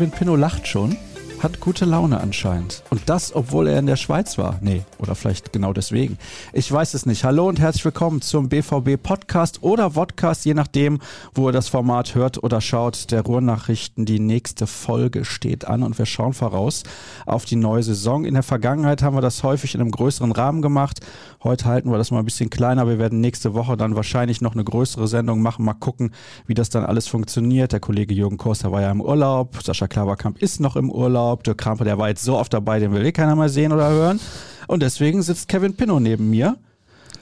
Kevin 0.00 0.12
Pinot 0.12 0.38
lacht 0.38 0.66
schon, 0.66 0.96
hat 1.42 1.60
gute 1.60 1.86
Laune 1.86 2.20
anscheinend. 2.20 2.82
Und 2.90 3.02
das, 3.06 3.34
obwohl 3.34 3.68
er 3.68 3.78
in 3.78 3.86
der 3.86 3.96
Schweiz 3.96 4.36
war. 4.36 4.58
Nee, 4.60 4.82
oder 4.98 5.14
vielleicht 5.14 5.52
genau 5.52 5.72
deswegen. 5.72 6.18
Ich 6.52 6.70
weiß 6.70 6.92
es 6.94 7.06
nicht. 7.06 7.24
Hallo 7.24 7.48
und 7.48 7.58
herzlich 7.58 7.84
willkommen 7.84 8.20
zum 8.20 8.50
BVB 8.50 9.02
Podcast 9.02 9.62
oder 9.62 9.92
Vodcast, 9.92 10.44
je 10.44 10.52
nachdem, 10.52 10.98
wo 11.34 11.48
ihr 11.48 11.52
das 11.52 11.68
Format 11.68 12.14
hört 12.14 12.42
oder 12.42 12.60
schaut. 12.60 13.10
Der 13.10 13.22
Ruhrnachrichten, 13.22 14.04
die 14.04 14.20
nächste 14.20 14.66
Folge 14.66 15.24
steht 15.24 15.66
an 15.66 15.82
und 15.82 15.98
wir 15.98 16.06
schauen 16.06 16.34
voraus 16.34 16.82
auf 17.24 17.46
die 17.46 17.56
neue 17.56 17.82
Saison. 17.82 18.24
In 18.24 18.34
der 18.34 18.42
Vergangenheit 18.42 19.02
haben 19.02 19.16
wir 19.16 19.22
das 19.22 19.42
häufig 19.42 19.74
in 19.74 19.80
einem 19.80 19.92
größeren 19.92 20.32
Rahmen 20.32 20.60
gemacht. 20.60 21.00
Heute 21.42 21.64
halten 21.64 21.90
wir 21.90 21.96
das 21.96 22.10
mal 22.10 22.18
ein 22.18 22.26
bisschen 22.26 22.50
kleiner. 22.50 22.86
Wir 22.86 22.98
werden 22.98 23.20
nächste 23.20 23.54
Woche 23.54 23.78
dann 23.78 23.96
wahrscheinlich 23.96 24.42
noch 24.42 24.52
eine 24.52 24.64
größere 24.64 25.08
Sendung 25.08 25.40
machen. 25.40 25.64
Mal 25.64 25.72
gucken, 25.72 26.12
wie 26.46 26.54
das 26.54 26.68
dann 26.68 26.84
alles 26.84 27.08
funktioniert. 27.08 27.72
Der 27.72 27.80
Kollege 27.80 28.12
Jürgen 28.12 28.36
Koster 28.36 28.72
war 28.72 28.82
ja 28.82 28.90
im 28.90 29.00
Urlaub. 29.00 29.56
Sascha 29.62 29.88
Klaverkamp 29.88 30.36
ist 30.42 30.60
noch 30.60 30.76
im 30.76 30.90
Urlaub. 30.90 31.29
Dirk 31.36 31.58
Krampe, 31.58 31.84
der 31.84 31.98
war 31.98 32.08
jetzt 32.08 32.24
so 32.24 32.36
oft 32.36 32.52
dabei, 32.52 32.78
den 32.78 32.92
will 32.92 33.04
eh 33.04 33.12
keiner 33.12 33.36
mal 33.36 33.48
sehen 33.48 33.72
oder 33.72 33.88
hören. 33.90 34.20
Und 34.66 34.82
deswegen 34.82 35.22
sitzt 35.22 35.48
Kevin 35.48 35.74
Pinnow 35.74 36.00
neben 36.00 36.30
mir. 36.30 36.56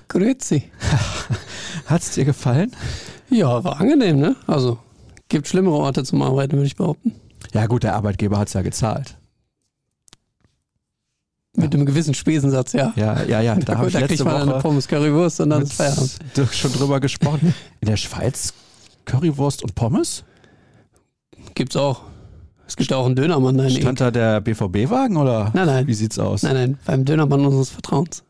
Grüezi. 0.09 0.71
Hat's 1.87 2.13
dir 2.13 2.25
gefallen? 2.25 2.73
Ja, 3.31 3.63
war 3.63 3.81
angenehm, 3.81 4.19
ne? 4.19 4.37
Also, 4.47 4.79
gibt 5.29 5.49
schlimmere 5.49 5.77
Orte 5.77 6.05
zum 6.05 6.23
Arbeiten, 6.23 6.53
würde 6.53 6.67
ich 6.67 6.77
behaupten. 6.77 7.15
Ja 7.53 7.67
gut, 7.67 7.83
der 7.83 7.95
Arbeitgeber 7.95 8.39
hat's 8.39 8.53
ja 8.53 8.63
gezahlt. 8.63 9.17
Mit 11.57 11.75
einem 11.75 11.87
gewissen 11.87 12.15
Spesensatz, 12.15 12.73
ja. 12.73 12.93
Ja, 12.95 13.23
ja, 13.25 13.41
ja. 13.41 13.55
Da 13.57 13.75
da 13.75 13.83
letzte 13.83 14.07
kriegt 14.07 14.25
man 14.25 14.49
eine 14.49 14.61
Pommes 14.61 14.87
Currywurst 14.87 15.41
und 15.41 15.51
dann 15.51 15.63
ist 15.63 15.73
Feierabend. 15.73 16.19
schon 16.53 16.73
drüber 16.73 17.01
gesprochen. 17.01 17.55
In 17.81 17.89
der 17.89 17.97
Schweiz 17.97 18.55
Currywurst 19.05 19.63
und 19.63 19.75
Pommes? 19.75 20.25
Gibt's 21.55 21.77
auch. 21.77 22.03
Es 22.69 22.77
gibt 22.77 22.93
auch 22.93 23.07
einen 23.07 23.17
Dönermann 23.17 23.57
da 23.57 23.65
in. 23.65 23.71
Stand 23.71 24.01
da 24.01 24.11
der 24.11 24.41
BVB-Wagen 24.43 25.17
oder 25.17 25.51
Nein, 25.55 25.67
nein. 25.67 25.87
wie 25.87 25.95
sieht's 25.95 26.19
aus? 26.19 26.43
Nein, 26.43 26.55
nein, 26.55 26.79
beim 26.85 27.05
Dönermann 27.05 27.45
unseres 27.45 27.71
Vertrauens. 27.71 28.23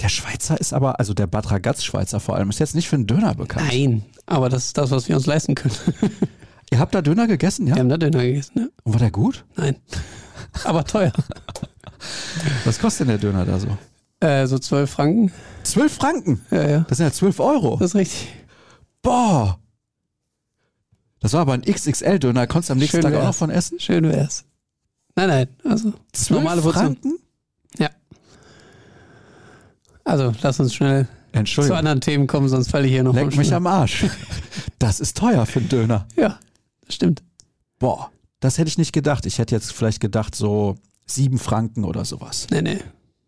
Der 0.00 0.08
Schweizer 0.08 0.58
ist 0.58 0.72
aber, 0.72 0.98
also 0.98 1.14
der 1.14 1.26
Bad 1.28 1.50
Ragaz-Schweizer 1.50 2.18
vor 2.20 2.34
allem, 2.34 2.50
ist 2.50 2.58
jetzt 2.58 2.74
nicht 2.74 2.88
für 2.88 2.96
einen 2.96 3.06
Döner 3.06 3.34
bekannt. 3.34 3.68
Nein, 3.70 4.02
aber 4.26 4.48
das 4.48 4.66
ist 4.66 4.78
das, 4.78 4.90
was 4.90 5.08
wir 5.08 5.14
uns 5.16 5.26
leisten 5.26 5.54
können. 5.54 5.74
Ihr 6.72 6.78
habt 6.78 6.94
da 6.94 7.02
Döner 7.02 7.26
gegessen, 7.26 7.66
ja? 7.66 7.74
Wir 7.76 7.80
haben 7.80 7.88
da 7.88 7.98
Döner 7.98 8.22
gegessen, 8.22 8.52
ne? 8.58 8.70
Und 8.82 8.94
war 8.94 9.00
der 9.00 9.10
gut? 9.10 9.44
Nein. 9.56 9.76
Aber 10.64 10.84
teuer. 10.84 11.12
Was 12.64 12.78
kostet 12.78 13.08
denn 13.08 13.18
der 13.20 13.30
Döner 13.30 13.44
da 13.44 13.58
so? 13.58 13.68
Äh, 14.20 14.46
so 14.46 14.58
12 14.58 14.90
Franken. 14.90 15.32
12 15.64 15.92
Franken. 15.94 16.40
Ja, 16.50 16.68
ja. 16.68 16.86
Das 16.88 16.98
sind 16.98 17.06
ja 17.06 17.12
12 17.12 17.38
Euro. 17.40 17.76
Das 17.78 17.90
ist 17.90 17.94
richtig. 17.96 18.28
Boah. 19.02 19.58
Das 21.20 21.32
war 21.34 21.42
aber 21.42 21.52
ein 21.52 21.62
XXL-Döner. 21.62 22.46
Konntest 22.46 22.70
du 22.70 22.72
am 22.72 22.78
nächsten 22.78 22.96
Schön 22.96 23.02
Tag 23.02 23.14
auch 23.14 23.24
noch 23.24 23.34
von 23.34 23.50
essen? 23.50 23.78
Schön 23.78 24.04
wär's. 24.04 24.44
Nein, 25.16 25.28
nein. 25.28 25.48
Also, 25.64 25.92
12 26.12 26.30
normale 26.30 26.64
Wurzeln. 26.64 26.96
Franken? 26.96 27.18
Ja. 27.78 27.90
Also, 30.04 30.32
lass 30.40 30.58
uns 30.60 30.74
schnell 30.74 31.06
zu 31.44 31.74
anderen 31.74 32.00
Themen 32.00 32.26
kommen, 32.26 32.48
sonst 32.48 32.70
falle 32.70 32.86
ich 32.86 32.92
hier 32.92 33.04
noch 33.04 33.14
Leck 33.14 33.36
mich 33.36 33.54
am 33.54 33.66
Arsch. 33.66 34.06
Das 34.78 34.98
ist 34.98 35.16
teuer 35.16 35.46
für 35.46 35.60
einen 35.60 35.68
Döner. 35.68 36.06
Ja, 36.16 36.38
das 36.86 36.94
stimmt. 36.94 37.22
Boah, 37.78 38.10
das 38.40 38.58
hätte 38.58 38.68
ich 38.68 38.78
nicht 38.78 38.92
gedacht. 38.92 39.26
Ich 39.26 39.38
hätte 39.38 39.54
jetzt 39.54 39.72
vielleicht 39.72 40.00
gedacht, 40.00 40.34
so 40.34 40.76
sieben 41.06 41.38
Franken 41.38 41.84
oder 41.84 42.04
sowas. 42.04 42.46
Nee, 42.50 42.62
nee. 42.62 42.78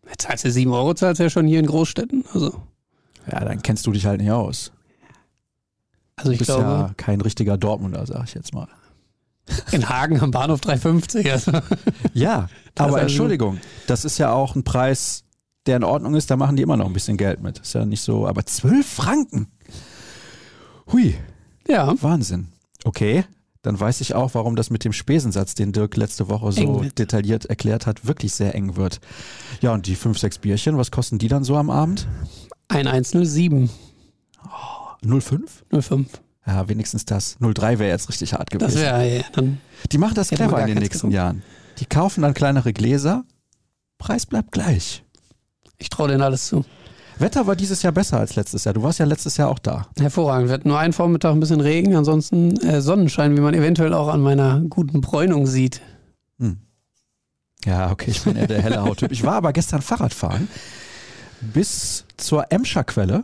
Jetzt 0.09 0.23
zahlst 0.23 0.45
du 0.45 0.51
7 0.51 0.71
Euro, 0.73 0.93
zahlst 0.93 1.19
du 1.19 1.23
ja 1.23 1.29
schon 1.29 1.47
hier 1.47 1.59
in 1.59 1.65
Großstädten. 1.65 2.25
Also, 2.33 2.61
Ja, 3.31 3.39
dann 3.45 3.61
kennst 3.61 3.85
du 3.87 3.91
dich 3.91 4.05
halt 4.05 4.19
nicht 4.19 4.31
aus. 4.31 4.71
Also 6.15 6.29
Du 6.29 6.33
ich 6.33 6.39
bist 6.39 6.47
glaube, 6.49 6.63
ja 6.63 6.91
kein 6.97 7.21
richtiger 7.21 7.57
Dortmunder, 7.57 8.05
sag 8.05 8.25
ich 8.25 8.33
jetzt 8.33 8.53
mal. 8.53 8.67
in 9.71 9.89
Hagen 9.89 10.19
am 10.21 10.31
Bahnhof 10.31 10.61
350. 10.61 11.31
Also. 11.31 11.51
Ja, 12.13 12.47
aber 12.77 12.93
also- 12.93 12.97
Entschuldigung, 12.99 13.59
das 13.87 14.05
ist 14.05 14.17
ja 14.17 14.31
auch 14.31 14.55
ein 14.55 14.63
Preis, 14.63 15.23
der 15.65 15.77
in 15.77 15.83
Ordnung 15.83 16.15
ist. 16.15 16.29
Da 16.31 16.35
machen 16.37 16.55
die 16.55 16.63
immer 16.63 16.77
noch 16.77 16.85
ein 16.87 16.93
bisschen 16.93 17.17
Geld 17.17 17.41
mit. 17.41 17.59
Ist 17.59 17.73
ja 17.73 17.85
nicht 17.85 18.01
so, 18.01 18.27
aber 18.27 18.45
12 18.45 18.85
Franken. 18.85 19.47
Hui, 20.91 21.15
Ja, 21.67 21.93
Wahnsinn. 22.01 22.49
Okay, 22.83 23.23
dann 23.61 23.79
weiß 23.79 24.01
ich 24.01 24.13
auch, 24.13 24.33
warum 24.33 24.57
das 24.57 24.69
mit 24.69 24.83
dem 24.83 24.91
Spesensatz, 24.91 25.55
den 25.55 25.71
Dirk 25.71 25.95
letzte 25.95 26.27
Woche 26.27 26.51
so 26.51 26.81
detailliert 26.97 27.45
erklärt 27.45 27.87
hat, 27.87 28.05
wirklich 28.05 28.33
sehr 28.33 28.53
eng 28.55 28.75
wird. 28.75 28.99
Ja, 29.61 29.73
und 29.73 29.87
die 29.87 29.95
5, 29.95 30.19
6 30.19 30.39
Bierchen, 30.39 30.77
was 30.77 30.91
kosten 30.91 31.17
die 31.19 31.29
dann 31.29 31.45
so 31.45 31.55
am 31.55 31.69
Abend? 31.69 32.07
ein 32.67 32.87
107, 32.87 33.69
05? 35.03 35.63
05. 35.81 36.07
Ja, 36.45 36.67
wenigstens 36.67 37.05
das. 37.05 37.37
03 37.39 37.79
wäre 37.79 37.89
jetzt 37.91 38.09
richtig 38.09 38.33
hart 38.33 38.49
gewesen. 38.49 38.73
Das 38.73 38.81
wäre 38.81 39.17
ja, 39.17 39.23
dann. 39.33 39.59
Die 39.91 39.97
machen 39.97 40.15
das 40.15 40.29
clever 40.29 40.59
in 40.61 40.67
den 40.67 40.77
nächsten 40.79 41.09
genommen. 41.09 41.13
Jahren. 41.13 41.43
Die 41.79 41.85
kaufen 41.85 42.21
dann 42.21 42.33
kleinere 42.33 42.73
Gläser, 42.73 43.23
Preis 43.97 44.25
bleibt 44.25 44.51
gleich. 44.51 45.03
Ich 45.77 45.89
traue 45.89 46.09
denen 46.09 46.21
alles 46.21 46.47
zu. 46.47 46.65
Wetter 47.19 47.47
war 47.47 47.55
dieses 47.55 47.81
Jahr 47.83 47.93
besser 47.93 48.19
als 48.19 48.35
letztes 48.35 48.63
Jahr. 48.63 48.73
Du 48.73 48.83
warst 48.83 48.99
ja 48.99 49.05
letztes 49.05 49.37
Jahr 49.37 49.49
auch 49.49 49.59
da. 49.59 49.87
Hervorragend. 49.99 50.49
Wir 50.49 50.55
hatten 50.55 50.67
nur 50.67 50.79
einen 50.79 50.93
Vormittag 50.93 51.31
ein 51.31 51.39
bisschen 51.39 51.61
Regen, 51.61 51.95
ansonsten 51.95 52.57
äh, 52.57 52.81
Sonnenschein, 52.81 53.37
wie 53.37 53.41
man 53.41 53.53
eventuell 53.53 53.93
auch 53.93 54.07
an 54.07 54.21
meiner 54.21 54.61
guten 54.61 55.01
Bräunung 55.01 55.47
sieht. 55.47 55.81
Ja, 57.65 57.91
okay, 57.91 58.11
ich 58.11 58.23
bin 58.23 58.35
eher 58.35 58.47
der 58.47 58.61
helle 58.61 58.81
Hauttyp. 58.81 59.11
Ich 59.11 59.23
war 59.23 59.35
aber 59.35 59.53
gestern 59.53 59.81
Fahrradfahren 59.81 60.47
bis 61.41 62.05
zur 62.17 62.51
Emscher 62.51 62.83
Quelle. 62.83 63.23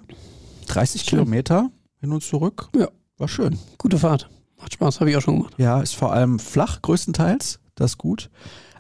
30 0.70 1.02
Schön. 1.02 1.10
Kilometer 1.10 1.70
hin 2.00 2.12
und 2.12 2.24
zurück. 2.24 2.70
Ja. 2.76 2.88
War 3.18 3.28
schön. 3.28 3.60
Gute 3.78 3.98
Fahrt. 4.00 4.30
Macht 4.58 4.74
Spaß, 4.74 5.00
habe 5.02 5.10
ich 5.10 5.18
auch 5.18 5.22
schon 5.22 5.38
gemacht. 5.38 5.54
Ja, 5.58 5.82
ist 5.82 5.96
vor 5.96 6.14
allem 6.14 6.40
flach 6.40 6.82
größtenteils. 6.82 7.60
Das 7.76 7.92
ist 7.92 7.98
gut. 7.98 8.30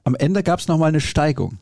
Am 0.03 0.15
Ende 0.15 0.43
gab 0.43 0.59
es 0.59 0.67
nochmal 0.67 0.89
eine 0.89 1.01
Steigung. 1.01 1.57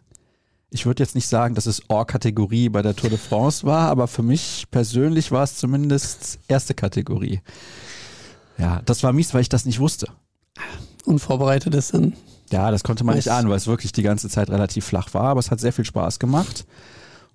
Ich 0.69 0.85
würde 0.85 1.01
jetzt 1.01 1.15
nicht 1.15 1.27
sagen, 1.27 1.55
dass 1.55 1.65
es 1.65 1.89
Or-Kategorie 1.89 2.69
bei 2.69 2.81
der 2.81 2.95
Tour 2.95 3.09
de 3.09 3.17
France 3.17 3.65
war, 3.65 3.89
aber 3.89 4.07
für 4.07 4.21
mich 4.21 4.65
persönlich 4.69 5.31
war 5.31 5.43
es 5.43 5.55
zumindest 5.55 6.39
erste 6.47 6.73
Kategorie. 6.73 7.41
Ja, 8.57 8.81
das 8.85 9.01
war 9.01 9.13
mies, 9.13 9.33
weil 9.33 9.41
ich 9.41 9.49
das 9.49 9.65
nicht 9.65 9.79
wusste. 9.79 10.07
Unvorbereitet 11.05 11.73
ist 11.73 11.93
dann. 11.93 12.13
Ja, 12.51 12.69
das 12.69 12.83
konnte 12.83 13.03
man 13.03 13.15
nicht 13.15 13.29
ahnen, 13.29 13.49
weil 13.49 13.57
es 13.57 13.67
wirklich 13.67 13.91
die 13.91 14.03
ganze 14.03 14.29
Zeit 14.29 14.49
relativ 14.49 14.85
flach 14.85 15.13
war, 15.13 15.29
aber 15.29 15.39
es 15.39 15.51
hat 15.51 15.59
sehr 15.59 15.73
viel 15.73 15.85
Spaß 15.85 16.19
gemacht. 16.19 16.65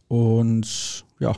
Und 0.09 1.04
ja, 1.19 1.34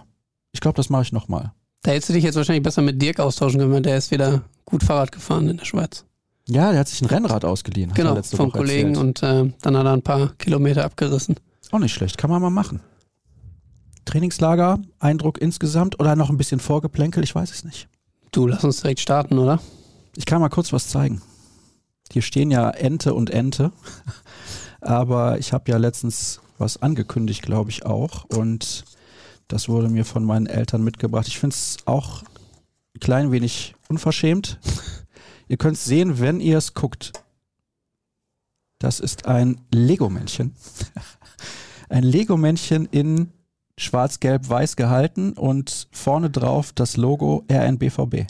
ich 0.55 0.61
glaube, 0.61 0.77
das 0.77 0.89
mache 0.89 1.03
ich 1.03 1.13
nochmal. 1.13 1.53
Da 1.83 1.91
hättest 1.91 2.09
du 2.09 2.13
dich 2.15 2.25
jetzt 2.25 2.37
wahrscheinlich 2.37 2.63
besser 2.63 2.81
mit 2.81 3.03
Dirk 3.03 3.21
austauschen 3.21 3.61
können, 3.61 3.73
weil 3.73 3.83
der 3.83 3.99
ist 3.99 4.11
wieder 4.11 4.43
gut 4.65 4.83
Fahrrad 4.83 5.13
gefahren 5.13 5.49
in 5.49 5.59
der 5.59 5.67
Schweiz. 5.67 6.07
Ja, 6.49 6.71
der 6.71 6.81
hat 6.81 6.89
sich 6.89 7.03
ein 7.03 7.07
Rennrad 7.07 7.45
ausgeliehen. 7.45 7.93
Genau, 7.93 8.21
vom 8.23 8.47
Woche 8.49 8.59
Kollegen 8.59 8.95
erzählt. 8.95 9.05
und 9.05 9.23
äh, 9.23 9.53
dann 9.61 9.77
hat 9.77 9.85
er 9.85 9.93
ein 9.93 10.03
paar 10.03 10.35
Kilometer 10.39 10.85
abgerissen. 10.85 11.37
Auch 11.73 11.79
nicht 11.79 11.93
schlecht, 11.93 12.17
kann 12.17 12.31
man 12.31 12.41
mal 12.41 12.51
machen. 12.51 12.81
Trainingslager, 14.05 14.79
Eindruck 14.99 15.41
insgesamt 15.41 15.99
oder 15.99 16.15
noch 16.17 16.31
ein 16.31 16.37
bisschen 16.37 16.61
Vorgeplänkel, 16.61 17.25
ich 17.25 17.35
weiß 17.35 17.51
es 17.51 17.65
nicht. 17.65 17.89
Du, 18.31 18.47
lass 18.47 18.65
uns 18.65 18.81
direkt 18.81 19.01
starten, 19.01 19.39
oder? 19.39 19.61
Ich 20.17 20.27
kann 20.27 20.41
mal 20.41 20.51
kurz 20.51 20.73
was 20.73 20.89
zeigen. 20.89 21.21
Hier 22.13 22.23
stehen 22.23 22.51
ja 22.51 22.71
Ente 22.71 23.15
und 23.15 23.31
Ente, 23.31 23.73
aber 24.81 25.39
ich 25.39 25.53
habe 25.53 25.71
ja 25.71 25.79
letztens 25.79 26.41
was 26.59 26.81
angekündigt, 26.81 27.43
glaube 27.43 27.71
ich 27.71 27.87
auch. 27.87 28.25
Und 28.25 28.85
das 29.49 29.69
wurde 29.69 29.89
mir 29.89 30.05
von 30.05 30.25
meinen 30.25 30.47
Eltern 30.47 30.83
mitgebracht. 30.83 31.29
Ich 31.29 31.39
finde 31.39 31.55
es 31.55 31.79
auch 31.87 32.23
ein 32.95 33.01
klein 33.01 33.33
wenig 33.33 33.75
unverschämt. 33.89 34.59
ihr 35.49 35.57
könnt 35.57 35.77
es 35.77 35.85
sehen, 35.85 36.21
wenn 36.21 36.41
ihr 36.41 36.59
es 36.59 36.75
guckt. 36.75 37.13
Das 38.79 39.01
ist 39.01 39.27
ein 39.27 39.61
Lego-Männchen. 39.73 40.55
Ein 41.91 42.03
Lego-Männchen 42.03 42.87
in 42.87 43.31
schwarz-gelb-weiß 43.79 44.77
gehalten 44.77 45.33
und 45.35 45.87
vorne 45.93 46.31
drauf 46.31 46.73
das 46.73 46.97
Logo 46.97 47.45
RNBVB. 47.51 48.27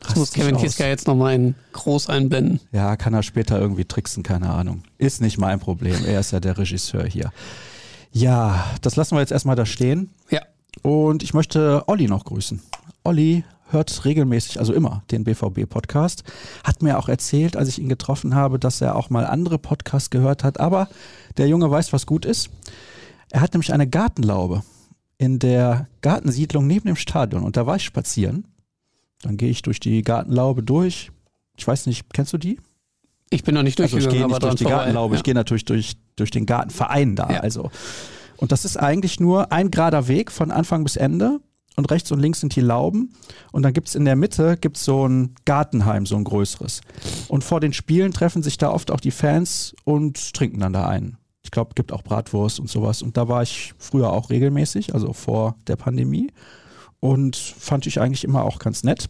Das 0.00 0.16
muss 0.16 0.32
Kevin 0.32 0.54
aus. 0.54 0.62
Kiska 0.62 0.86
jetzt 0.86 1.06
nochmal 1.06 1.34
in 1.34 1.54
groß 1.72 2.08
einblenden. 2.08 2.60
Ja, 2.72 2.96
kann 2.96 3.14
er 3.14 3.22
später 3.22 3.58
irgendwie 3.58 3.84
tricksen, 3.84 4.22
keine 4.22 4.50
Ahnung. 4.50 4.82
Ist 4.98 5.20
nicht 5.20 5.38
mein 5.38 5.58
Problem. 5.58 6.04
Er 6.04 6.20
ist 6.20 6.32
ja 6.32 6.40
der 6.40 6.58
Regisseur 6.58 7.04
hier. 7.04 7.32
Ja, 8.16 8.64
das 8.80 8.96
lassen 8.96 9.14
wir 9.14 9.20
jetzt 9.20 9.30
erstmal 9.30 9.56
da 9.56 9.66
stehen. 9.66 10.08
Ja. 10.30 10.40
Und 10.80 11.22
ich 11.22 11.34
möchte 11.34 11.84
Olli 11.86 12.08
noch 12.08 12.24
grüßen. 12.24 12.62
Olli 13.04 13.44
hört 13.68 14.06
regelmäßig, 14.06 14.58
also 14.58 14.72
immer, 14.72 15.02
den 15.10 15.22
BVB-Podcast. 15.24 16.24
Hat 16.64 16.82
mir 16.82 16.98
auch 16.98 17.10
erzählt, 17.10 17.58
als 17.58 17.68
ich 17.68 17.78
ihn 17.78 17.90
getroffen 17.90 18.34
habe, 18.34 18.58
dass 18.58 18.80
er 18.80 18.96
auch 18.96 19.10
mal 19.10 19.26
andere 19.26 19.58
Podcasts 19.58 20.08
gehört 20.08 20.44
hat. 20.44 20.58
Aber 20.60 20.88
der 21.36 21.46
Junge 21.46 21.70
weiß, 21.70 21.92
was 21.92 22.06
gut 22.06 22.24
ist. 22.24 22.48
Er 23.32 23.42
hat 23.42 23.52
nämlich 23.52 23.74
eine 23.74 23.86
Gartenlaube 23.86 24.62
in 25.18 25.38
der 25.38 25.86
Gartensiedlung 26.00 26.66
neben 26.66 26.86
dem 26.86 26.96
Stadion. 26.96 27.42
Und 27.42 27.58
da 27.58 27.66
war 27.66 27.76
ich 27.76 27.84
spazieren. 27.84 28.46
Dann 29.20 29.36
gehe 29.36 29.50
ich 29.50 29.60
durch 29.60 29.78
die 29.78 30.00
Gartenlaube 30.00 30.62
durch. 30.62 31.12
Ich 31.54 31.68
weiß 31.68 31.84
nicht, 31.84 32.14
kennst 32.14 32.32
du 32.32 32.38
die? 32.38 32.58
Ich 33.30 33.42
bin 33.42 33.54
noch 33.54 33.62
nicht 33.62 33.80
Also 33.80 33.96
ich 33.96 34.04
durchgegangen, 34.04 34.28
gehe 34.28 34.34
nicht 34.34 34.42
durch 34.42 34.54
die 34.54 34.64
vorbei. 34.64 34.76
Gartenlaube, 34.78 35.14
ja. 35.14 35.18
ich 35.18 35.24
gehe 35.24 35.34
natürlich 35.34 35.64
durch, 35.64 35.96
durch 36.16 36.30
den 36.30 36.46
Gartenverein 36.46 37.16
da. 37.16 37.30
Ja. 37.30 37.40
Also. 37.40 37.70
Und 38.36 38.52
das 38.52 38.64
ist 38.64 38.76
eigentlich 38.76 39.18
nur 39.18 39.52
ein 39.52 39.70
gerader 39.70 40.08
Weg 40.08 40.30
von 40.30 40.50
Anfang 40.50 40.84
bis 40.84 40.96
Ende. 40.96 41.40
und 41.76 41.90
rechts 41.90 42.10
und 42.12 42.20
links 42.20 42.40
sind 42.40 42.56
die 42.56 42.60
Lauben 42.60 43.14
und 43.52 43.62
dann 43.62 43.72
gibt's 43.72 43.94
in 43.94 44.04
der 44.04 44.16
Mitte 44.16 44.56
gibt's 44.56 44.84
so 44.84 45.06
ein 45.06 45.34
Gartenheim, 45.44 46.06
so 46.06 46.16
ein 46.16 46.24
größeres. 46.24 46.80
Und 47.28 47.44
vor 47.44 47.60
den 47.60 47.72
Spielen 47.72 48.12
treffen 48.12 48.42
sich 48.42 48.58
da 48.58 48.70
oft 48.70 48.90
auch 48.90 49.00
die 49.00 49.10
Fans 49.10 49.74
und 49.84 50.34
trinken 50.34 50.60
dann 50.60 50.72
da 50.72 50.86
ein. 50.86 51.18
Ich 51.42 51.50
glaube, 51.50 51.74
gibt 51.74 51.92
auch 51.92 52.02
Bratwurst 52.02 52.58
und 52.58 52.68
sowas. 52.68 53.02
Und 53.02 53.16
da 53.16 53.28
war 53.28 53.42
ich 53.42 53.72
früher 53.78 54.12
auch 54.12 54.30
regelmäßig, 54.30 54.94
also 54.94 55.12
vor 55.12 55.54
der 55.68 55.76
Pandemie. 55.76 56.32
Und 56.98 57.36
fand 57.36 57.86
ich 57.86 58.00
eigentlich 58.00 58.24
immer 58.24 58.42
auch 58.44 58.58
ganz 58.58 58.82
nett. 58.82 59.06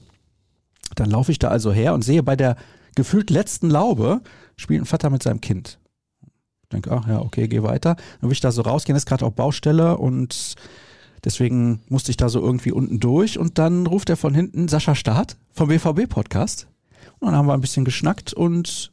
Dann 0.96 1.08
laufe 1.08 1.32
ich 1.32 1.38
da 1.38 1.48
also 1.48 1.72
her 1.72 1.94
und 1.94 2.02
sehe 2.02 2.22
bei 2.22 2.36
der 2.36 2.56
gefühlt 2.96 3.30
letzten 3.30 3.70
Laube 3.70 4.22
spielt 4.56 4.82
ein 4.82 4.86
Vater 4.86 5.10
mit 5.10 5.22
seinem 5.22 5.40
Kind. 5.40 5.78
Ich 6.64 6.70
denke, 6.70 6.90
ach 6.90 7.06
ja, 7.06 7.20
okay, 7.20 7.46
geh 7.46 7.62
weiter. 7.62 7.94
Dann 7.94 8.28
will 8.28 8.32
ich 8.32 8.40
da 8.40 8.50
so 8.50 8.62
rausgehen, 8.62 8.96
ist 8.96 9.06
gerade 9.06 9.24
auch 9.24 9.30
Baustelle 9.30 9.96
und 9.98 10.56
deswegen 11.24 11.80
musste 11.88 12.10
ich 12.10 12.16
da 12.16 12.28
so 12.28 12.40
irgendwie 12.40 12.72
unten 12.72 12.98
durch 12.98 13.38
und 13.38 13.58
dann 13.58 13.86
ruft 13.86 14.10
er 14.10 14.16
von 14.16 14.34
hinten 14.34 14.66
Sascha 14.66 14.96
Staat 14.96 15.36
vom 15.52 15.68
BVB-Podcast. 15.68 16.66
Und 17.20 17.28
dann 17.28 17.36
haben 17.36 17.46
wir 17.46 17.54
ein 17.54 17.60
bisschen 17.60 17.84
geschnackt 17.84 18.34
und 18.34 18.92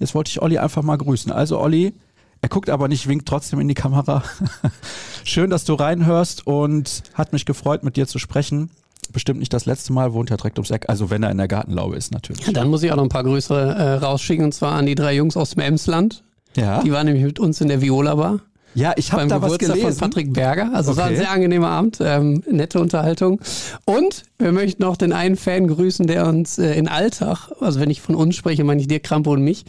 jetzt 0.00 0.16
wollte 0.16 0.30
ich 0.30 0.42
Olli 0.42 0.58
einfach 0.58 0.82
mal 0.82 0.98
grüßen. 0.98 1.30
Also 1.30 1.60
Olli, 1.60 1.94
er 2.40 2.48
guckt 2.48 2.70
aber 2.70 2.88
nicht, 2.88 3.06
winkt 3.06 3.28
trotzdem 3.28 3.60
in 3.60 3.68
die 3.68 3.74
Kamera. 3.74 4.24
Schön, 5.24 5.48
dass 5.48 5.64
du 5.64 5.74
reinhörst 5.74 6.44
und 6.44 7.04
hat 7.14 7.32
mich 7.32 7.46
gefreut, 7.46 7.84
mit 7.84 7.96
dir 7.96 8.08
zu 8.08 8.18
sprechen. 8.18 8.70
Bestimmt 9.12 9.40
nicht 9.40 9.52
das 9.52 9.66
letzte 9.66 9.92
Mal, 9.92 10.12
wohnt 10.14 10.30
ja 10.30 10.36
direkt 10.36 10.58
ums 10.58 10.70
Eck. 10.70 10.88
Also 10.88 11.10
wenn 11.10 11.22
er 11.22 11.30
in 11.30 11.38
der 11.38 11.48
Gartenlaube 11.48 11.96
ist, 11.96 12.12
natürlich. 12.12 12.46
Ja, 12.46 12.52
dann 12.52 12.68
muss 12.68 12.82
ich 12.82 12.90
auch 12.92 12.96
noch 12.96 13.02
ein 13.04 13.08
paar 13.08 13.24
Grüße 13.24 13.54
äh, 13.54 13.92
rausschicken 13.94 14.44
und 14.46 14.52
zwar 14.52 14.72
an 14.72 14.86
die 14.86 14.94
drei 14.94 15.14
Jungs 15.14 15.36
aus 15.36 15.50
dem 15.50 15.60
Emsland. 15.62 16.24
Ja, 16.56 16.82
Die 16.82 16.92
waren 16.92 17.06
nämlich 17.06 17.24
mit 17.24 17.38
uns 17.38 17.60
in 17.60 17.68
der 17.68 17.80
Viola 17.80 18.14
Bar. 18.14 18.40
ja 18.74 18.92
ich 18.96 19.12
habe 19.12 19.26
da 19.26 19.36
was 19.40 19.52
Geburtstag 19.52 19.76
gelesen. 19.76 19.98
von 19.98 20.10
Patrick 20.10 20.32
Berger. 20.32 20.70
Also 20.74 20.92
es 20.92 20.96
war 20.98 21.06
ein 21.06 21.16
sehr 21.16 21.30
angenehmer 21.30 21.68
Abend, 21.68 21.98
ähm, 22.00 22.42
nette 22.50 22.78
Unterhaltung. 22.80 23.40
Und 23.84 24.24
wir 24.38 24.52
möchten 24.52 24.82
noch 24.82 24.96
den 24.96 25.12
einen 25.12 25.36
Fan 25.36 25.66
grüßen, 25.68 26.06
der 26.06 26.26
uns 26.26 26.58
äh, 26.58 26.74
in 26.74 26.88
Alltag, 26.88 27.50
also 27.60 27.80
wenn 27.80 27.90
ich 27.90 28.00
von 28.02 28.14
uns 28.14 28.36
spreche, 28.36 28.64
meine 28.64 28.80
ich 28.80 28.88
dir, 28.88 29.00
Krampe 29.00 29.30
und 29.30 29.42
mich, 29.42 29.64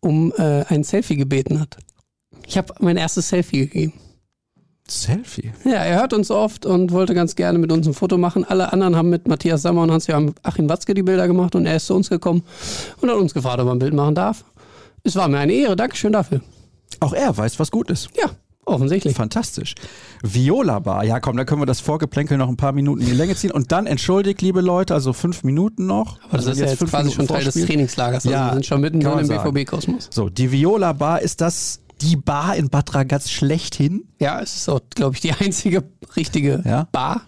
um 0.00 0.32
äh, 0.36 0.64
ein 0.68 0.82
Selfie 0.84 1.16
gebeten 1.16 1.60
hat. 1.60 1.76
Ich 2.46 2.56
habe 2.56 2.74
mein 2.80 2.96
erstes 2.96 3.28
Selfie 3.28 3.58
gegeben. 3.66 3.92
Selfie. 4.90 5.52
Ja, 5.64 5.72
er 5.84 5.98
hört 6.00 6.12
uns 6.12 6.30
oft 6.30 6.64
und 6.66 6.92
wollte 6.92 7.14
ganz 7.14 7.34
gerne 7.36 7.58
mit 7.58 7.72
uns 7.72 7.86
ein 7.86 7.94
Foto 7.94 8.18
machen. 8.18 8.44
Alle 8.44 8.72
anderen 8.72 8.94
haben 8.96 9.08
mit 9.10 9.26
Matthias 9.28 9.62
Sammer 9.62 9.82
und 9.82 9.90
Hans-Achim 9.90 10.68
Watzke 10.68 10.94
die 10.94 11.02
Bilder 11.02 11.26
gemacht 11.26 11.54
und 11.54 11.66
er 11.66 11.76
ist 11.76 11.86
zu 11.86 11.94
uns 11.94 12.08
gekommen 12.08 12.42
und 13.00 13.10
hat 13.10 13.16
uns 13.16 13.34
gefragt, 13.34 13.58
ob 13.60 13.66
er 13.68 13.72
ein 13.72 13.78
Bild 13.78 13.94
machen 13.94 14.14
darf. 14.14 14.44
Es 15.02 15.16
war 15.16 15.28
mir 15.28 15.38
eine 15.38 15.52
Ehre. 15.52 15.76
Dankeschön 15.76 16.12
dafür. 16.12 16.40
Auch 17.00 17.12
er 17.12 17.36
weiß, 17.36 17.58
was 17.60 17.70
gut 17.70 17.90
ist. 17.90 18.08
Ja, 18.16 18.30
offensichtlich. 18.64 19.14
Fantastisch. 19.14 19.74
Viola 20.22 20.78
Bar. 20.80 21.04
Ja, 21.04 21.20
komm, 21.20 21.36
da 21.36 21.44
können 21.44 21.60
wir 21.60 21.66
das 21.66 21.80
Vorgeplänkel 21.80 22.38
noch 22.38 22.48
ein 22.48 22.56
paar 22.56 22.72
Minuten 22.72 23.00
in 23.02 23.06
die 23.08 23.12
Länge 23.12 23.34
ziehen. 23.36 23.50
Und 23.52 23.70
dann 23.72 23.86
entschuldigt, 23.86 24.40
liebe 24.42 24.60
Leute, 24.60 24.94
also 24.94 25.12
fünf 25.12 25.44
Minuten 25.44 25.86
noch. 25.86 26.18
Aber 26.22 26.38
das 26.38 26.46
Also 26.46 26.50
ist 26.52 26.58
ja 26.60 26.66
jetzt 26.66 26.78
fünf 26.78 26.90
quasi 26.90 27.04
Minuten 27.10 27.26
schon 27.28 27.36
Teil 27.36 27.44
des. 27.44 27.54
Trainingslagers. 27.54 28.24
Also 28.26 28.30
Ja, 28.30 28.46
wir 28.48 28.52
sind 28.54 28.66
schon 28.66 28.80
mitten 28.80 29.00
im. 29.00 29.28
BVB-Kosmos. 29.28 30.08
So, 30.10 30.28
die 30.28 30.50
Viola 30.50 30.92
Bar 30.92 31.22
ist 31.22 31.40
das 31.40 31.80
die 32.02 32.16
Bar 32.16 32.56
in 32.56 32.68
Bad 32.68 32.94
Ragaz 32.94 33.30
schlechthin. 33.30 34.08
Ja, 34.18 34.40
es 34.40 34.56
ist 34.56 34.68
auch, 34.68 34.80
glaube 34.94 35.14
ich, 35.14 35.20
die 35.20 35.32
einzige 35.32 35.82
richtige 36.16 36.62
Ja. 36.64 36.88
Bar. 36.92 37.22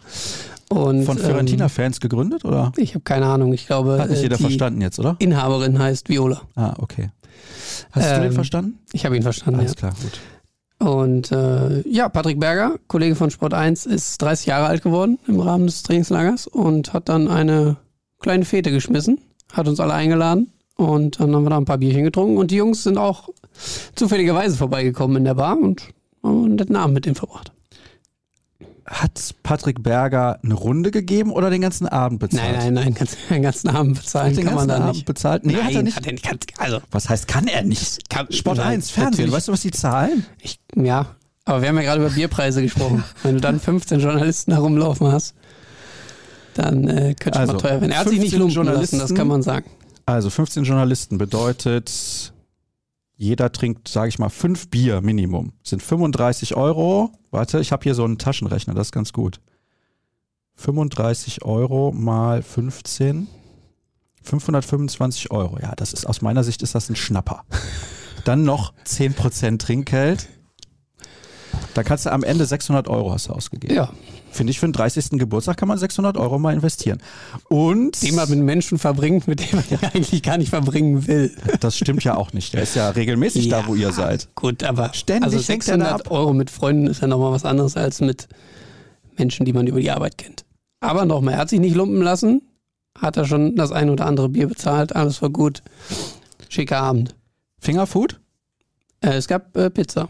Und, 0.70 1.04
Von 1.04 1.16
ähm, 1.16 1.24
Fiorentina-Fans 1.24 1.98
gegründet, 2.00 2.44
oder? 2.44 2.72
ich 2.76 2.90
habe 2.94 3.02
keine 3.02 3.24
Ahnung. 3.26 3.54
Ich 3.54 3.66
glaube, 3.66 3.98
Hat 3.98 4.10
nicht 4.10 4.18
äh, 4.18 4.22
jeder 4.24 4.36
verstanden 4.36 4.82
jetzt, 4.82 4.98
oder? 4.98 5.16
Inhaberin 5.18 5.78
heißt 5.78 6.10
Viola. 6.10 6.42
Ah, 6.56 6.74
okay. 6.78 7.10
Hast 7.92 8.10
du 8.10 8.14
den 8.16 8.24
Ähm, 8.24 8.32
verstanden? 8.32 8.78
Ich 8.92 9.06
habe 9.06 9.16
ihn 9.16 9.22
verstanden, 9.22 9.60
Alles 9.60 9.72
ja. 9.72 9.76
klar, 9.76 9.94
gut. 10.02 10.20
Und 10.86 11.32
äh, 11.32 11.88
ja, 11.88 12.08
Patrick 12.08 12.38
Berger, 12.38 12.76
Kollege 12.86 13.16
von 13.16 13.30
Sport 13.30 13.54
1, 13.54 13.86
ist 13.86 14.20
30 14.22 14.46
Jahre 14.46 14.66
alt 14.66 14.82
geworden 14.82 15.18
im 15.26 15.40
Rahmen 15.40 15.66
des 15.66 15.82
Trainingslagers 15.82 16.46
und 16.46 16.92
hat 16.92 17.08
dann 17.08 17.28
eine 17.28 17.76
kleine 18.20 18.44
Fete 18.44 18.70
geschmissen, 18.70 19.18
hat 19.52 19.66
uns 19.68 19.80
alle 19.80 19.94
eingeladen 19.94 20.52
und 20.78 21.18
dann 21.20 21.34
haben 21.34 21.42
wir 21.44 21.50
da 21.50 21.56
ein 21.58 21.64
paar 21.64 21.78
Bierchen 21.78 22.04
getrunken 22.04 22.38
und 22.38 22.50
die 22.52 22.56
Jungs 22.56 22.84
sind 22.84 22.96
auch 22.98 23.28
zufälligerweise 23.96 24.56
vorbeigekommen 24.56 25.16
in 25.18 25.24
der 25.24 25.34
Bar 25.34 25.58
und 25.58 25.82
haben 26.22 26.44
einen 26.44 26.54
netten 26.54 26.76
Abend 26.76 26.94
mit 26.94 27.04
ihm 27.06 27.14
verbracht. 27.16 27.52
Hat 28.86 29.34
Patrick 29.42 29.82
Berger 29.82 30.38
eine 30.42 30.54
Runde 30.54 30.90
gegeben 30.90 31.30
oder 31.32 31.50
den 31.50 31.60
ganzen 31.60 31.86
Abend 31.88 32.20
bezahlt? 32.20 32.52
Nein, 32.56 32.72
nein, 32.72 32.84
nein, 32.84 32.94
ganz, 32.94 33.16
den 33.28 33.42
ganzen 33.42 33.68
Abend 33.68 33.98
bezahlen 33.98 34.34
Den 34.34 34.46
kann 34.46 34.54
man 34.54 34.68
da 34.68 34.76
Abend 34.76 34.92
nicht. 34.94 35.04
bezahlt? 35.04 35.44
Nee, 35.44 35.52
nein, 35.54 35.64
hat 35.66 35.74
er 35.74 35.82
nicht. 35.82 35.96
Hat 35.96 36.06
er 36.06 36.12
nicht 36.12 36.60
also, 36.60 36.78
Was 36.90 37.08
heißt, 37.08 37.28
kann 37.28 37.48
er 37.48 37.62
nicht? 37.64 38.08
Kann- 38.08 38.32
Sport 38.32 38.56
Nein, 38.58 38.76
1, 38.76 38.90
Fernsehen, 38.90 39.10
natürlich. 39.10 39.32
weißt 39.32 39.48
du, 39.48 39.52
was 39.52 39.60
die 39.60 39.72
zahlen? 39.72 40.24
ich, 40.40 40.58
ja, 40.74 41.06
aber 41.44 41.60
wir 41.60 41.68
haben 41.68 41.76
ja 41.76 41.82
gerade 41.82 42.00
über 42.00 42.10
Bierpreise 42.14 42.62
gesprochen. 42.62 43.04
Wenn 43.22 43.34
du 43.34 43.40
dann 43.40 43.58
15 43.60 44.00
Journalisten 44.00 44.52
herumlaufen 44.52 45.10
hast, 45.12 45.34
dann 46.54 46.88
äh, 46.88 47.14
könnte 47.18 47.30
es 47.30 47.36
Also, 47.36 47.52
mal 47.54 47.58
teuer 47.58 47.80
werden. 47.80 47.90
Er 47.92 47.98
hat 47.98 48.08
sich 48.08 48.20
nicht 48.20 48.34
15 48.34 48.56
lumpen 48.64 48.74
lassen, 48.74 48.98
das 48.98 49.14
kann 49.14 49.28
man 49.28 49.42
sagen. 49.42 49.68
Also 50.08 50.30
15 50.30 50.64
Journalisten 50.64 51.18
bedeutet, 51.18 52.32
jeder 53.16 53.52
trinkt, 53.52 53.88
sage 53.88 54.08
ich 54.08 54.18
mal, 54.18 54.30
fünf 54.30 54.70
Bier 54.70 55.02
Minimum. 55.02 55.52
Sind 55.62 55.82
35 55.82 56.56
Euro. 56.56 57.12
Warte, 57.30 57.60
ich 57.60 57.72
habe 57.72 57.82
hier 57.82 57.94
so 57.94 58.04
einen 58.04 58.16
Taschenrechner, 58.16 58.72
das 58.72 58.86
ist 58.86 58.92
ganz 58.92 59.12
gut. 59.12 59.38
35 60.54 61.44
Euro 61.44 61.92
mal 61.92 62.42
15. 62.42 63.28
525 64.22 65.30
Euro. 65.30 65.58
Ja, 65.60 65.74
das 65.76 65.92
ist 65.92 66.06
aus 66.06 66.22
meiner 66.22 66.42
Sicht 66.42 66.62
ist 66.62 66.74
das 66.74 66.88
ein 66.88 66.96
Schnapper. 66.96 67.44
Dann 68.24 68.44
noch 68.44 68.72
10% 68.86 69.58
Trinkgeld. 69.58 70.26
Da 71.74 71.82
kannst 71.82 72.06
du 72.06 72.12
am 72.12 72.22
Ende 72.22 72.46
600 72.46 72.88
Euro 72.88 73.12
hast 73.12 73.28
du 73.28 73.34
ausgegeben. 73.34 73.74
Ja, 73.74 73.92
Finde 74.30 74.50
ich, 74.50 74.60
für 74.60 74.66
den 74.66 74.72
30. 74.72 75.10
Geburtstag 75.12 75.56
kann 75.56 75.68
man 75.68 75.78
600 75.78 76.16
Euro 76.16 76.38
mal 76.38 76.54
investieren. 76.54 76.98
Und 77.48 78.02
den 78.02 78.14
man 78.14 78.28
mit 78.28 78.38
Menschen 78.38 78.78
verbringt, 78.78 79.26
mit 79.26 79.40
dem 79.40 79.56
man 79.56 79.64
ja 79.70 79.78
eigentlich 79.92 80.22
gar 80.22 80.38
nicht 80.38 80.50
verbringen 80.50 81.06
will. 81.06 81.34
Das 81.60 81.76
stimmt 81.76 82.04
ja 82.04 82.16
auch 82.16 82.32
nicht. 82.32 82.54
Der 82.54 82.62
ist 82.62 82.76
ja 82.76 82.90
regelmäßig 82.90 83.48
da, 83.48 83.66
wo 83.66 83.74
ihr 83.74 83.92
seid. 83.92 84.28
Gut, 84.34 84.62
aber 84.64 84.92
Ständig 84.94 85.24
also 85.24 85.36
hängt 85.38 85.68
er 85.68 85.78
da 85.78 85.84
600 85.84 86.10
Euro 86.10 86.32
mit 86.32 86.50
Freunden 86.50 86.86
ist 86.86 87.00
ja 87.00 87.08
nochmal 87.08 87.32
was 87.32 87.44
anderes 87.44 87.76
als 87.76 88.00
mit 88.00 88.28
Menschen, 89.16 89.46
die 89.46 89.52
man 89.52 89.66
über 89.66 89.80
die 89.80 89.90
Arbeit 89.90 90.18
kennt. 90.18 90.44
Aber 90.80 91.04
nochmal, 91.04 91.34
er 91.34 91.40
hat 91.40 91.48
sich 91.48 91.60
nicht 91.60 91.74
lumpen 91.74 92.02
lassen, 92.02 92.42
hat 92.98 93.16
er 93.16 93.24
schon 93.24 93.56
das 93.56 93.72
ein 93.72 93.90
oder 93.90 94.06
andere 94.06 94.28
Bier 94.28 94.46
bezahlt, 94.46 94.94
alles 94.94 95.20
war 95.22 95.30
gut. 95.30 95.62
Schicker 96.48 96.78
Abend. 96.78 97.16
Fingerfood? 97.58 98.20
Äh, 99.00 99.14
es 99.14 99.26
gab 99.26 99.56
äh, 99.56 99.70
Pizza. 99.70 100.08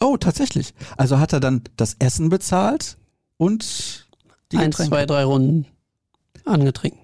Oh, 0.00 0.16
tatsächlich. 0.16 0.74
Also 0.96 1.18
hat 1.18 1.32
er 1.32 1.40
dann 1.40 1.62
das 1.76 1.96
Essen 1.98 2.28
bezahlt 2.28 2.96
und 3.38 4.06
die 4.52 4.58
Eins, 4.58 4.76
Getränke. 4.76 4.90
zwei, 4.90 5.06
drei 5.06 5.24
Runden 5.24 5.66
angetrinken. 6.44 7.00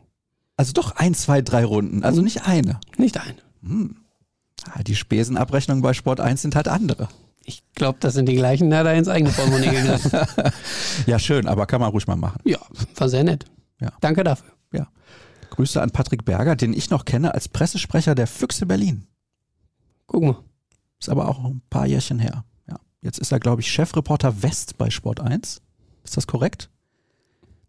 Also 0.57 0.73
doch 0.73 0.93
ein, 0.97 1.15
zwei, 1.15 1.41
drei 1.43 1.65
Runden. 1.65 2.05
Also 2.05 2.21
Mhm. 2.21 2.25
nicht 2.25 2.47
eine. 2.47 2.79
Nicht 2.99 3.19
eine. 3.19 3.37
Hm. 3.63 3.97
Ah, 4.71 4.83
Die 4.83 4.95
Spesenabrechnungen 4.95 5.83
bei 5.83 5.93
Sport 5.95 6.21
1 6.21 6.43
sind 6.43 6.55
halt 6.57 6.69
andere. 6.69 7.09
Ich 7.45 7.63
glaube, 7.75 7.99
das 8.01 8.15
sind 8.15 8.27
die 8.29 8.35
gleichen, 8.37 8.71
der 8.71 8.79
hat 8.81 8.87
er 8.87 8.95
ins 8.95 9.09
eigene 9.09 9.31
Portemonnaie 9.31 9.69
gegriffen. 9.71 10.11
Ja, 11.07 11.19
schön, 11.19 11.47
aber 11.47 11.67
kann 11.67 11.81
man 11.81 11.91
ruhig 11.91 12.07
mal 12.07 12.17
machen. 12.17 12.41
ja, 12.45 12.59
war 12.97 13.09
sehr 13.09 13.25
nett. 13.25 13.45
Ja. 13.81 13.93
Danke 14.01 14.23
dafür. 14.25 14.51
Grüße 15.51 15.81
an 15.81 15.93
Patrick 15.93 16.25
Berger, 16.25 16.57
den 16.57 16.73
ich 16.73 16.91
noch 16.91 17.05
kenne 17.05 17.33
als 17.33 17.47
Pressesprecher 17.49 18.17
der 18.17 18.27
Füchse 18.27 18.67
Berlin. 18.67 19.07
Guck 20.09 20.23
mal. 20.25 20.37
Ist 20.99 21.09
aber 21.09 21.29
auch 21.29 21.45
ein 21.45 21.63
paar 21.71 21.87
Jährchen 21.87 22.19
her. 22.19 22.45
Ja. 22.69 22.81
Jetzt 23.03 23.21
ist 23.21 23.31
er, 23.31 23.39
glaube 23.39 23.61
ich, 23.63 23.71
Chefreporter 23.71 24.43
West 24.43 24.79
bei 24.79 24.91
Sport 24.91 25.21
1. 25.21 25.63
Ist 26.05 26.17
das 26.17 26.27
korrekt? 26.27 26.71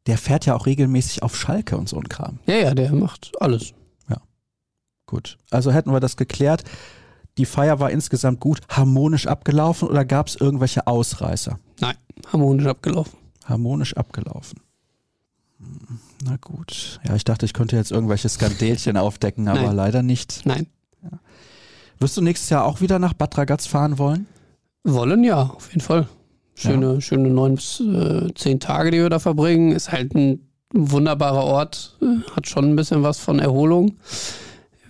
Der 0.07 0.17
fährt 0.19 0.45
ja 0.45 0.55
auch 0.55 0.67
regelmäßig 0.67 1.23
auf 1.23 1.35
Schalke 1.35 1.77
und 1.77 1.89
so 1.89 1.97
ein 1.97 2.07
Kram. 2.09 2.39
Ja, 2.45 2.55
ja, 2.55 2.73
der 2.75 2.91
macht 2.93 3.31
alles. 3.39 3.73
Gut. 5.07 5.37
Also 5.51 5.71
hätten 5.71 5.91
wir 5.91 5.99
das 5.99 6.17
geklärt. 6.17 6.63
Die 7.37 7.45
Feier 7.45 7.79
war 7.79 7.91
insgesamt 7.91 8.39
gut, 8.39 8.61
harmonisch 8.69 9.27
abgelaufen 9.27 9.87
oder 9.87 10.05
gab 10.05 10.27
es 10.27 10.35
irgendwelche 10.35 10.87
Ausreißer? 10.87 11.59
Nein, 11.79 11.95
harmonisch 12.31 12.65
abgelaufen. 12.65 13.13
Harmonisch 13.43 13.95
abgelaufen. 13.95 14.59
Hm, 15.59 15.99
Na 16.23 16.37
gut. 16.37 16.99
Ja, 17.03 17.15
ich 17.15 17.23
dachte, 17.23 17.45
ich 17.45 17.53
könnte 17.53 17.75
jetzt 17.75 17.91
irgendwelche 17.91 18.29
Skandelchen 18.29 18.97
aufdecken, 18.97 19.47
aber 19.47 19.61
Nein. 19.61 19.75
leider 19.75 20.01
nicht. 20.01 20.41
Nein. 20.45 20.67
Wirst 21.99 22.17
du 22.17 22.21
nächstes 22.21 22.49
Jahr 22.49 22.65
auch 22.65 22.81
wieder 22.81 22.97
nach 22.99 23.13
Bad 23.13 23.37
Ragaz 23.37 23.67
fahren 23.67 23.97
wollen? 23.99 24.25
Wollen 24.83 25.23
ja, 25.23 25.43
auf 25.43 25.67
jeden 25.69 25.81
Fall. 25.81 26.07
Schöne, 26.55 27.01
schöne 27.01 27.29
neun 27.29 27.55
bis 27.55 27.81
äh, 27.81 28.33
zehn 28.33 28.61
Tage, 28.61 28.91
die 28.91 28.99
wir 28.99 29.09
da 29.09 29.19
verbringen. 29.19 29.73
Ist 29.73 29.91
halt 29.91 30.15
ein 30.15 30.47
wunderbarer 30.73 31.43
Ort. 31.43 31.97
Äh, 32.01 32.31
Hat 32.31 32.47
schon 32.47 32.65
ein 32.65 32.75
bisschen 32.77 33.03
was 33.03 33.19
von 33.19 33.39
Erholung, 33.39 33.97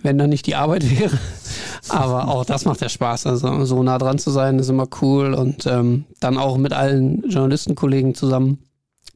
wenn 0.02 0.16
da 0.16 0.28
nicht 0.28 0.46
die 0.46 0.54
Arbeit 0.54 0.88
wäre. 1.00 1.18
Aber 1.88 2.28
auch 2.28 2.44
das 2.44 2.64
macht 2.64 2.80
ja 2.80 2.88
Spaß. 2.88 3.26
Also 3.26 3.64
so 3.64 3.82
nah 3.82 3.98
dran 3.98 4.18
zu 4.18 4.30
sein, 4.30 4.60
ist 4.60 4.70
immer 4.70 4.86
cool. 5.02 5.34
Und 5.34 5.66
ähm, 5.66 6.04
dann 6.20 6.38
auch 6.38 6.56
mit 6.56 6.72
allen 6.72 7.28
Journalistenkollegen 7.28 8.14
zusammen 8.14 8.58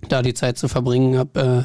da 0.09 0.23
die 0.23 0.35
Zeit 0.35 0.59
zu 0.59 0.67
verbringen. 0.67 1.19
Hab, 1.19 1.37
äh, 1.37 1.65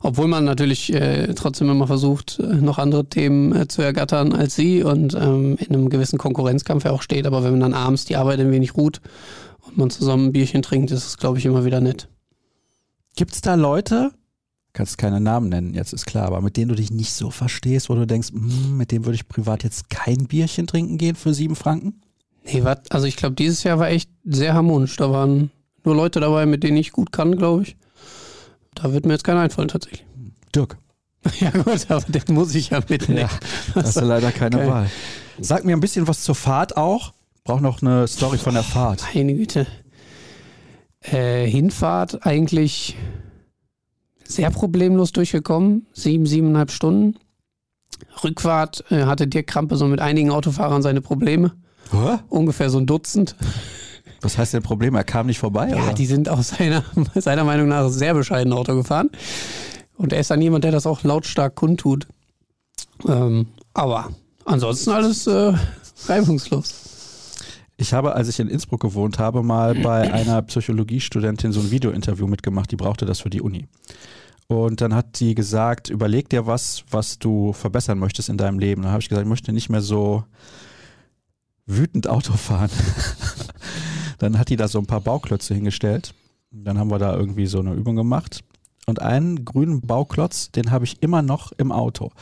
obwohl 0.00 0.28
man 0.28 0.44
natürlich 0.44 0.94
äh, 0.94 1.34
trotzdem 1.34 1.68
immer 1.68 1.86
versucht, 1.86 2.38
äh, 2.38 2.54
noch 2.54 2.78
andere 2.78 3.06
Themen 3.06 3.54
äh, 3.54 3.68
zu 3.68 3.82
ergattern 3.82 4.32
als 4.32 4.54
sie 4.54 4.82
und 4.82 5.14
ähm, 5.14 5.58
in 5.58 5.74
einem 5.74 5.90
gewissen 5.90 6.18
Konkurrenzkampf 6.18 6.84
ja 6.84 6.92
auch 6.92 7.02
steht. 7.02 7.26
Aber 7.26 7.44
wenn 7.44 7.52
man 7.52 7.60
dann 7.60 7.74
abends 7.74 8.04
die 8.04 8.16
Arbeit 8.16 8.40
ein 8.40 8.52
wenig 8.52 8.76
ruht 8.76 9.00
und 9.66 9.76
man 9.76 9.90
zusammen 9.90 10.26
ein 10.26 10.32
Bierchen 10.32 10.62
trinkt, 10.62 10.90
ist 10.90 11.06
es, 11.06 11.16
glaube 11.18 11.38
ich, 11.38 11.46
immer 11.46 11.64
wieder 11.64 11.80
nett. 11.80 12.08
Gibt 13.16 13.34
es 13.34 13.40
da 13.40 13.54
Leute, 13.54 14.12
kannst 14.72 14.98
keine 14.98 15.20
Namen 15.20 15.48
nennen, 15.48 15.74
jetzt 15.74 15.92
ist 15.92 16.04
klar, 16.04 16.26
aber 16.26 16.42
mit 16.42 16.56
denen 16.56 16.68
du 16.68 16.74
dich 16.74 16.90
nicht 16.90 17.12
so 17.14 17.30
verstehst, 17.30 17.88
wo 17.88 17.94
du 17.94 18.06
denkst, 18.06 18.30
hm, 18.30 18.76
mit 18.76 18.92
dem 18.92 19.04
würde 19.06 19.16
ich 19.16 19.26
privat 19.26 19.64
jetzt 19.64 19.88
kein 19.88 20.26
Bierchen 20.26 20.66
trinken 20.66 20.98
gehen 20.98 21.16
für 21.16 21.32
sieben 21.32 21.56
Franken? 21.56 22.02
Nee, 22.44 22.62
was? 22.62 22.78
Also 22.90 23.06
ich 23.06 23.16
glaube, 23.16 23.34
dieses 23.34 23.62
Jahr 23.64 23.78
war 23.78 23.88
echt 23.88 24.10
sehr 24.24 24.54
harmonisch. 24.54 24.96
Da 24.96 25.10
waren 25.10 25.50
nur 25.84 25.96
Leute 25.96 26.20
dabei, 26.20 26.46
mit 26.46 26.62
denen 26.62 26.76
ich 26.76 26.92
gut 26.92 27.10
kann, 27.10 27.36
glaube 27.36 27.62
ich. 27.62 27.76
Da 28.74 28.92
wird 28.92 29.06
mir 29.06 29.14
jetzt 29.14 29.24
keiner 29.24 29.40
einfallen, 29.40 29.68
tatsächlich. 29.68 30.04
Dirk. 30.54 30.78
Ja 31.40 31.50
gut, 31.50 31.90
aber 31.90 32.02
den 32.02 32.34
muss 32.34 32.54
ich 32.54 32.70
ja 32.70 32.80
mitnehmen. 32.88 33.22
Ja, 33.22 33.30
hast 33.74 33.96
du 33.96 34.04
leider 34.04 34.30
keine 34.30 34.56
okay. 34.60 34.68
Wahl. 34.68 34.90
Sag 35.40 35.64
mir 35.64 35.76
ein 35.76 35.80
bisschen 35.80 36.06
was 36.06 36.22
zur 36.22 36.36
Fahrt 36.36 36.76
auch. 36.76 37.12
Brauch 37.46 37.60
noch 37.60 37.80
eine 37.80 38.08
Story 38.08 38.38
von 38.38 38.54
der 38.54 38.64
Fahrt. 38.64 39.04
Meine 39.14 39.32
Güte. 39.32 39.68
Äh, 41.00 41.46
Hinfahrt 41.46 42.26
eigentlich 42.26 42.96
sehr 44.24 44.50
problemlos 44.50 45.12
durchgekommen. 45.12 45.86
Sieben, 45.92 46.26
siebeneinhalb 46.26 46.72
Stunden. 46.72 47.16
Rückfahrt 48.24 48.84
äh, 48.90 49.04
hatte 49.04 49.28
Dirk 49.28 49.46
Krampe 49.46 49.76
so 49.76 49.86
mit 49.86 50.00
einigen 50.00 50.32
Autofahrern 50.32 50.82
seine 50.82 51.00
Probleme. 51.00 51.52
Hä? 51.92 52.18
Ungefähr 52.28 52.68
so 52.68 52.78
ein 52.78 52.86
Dutzend. 52.86 53.36
Was 54.22 54.36
heißt 54.36 54.54
denn 54.54 54.64
Problem? 54.64 54.96
Er 54.96 55.04
kam 55.04 55.28
nicht 55.28 55.38
vorbei? 55.38 55.68
Ja, 55.68 55.84
oder? 55.84 55.92
die 55.92 56.06
sind 56.06 56.28
aus 56.28 56.48
seiner, 56.48 56.82
seiner 57.14 57.44
Meinung 57.44 57.68
nach 57.68 57.88
sehr 57.90 58.14
bescheiden 58.14 58.52
Auto 58.52 58.74
gefahren. 58.74 59.10
Und 59.96 60.12
er 60.12 60.18
ist 60.18 60.32
dann 60.32 60.42
jemand, 60.42 60.64
der 60.64 60.72
das 60.72 60.84
auch 60.84 61.04
lautstark 61.04 61.54
kundtut. 61.54 62.08
Ähm, 63.06 63.46
aber 63.72 64.10
ansonsten 64.44 64.90
alles 64.90 65.28
äh, 65.28 65.52
reibungslos. 66.08 66.85
Ich 67.76 67.92
habe, 67.92 68.14
als 68.14 68.28
ich 68.28 68.40
in 68.40 68.48
Innsbruck 68.48 68.80
gewohnt 68.80 69.18
habe, 69.18 69.42
mal 69.42 69.74
bei 69.82 70.12
einer 70.12 70.42
Psychologiestudentin 70.42 71.52
so 71.52 71.60
ein 71.60 71.70
Videointerview 71.70 72.26
mitgemacht, 72.26 72.70
die 72.70 72.76
brauchte 72.76 73.06
das 73.06 73.20
für 73.20 73.30
die 73.30 73.42
Uni. 73.42 73.66
Und 74.48 74.80
dann 74.80 74.94
hat 74.94 75.18
die 75.18 75.34
gesagt, 75.34 75.90
überleg 75.90 76.28
dir 76.28 76.46
was, 76.46 76.84
was 76.90 77.18
du 77.18 77.52
verbessern 77.52 77.98
möchtest 77.98 78.28
in 78.28 78.36
deinem 78.36 78.58
Leben. 78.58 78.82
Dann 78.82 78.92
habe 78.92 79.02
ich 79.02 79.08
gesagt, 79.08 79.24
ich 79.24 79.28
möchte 79.28 79.52
nicht 79.52 79.70
mehr 79.70 79.80
so 79.80 80.24
wütend 81.66 82.08
Auto 82.08 82.34
fahren. 82.34 82.70
dann 84.18 84.38
hat 84.38 84.48
die 84.48 84.56
da 84.56 84.68
so 84.68 84.78
ein 84.78 84.86
paar 84.86 85.00
Bauklötze 85.00 85.54
hingestellt. 85.54 86.14
Dann 86.52 86.78
haben 86.78 86.90
wir 86.90 86.98
da 86.98 87.16
irgendwie 87.16 87.46
so 87.46 87.58
eine 87.58 87.74
Übung 87.74 87.96
gemacht. 87.96 88.44
Und 88.86 89.02
einen 89.02 89.44
grünen 89.44 89.80
Bauklotz, 89.80 90.52
den 90.52 90.70
habe 90.70 90.84
ich 90.84 91.02
immer 91.02 91.22
noch 91.22 91.50
im 91.52 91.72
Auto. 91.72 92.12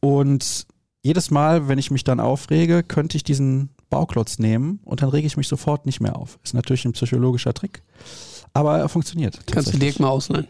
Und 0.00 0.66
jedes 1.02 1.30
Mal, 1.30 1.66
wenn 1.66 1.78
ich 1.78 1.90
mich 1.90 2.04
dann 2.04 2.20
aufrege, 2.20 2.82
könnte 2.82 3.16
ich 3.16 3.24
diesen 3.24 3.70
Bauklotz 3.90 4.38
nehmen 4.38 4.80
und 4.84 5.02
dann 5.02 5.10
rege 5.10 5.26
ich 5.26 5.36
mich 5.36 5.48
sofort 5.48 5.86
nicht 5.86 6.00
mehr 6.00 6.16
auf. 6.16 6.38
Ist 6.42 6.54
natürlich 6.54 6.84
ein 6.84 6.92
psychologischer 6.92 7.52
Trick, 7.52 7.82
aber 8.54 8.78
er 8.78 8.88
funktioniert. 8.88 9.40
Kannst 9.50 9.74
du 9.74 9.78
Dirk 9.78 10.00
mal 10.00 10.08
ausleihen? 10.08 10.48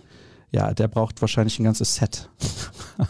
Ja, 0.53 0.75
der 0.75 0.89
braucht 0.89 1.21
wahrscheinlich 1.21 1.59
ein 1.59 1.65
ganzes 1.65 1.95
Set. 1.95 2.29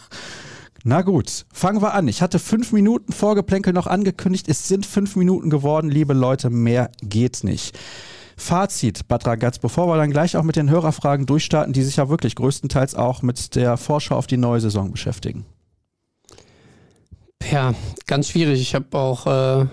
Na 0.83 1.03
gut, 1.03 1.45
fangen 1.53 1.81
wir 1.81 1.93
an. 1.93 2.07
Ich 2.07 2.21
hatte 2.21 2.39
fünf 2.39 2.71
Minuten 2.71 3.13
Vorgeplänkel 3.13 3.73
noch 3.73 3.85
angekündigt. 3.85 4.47
Es 4.49 4.67
sind 4.67 4.85
fünf 4.85 5.15
Minuten 5.15 5.51
geworden, 5.51 5.89
liebe 5.91 6.13
Leute. 6.13 6.49
Mehr 6.49 6.89
geht 7.03 7.43
nicht. 7.43 7.77
Fazit, 8.35 9.07
Bad 9.07 9.27
Ragaz, 9.27 9.59
bevor 9.59 9.87
wir 9.87 9.97
dann 9.97 10.09
gleich 10.09 10.35
auch 10.35 10.43
mit 10.43 10.55
den 10.55 10.71
Hörerfragen 10.71 11.27
durchstarten, 11.27 11.73
die 11.73 11.83
sich 11.83 11.97
ja 11.97 12.09
wirklich 12.09 12.35
größtenteils 12.35 12.95
auch 12.95 13.21
mit 13.21 13.55
der 13.55 13.77
Vorschau 13.77 14.15
auf 14.15 14.25
die 14.25 14.37
neue 14.37 14.59
Saison 14.59 14.91
beschäftigen. 14.91 15.45
Ja, 17.51 17.75
ganz 18.07 18.29
schwierig. 18.29 18.59
Ich 18.61 18.73
habe 18.73 18.97
auch 18.97 19.27
äh, 19.27 19.65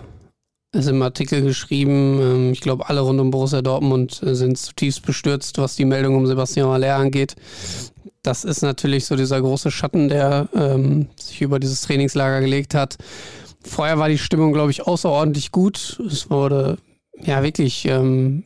es 0.73 0.87
im 0.87 1.01
Artikel 1.03 1.43
geschrieben, 1.43 2.21
ähm, 2.21 2.53
ich 2.53 2.61
glaube, 2.61 2.89
alle 2.89 3.01
rund 3.01 3.21
um 3.21 3.31
Borussia 3.31 3.63
Dortmund 3.63 4.23
äh, 4.23 4.35
sind 4.35 4.59
zutiefst 4.59 5.05
bestürzt, 5.05 5.59
was 5.59 5.77
die 5.77 5.85
Meldung 5.85 6.17
um 6.17 6.27
Sebastian 6.27 6.69
Aller 6.69 6.97
angeht. 6.97 7.37
Das 8.23 8.45
ist 8.45 8.63
natürlich 8.63 9.07
so 9.07 9.17
dieser 9.17 9.41
große 9.41 9.71
Schatten, 9.71 10.09
der 10.09 10.49
ähm, 10.55 11.09
sich 11.17 11.41
über 11.41 11.59
dieses 11.59 11.83
Trainingslager 11.83 12.41
gelegt 12.41 12.75
hat. 12.75 12.97
Vorher 13.63 13.99
war 13.99 14.09
die 14.09 14.19
Stimmung, 14.19 14.53
glaube 14.53 14.71
ich, 14.71 14.87
außerordentlich 14.87 15.53
gut. 15.53 16.01
Es 16.07 16.31
wurde 16.31 16.79
ja 17.23 17.43
wirklich 17.43 17.87
ähm, 17.87 18.45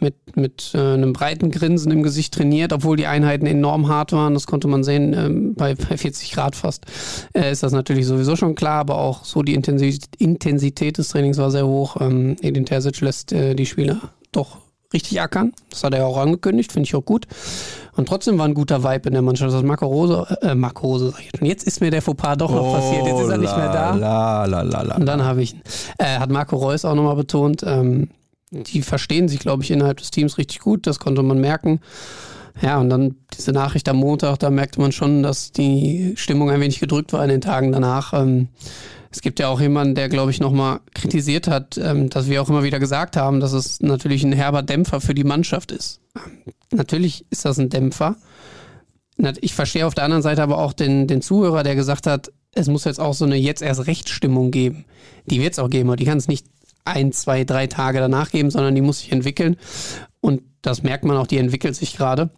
mit, 0.00 0.36
mit 0.36 0.72
äh, 0.74 0.78
einem 0.78 1.12
breiten 1.12 1.50
Grinsen 1.50 1.92
im 1.92 2.02
Gesicht 2.02 2.34
trainiert, 2.34 2.72
obwohl 2.72 2.96
die 2.96 3.06
Einheiten 3.06 3.46
enorm 3.46 3.88
hart 3.88 4.12
waren. 4.12 4.34
Das 4.34 4.46
konnte 4.46 4.68
man 4.68 4.84
sehen, 4.84 5.14
ähm, 5.14 5.54
bei, 5.54 5.74
bei 5.88 5.96
40 5.96 6.32
Grad 6.32 6.56
fast 6.56 6.86
äh, 7.34 7.50
ist 7.50 7.62
das 7.62 7.72
natürlich 7.72 8.06
sowieso 8.06 8.36
schon 8.36 8.54
klar, 8.54 8.80
aber 8.80 8.98
auch 8.98 9.24
so 9.24 9.42
die 9.42 9.54
Intensität 9.54 10.98
des 10.98 11.08
Trainings 11.08 11.38
war 11.38 11.50
sehr 11.50 11.66
hoch. 11.66 11.96
Ähm, 12.00 12.36
Edin 12.40 12.66
Terzic 12.66 13.00
lässt 13.00 13.32
äh, 13.32 13.54
die 13.54 13.66
Spieler 13.66 14.00
doch 14.32 14.58
richtig 14.92 15.20
ackern. 15.20 15.52
Das 15.70 15.84
hat 15.84 15.94
er 15.94 16.00
ja 16.00 16.06
auch 16.06 16.18
angekündigt, 16.18 16.72
finde 16.72 16.86
ich 16.86 16.94
auch 16.94 17.04
gut. 17.04 17.26
Und 17.96 18.08
trotzdem 18.08 18.38
war 18.38 18.46
ein 18.46 18.54
guter 18.54 18.84
Vibe 18.84 19.08
in 19.08 19.14
der 19.14 19.22
Mannschaft. 19.22 19.52
Das 19.52 19.62
Marco 19.62 19.86
Rose, 19.86 20.38
äh, 20.42 20.54
Marco 20.54 20.86
Rose, 20.86 21.10
sag 21.10 21.20
ich 21.20 21.26
jetzt. 21.26 21.40
Und 21.40 21.46
jetzt 21.46 21.66
ist 21.66 21.80
mir 21.80 21.90
der 21.90 22.02
Fauxpas 22.02 22.36
doch 22.36 22.50
noch 22.50 22.68
oh, 22.68 22.72
passiert. 22.74 23.06
Jetzt 23.06 23.20
ist 23.20 23.28
er 23.28 23.38
nicht 23.38 23.56
mehr 23.56 23.72
da. 23.72 23.94
La, 23.94 24.44
la, 24.44 24.62
la, 24.62 24.82
la, 24.82 24.96
Und 24.96 25.06
dann 25.06 25.24
habe 25.24 25.42
ich, 25.42 25.56
äh, 25.98 26.18
hat 26.18 26.30
Marco 26.30 26.56
Reus 26.56 26.84
auch 26.84 26.94
nochmal 26.94 27.16
betont, 27.16 27.62
ähm, 27.66 28.10
die 28.50 28.82
verstehen 28.82 29.28
sich, 29.28 29.40
glaube 29.40 29.62
ich, 29.62 29.70
innerhalb 29.70 29.98
des 29.98 30.10
Teams 30.10 30.38
richtig 30.38 30.60
gut. 30.60 30.86
Das 30.86 30.98
konnte 30.98 31.22
man 31.22 31.40
merken. 31.40 31.80
Ja, 32.62 32.78
und 32.78 32.88
dann 32.88 33.16
diese 33.36 33.52
Nachricht 33.52 33.88
am 33.88 33.96
Montag, 33.96 34.38
da 34.38 34.50
merkte 34.50 34.80
man 34.80 34.92
schon, 34.92 35.22
dass 35.22 35.52
die 35.52 36.14
Stimmung 36.16 36.50
ein 36.50 36.60
wenig 36.60 36.80
gedrückt 36.80 37.12
war 37.12 37.22
in 37.22 37.28
den 37.28 37.40
Tagen 37.40 37.72
danach. 37.72 38.14
Ähm, 38.14 38.48
es 39.10 39.20
gibt 39.20 39.40
ja 39.40 39.48
auch 39.48 39.60
jemanden, 39.60 39.94
der, 39.94 40.08
glaube 40.08 40.30
ich, 40.30 40.40
nochmal 40.40 40.80
kritisiert 40.94 41.48
hat, 41.48 41.78
ähm, 41.78 42.08
dass 42.08 42.28
wir 42.28 42.40
auch 42.40 42.48
immer 42.48 42.62
wieder 42.62 42.78
gesagt 42.78 43.16
haben, 43.16 43.40
dass 43.40 43.52
es 43.52 43.80
natürlich 43.80 44.24
ein 44.24 44.32
herber 44.32 44.62
Dämpfer 44.62 45.00
für 45.00 45.14
die 45.14 45.24
Mannschaft 45.24 45.70
ist. 45.70 46.00
Natürlich 46.70 47.26
ist 47.30 47.44
das 47.44 47.58
ein 47.58 47.68
Dämpfer. 47.68 48.16
Ich 49.40 49.54
verstehe 49.54 49.86
auf 49.86 49.94
der 49.94 50.04
anderen 50.04 50.22
Seite 50.22 50.42
aber 50.42 50.58
auch 50.58 50.72
den, 50.72 51.06
den 51.06 51.22
Zuhörer, 51.22 51.62
der 51.62 51.74
gesagt 51.74 52.06
hat, 52.06 52.32
es 52.52 52.68
muss 52.68 52.84
jetzt 52.84 53.00
auch 53.00 53.14
so 53.14 53.24
eine 53.24 53.36
jetzt 53.36 53.62
erst 53.62 53.86
Rechtsstimmung 53.86 54.50
geben. 54.50 54.84
Die 55.26 55.40
wird 55.40 55.52
es 55.52 55.58
auch 55.58 55.70
geben, 55.70 55.88
aber 55.90 55.96
die 55.96 56.04
kann 56.04 56.18
es 56.18 56.28
nicht 56.28 56.46
ein, 56.86 57.12
zwei, 57.12 57.44
drei 57.44 57.66
Tage 57.66 57.98
danach 57.98 58.30
geben, 58.30 58.50
sondern 58.50 58.74
die 58.74 58.80
muss 58.80 59.00
sich 59.00 59.12
entwickeln. 59.12 59.56
Und 60.20 60.42
das 60.62 60.82
merkt 60.82 61.04
man 61.04 61.16
auch, 61.16 61.26
die 61.26 61.38
entwickelt 61.38 61.76
sich 61.76 61.96
gerade. 61.96 62.30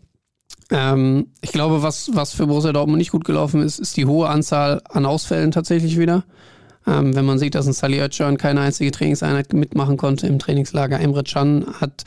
Ähm, 0.71 1.29
ich 1.41 1.53
glaube, 1.53 1.83
was, 1.83 2.11
was 2.13 2.33
für 2.33 2.47
Borussia 2.47 2.73
Dortmund 2.73 2.99
nicht 2.99 3.13
gut 3.13 3.25
gelaufen 3.25 3.63
ist, 3.63 3.79
ist 3.79 3.97
die 3.97 4.07
hohe 4.07 4.29
Anzahl 4.29 4.83
an 4.89 5.07
Ausfällen 5.07 5.51
tatsächlich 5.51 5.99
wieder. 5.99 6.25
Ähm, 6.89 7.15
wenn 7.15 7.25
man 7.25 7.39
sieht, 7.39 7.55
dass 7.55 7.67
ein 7.67 7.73
Sally 7.73 8.01
Özcan 8.01 8.39
keine 8.39 8.61
einzige 8.61 8.91
Trainingseinheit 8.91 9.53
mitmachen 9.53 9.97
konnte 9.97 10.27
im 10.27 10.39
Trainingslager. 10.39 10.99
Emre 11.01 11.23
Can 11.23 11.67
hat 11.81 12.05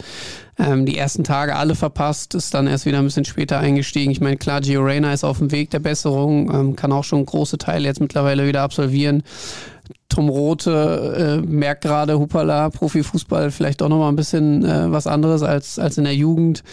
ähm, 0.58 0.86
die 0.86 0.98
ersten 0.98 1.24
Tage 1.24 1.56
alle 1.56 1.76
verpasst, 1.76 2.34
ist 2.36 2.54
dann 2.54 2.68
erst 2.68 2.86
wieder 2.86 3.00
ein 3.00 3.06
bisschen 3.06 3.26
später 3.26 3.60
eingestiegen. 3.60 4.12
Ich 4.12 4.22
meine, 4.22 4.38
klar, 4.38 4.62
Gio 4.62 4.82
Reyna 4.82 5.14
ist 5.14 5.24
auf 5.24 5.38
dem 5.38 5.52
Weg 5.52 5.70
der 5.70 5.80
Besserung, 5.80 6.54
ähm, 6.54 6.76
kann 6.76 6.92
auch 6.92 7.04
schon 7.04 7.26
große 7.26 7.58
Teile 7.58 7.88
jetzt 7.88 8.02
mittlerweile 8.02 8.48
wieder 8.48 8.62
absolvieren. 8.62 9.24
Tom 10.10 10.30
Rote 10.30 11.42
äh, 11.42 11.48
merkt 11.48 11.84
gerade, 11.84 12.20
Hupala, 12.20 12.70
Profifußball, 12.70 13.52
vielleicht 13.52 13.82
doch 13.82 13.90
nochmal 13.90 14.12
ein 14.12 14.16
bisschen 14.16 14.66
äh, 14.66 14.92
was 14.92 15.08
anderes 15.08 15.42
als, 15.42 15.80
als 15.80 15.98
in 15.98 16.04
der 16.04 16.16
Jugend. 16.16 16.64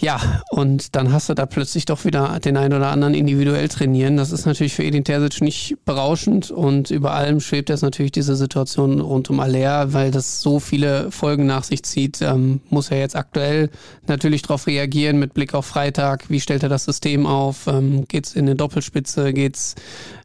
Ja, 0.00 0.42
und 0.48 0.96
dann 0.96 1.12
hast 1.12 1.28
du 1.28 1.34
da 1.34 1.44
plötzlich 1.44 1.84
doch 1.84 2.06
wieder 2.06 2.40
den 2.40 2.56
einen 2.56 2.72
oder 2.72 2.88
anderen 2.88 3.12
individuell 3.12 3.68
trainieren. 3.68 4.16
Das 4.16 4.32
ist 4.32 4.46
natürlich 4.46 4.72
für 4.72 4.82
Edin 4.82 5.04
Terzic 5.04 5.42
nicht 5.42 5.76
berauschend 5.84 6.50
und 6.50 6.90
über 6.90 7.12
allem 7.12 7.40
schwebt 7.40 7.68
jetzt 7.68 7.82
natürlich 7.82 8.12
diese 8.12 8.34
Situation 8.34 9.00
rund 9.00 9.28
um 9.28 9.40
Aller, 9.40 9.92
weil 9.92 10.10
das 10.10 10.40
so 10.40 10.58
viele 10.58 11.10
Folgen 11.10 11.44
nach 11.44 11.64
sich 11.64 11.82
zieht, 11.82 12.22
ähm, 12.22 12.60
muss 12.70 12.90
er 12.90 12.98
jetzt 12.98 13.14
aktuell 13.14 13.68
natürlich 14.06 14.40
darauf 14.40 14.66
reagieren 14.66 15.18
mit 15.18 15.34
Blick 15.34 15.52
auf 15.52 15.66
Freitag. 15.66 16.30
Wie 16.30 16.40
stellt 16.40 16.62
er 16.62 16.70
das 16.70 16.86
System 16.86 17.26
auf? 17.26 17.66
Ähm, 17.66 18.06
geht's 18.08 18.34
in 18.34 18.46
eine 18.46 18.56
Doppelspitze? 18.56 19.34
Geht's 19.34 19.74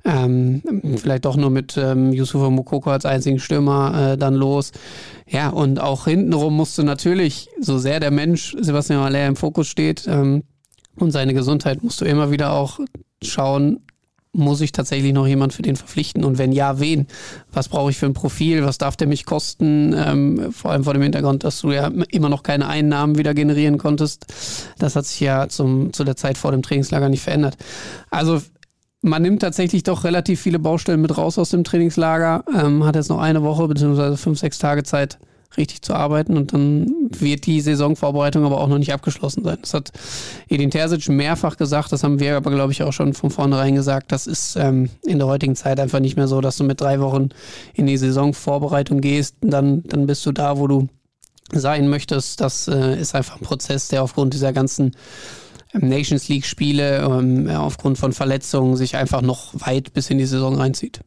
ähm, 0.06 0.62
vielleicht 0.98 1.26
doch 1.26 1.36
nur 1.36 1.50
mit 1.50 1.78
ähm, 1.78 2.14
Yusufa 2.14 2.50
Mokoko 2.50 2.92
als 2.92 3.06
einzigen 3.06 3.40
Stürmer 3.40 4.14
äh, 4.14 4.18
dann 4.18 4.36
los? 4.36 4.72
Ja, 5.28 5.50
und 5.50 5.80
auch 5.82 6.06
hintenrum 6.06 6.56
musste 6.56 6.84
natürlich, 6.84 7.50
so 7.60 7.78
sehr 7.78 8.00
der 8.00 8.12
Mensch 8.12 8.56
Sebastian 8.60 9.02
Aller 9.02 9.26
im 9.26 9.36
Fokus 9.36 9.68
steht 9.68 10.06
ähm, 10.08 10.44
und 10.98 11.12
seine 11.12 11.34
Gesundheit, 11.34 11.84
musst 11.84 12.02
du 12.02 12.06
immer 12.06 12.32
wieder 12.32 12.54
auch 12.54 12.80
schauen, 13.24 13.80
muss 14.36 14.62
ich 14.62 14.72
tatsächlich 14.72 15.14
noch 15.14 15.26
jemand 15.26 15.54
für 15.54 15.62
den 15.62 15.76
verpflichten? 15.76 16.24
Und 16.24 16.38
wenn 16.38 16.52
ja, 16.52 16.80
wen? 16.80 17.08
Was 17.52 17.70
brauche 17.70 17.90
ich 17.90 17.98
für 17.98 18.06
ein 18.06 18.14
Profil? 18.14 18.64
Was 18.66 18.78
darf 18.78 18.96
der 18.96 19.08
mich 19.08 19.26
kosten? 19.26 19.96
Ähm, 19.98 20.52
vor 20.52 20.72
allem 20.72 20.84
vor 20.84 20.94
dem 20.94 21.02
Hintergrund, 21.02 21.44
dass 21.44 21.62
du 21.62 21.72
ja 21.72 21.90
immer 22.10 22.30
noch 22.30 22.44
keine 22.44 22.68
Einnahmen 22.68 23.18
wieder 23.18 23.34
generieren 23.34 23.78
konntest. 23.78 24.26
Das 24.78 24.96
hat 24.96 25.06
sich 25.06 25.22
ja 25.22 25.48
zum, 25.48 25.94
zu 25.94 26.04
der 26.04 26.16
Zeit 26.16 26.38
vor 26.38 26.52
dem 26.52 26.62
Trainingslager 26.62 27.10
nicht 27.10 27.24
verändert. 27.24 27.58
Also 28.10 28.42
man 29.06 29.22
nimmt 29.22 29.42
tatsächlich 29.42 29.84
doch 29.84 30.04
relativ 30.04 30.42
viele 30.42 30.58
Baustellen 30.58 31.02
mit 31.02 31.16
raus 31.16 31.38
aus 31.38 31.52
dem 31.52 31.64
Trainingslager, 31.64 32.44
ähm, 32.58 32.84
hat 32.84 32.96
jetzt 32.96 33.10
noch 33.10 33.20
eine 33.20 33.44
Woche 33.44 33.68
bzw. 33.68 34.18
fünf, 34.18 34.40
sechs 34.40 34.58
Tage 34.58 34.84
Zeit, 34.84 35.20
richtig 35.58 35.84
zu 35.84 35.94
arbeiten 35.94 36.36
und 36.36 36.54
dann 36.54 36.92
wird 37.12 37.46
die 37.46 37.62
Saisonvorbereitung 37.62 38.44
aber 38.44 38.60
auch 38.60 38.68
noch 38.68 38.80
nicht 38.80 38.94
abgeschlossen 38.94 39.44
sein. 39.44 39.60
Das 39.62 39.74
hat 39.76 39.92
Edin 40.50 40.72
Terzic 40.72 41.08
mehrfach 41.08 41.56
gesagt, 41.56 41.92
das 41.92 42.04
haben 42.04 42.20
wir 42.20 42.36
aber, 42.36 42.50
glaube 42.52 42.74
ich, 42.74 42.82
auch 42.82 42.92
schon 42.92 43.14
von 43.14 43.30
vornherein 43.30 43.76
gesagt. 43.76 44.12
Das 44.12 44.28
ist 44.28 44.58
ähm, 44.58 44.90
in 45.04 45.20
der 45.20 45.28
heutigen 45.28 45.56
Zeit 45.56 45.80
einfach 45.80 46.00
nicht 46.00 46.18
mehr 46.18 46.28
so, 46.28 46.42
dass 46.42 46.58
du 46.58 46.64
mit 46.64 46.82
drei 46.82 47.00
Wochen 47.00 47.30
in 47.74 47.86
die 47.86 47.98
Saisonvorbereitung 47.98 49.02
gehst, 49.02 49.36
dann, 49.42 49.84
dann 49.84 50.08
bist 50.08 50.26
du 50.26 50.32
da, 50.32 50.58
wo 50.58 50.68
du 50.68 50.90
sein 51.52 51.88
möchtest. 51.90 52.42
Das 52.42 52.68
äh, 52.68 53.00
ist 53.00 53.14
einfach 53.14 53.40
ein 53.40 53.46
Prozess, 53.46 53.88
der 53.88 54.02
aufgrund 54.02 54.34
dieser 54.34 54.52
ganzen 54.52 54.96
Nations 55.80 56.28
League-Spiele, 56.28 57.00
ähm, 57.00 57.50
aufgrund 57.50 57.98
von 57.98 58.14
Verletzungen, 58.14 58.76
sich 58.76 58.96
einfach 58.96 59.22
noch 59.22 59.54
weit 59.54 59.94
bis 59.94 60.10
in 60.10 60.18
die 60.18 60.26
Saison 60.26 60.56
reinzieht. 60.56 61.02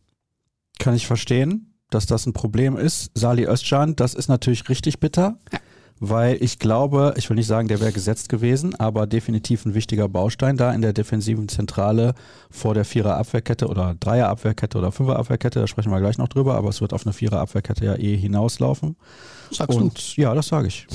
Kann 0.78 0.94
ich 0.94 1.06
verstehen, 1.06 1.74
dass 1.90 2.06
das 2.06 2.26
ein 2.26 2.32
Problem 2.32 2.76
ist. 2.76 3.10
Sali 3.14 3.46
Özcan, 3.46 3.96
das 3.96 4.14
ist 4.14 4.28
natürlich 4.28 4.68
richtig 4.68 5.00
bitter. 5.00 5.38
Ja 5.52 5.58
weil 6.00 6.42
ich 6.42 6.58
glaube, 6.58 7.14
ich 7.16 7.28
will 7.28 7.36
nicht 7.36 7.46
sagen, 7.46 7.68
der 7.68 7.80
wäre 7.80 7.92
gesetzt 7.92 8.28
gewesen, 8.28 8.74
aber 8.76 9.06
definitiv 9.06 9.64
ein 9.64 9.74
wichtiger 9.74 10.08
Baustein 10.08 10.56
da 10.56 10.72
in 10.72 10.82
der 10.82 10.92
defensiven 10.92 11.48
Zentrale 11.48 12.14
vor 12.50 12.74
der 12.74 12.84
Vierer-Abwehrkette 12.84 13.66
oder 13.66 13.94
Dreier-Abwehrkette 13.98 14.78
oder 14.78 14.92
Fünfer-Abwehrkette, 14.92 15.60
da 15.60 15.66
sprechen 15.66 15.90
wir 15.90 16.00
gleich 16.00 16.18
noch 16.18 16.28
drüber, 16.28 16.54
aber 16.54 16.68
es 16.68 16.80
wird 16.80 16.92
auf 16.92 17.06
eine 17.06 17.12
Vierer-Abwehrkette 17.12 17.84
ja 17.84 17.96
eh 17.96 18.16
hinauslaufen. 18.16 18.96
Sagst 19.50 19.78
Und 19.78 20.16
du? 20.16 20.22
ja, 20.22 20.34
das 20.34 20.48
sage 20.48 20.68
ich. 20.68 20.86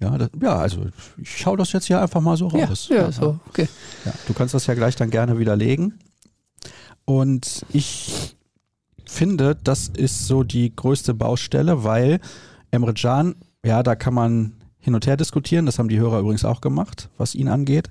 Ja, 0.00 0.16
das, 0.16 0.30
ja, 0.40 0.56
also 0.56 0.86
ich 1.18 1.36
schaue 1.36 1.56
das 1.56 1.72
jetzt 1.72 1.86
hier 1.86 2.00
einfach 2.00 2.20
mal 2.20 2.36
so 2.36 2.48
raus. 2.48 2.88
Ja, 2.88 2.96
ja 2.96 3.12
so, 3.12 3.38
okay. 3.48 3.68
Ja, 4.04 4.12
du 4.26 4.32
kannst 4.34 4.54
das 4.54 4.66
ja 4.66 4.74
gleich 4.74 4.96
dann 4.96 5.10
gerne 5.10 5.38
widerlegen. 5.38 5.98
Und 7.04 7.66
ich 7.72 8.36
finde, 9.04 9.56
das 9.62 9.88
ist 9.88 10.26
so 10.26 10.42
die 10.42 10.74
größte 10.74 11.12
Baustelle, 11.12 11.84
weil 11.84 12.20
Emre 12.70 12.94
Can 12.94 13.34
ja, 13.64 13.82
da 13.82 13.94
kann 13.94 14.14
man 14.14 14.54
hin 14.78 14.94
und 14.94 15.06
her 15.06 15.16
diskutieren. 15.16 15.66
Das 15.66 15.78
haben 15.78 15.88
die 15.88 15.98
Hörer 15.98 16.20
übrigens 16.20 16.44
auch 16.44 16.60
gemacht, 16.60 17.10
was 17.18 17.34
ihn 17.34 17.48
angeht. 17.48 17.90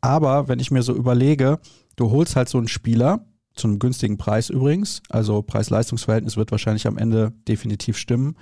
Aber 0.00 0.48
wenn 0.48 0.58
ich 0.58 0.70
mir 0.70 0.82
so 0.82 0.94
überlege, 0.94 1.60
du 1.96 2.10
holst 2.10 2.36
halt 2.36 2.48
so 2.48 2.58
einen 2.58 2.68
Spieler, 2.68 3.24
zu 3.54 3.68
einem 3.68 3.78
günstigen 3.78 4.18
Preis 4.18 4.50
übrigens, 4.50 5.00
also 5.08 5.40
Preis-Leistungs-Verhältnis 5.40 6.36
wird 6.36 6.50
wahrscheinlich 6.50 6.88
am 6.88 6.98
Ende 6.98 7.32
definitiv 7.46 7.96
stimmen. 7.96 8.36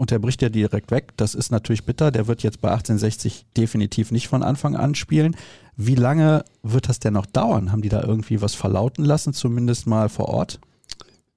Und 0.00 0.10
der 0.10 0.18
bricht 0.18 0.40
ja 0.40 0.48
direkt 0.48 0.90
weg. 0.90 1.12
Das 1.18 1.34
ist 1.34 1.50
natürlich 1.50 1.84
bitter. 1.84 2.10
Der 2.10 2.26
wird 2.26 2.42
jetzt 2.42 2.62
bei 2.62 2.70
1860 2.70 3.44
definitiv 3.54 4.12
nicht 4.12 4.28
von 4.28 4.42
Anfang 4.42 4.74
an 4.74 4.94
spielen. 4.94 5.36
Wie 5.76 5.94
lange 5.94 6.42
wird 6.62 6.88
das 6.88 7.00
denn 7.00 7.12
noch 7.12 7.26
dauern? 7.26 7.70
Haben 7.70 7.82
die 7.82 7.90
da 7.90 8.02
irgendwie 8.02 8.40
was 8.40 8.54
verlauten 8.54 9.04
lassen, 9.04 9.34
zumindest 9.34 9.86
mal 9.86 10.08
vor 10.08 10.30
Ort? 10.30 10.58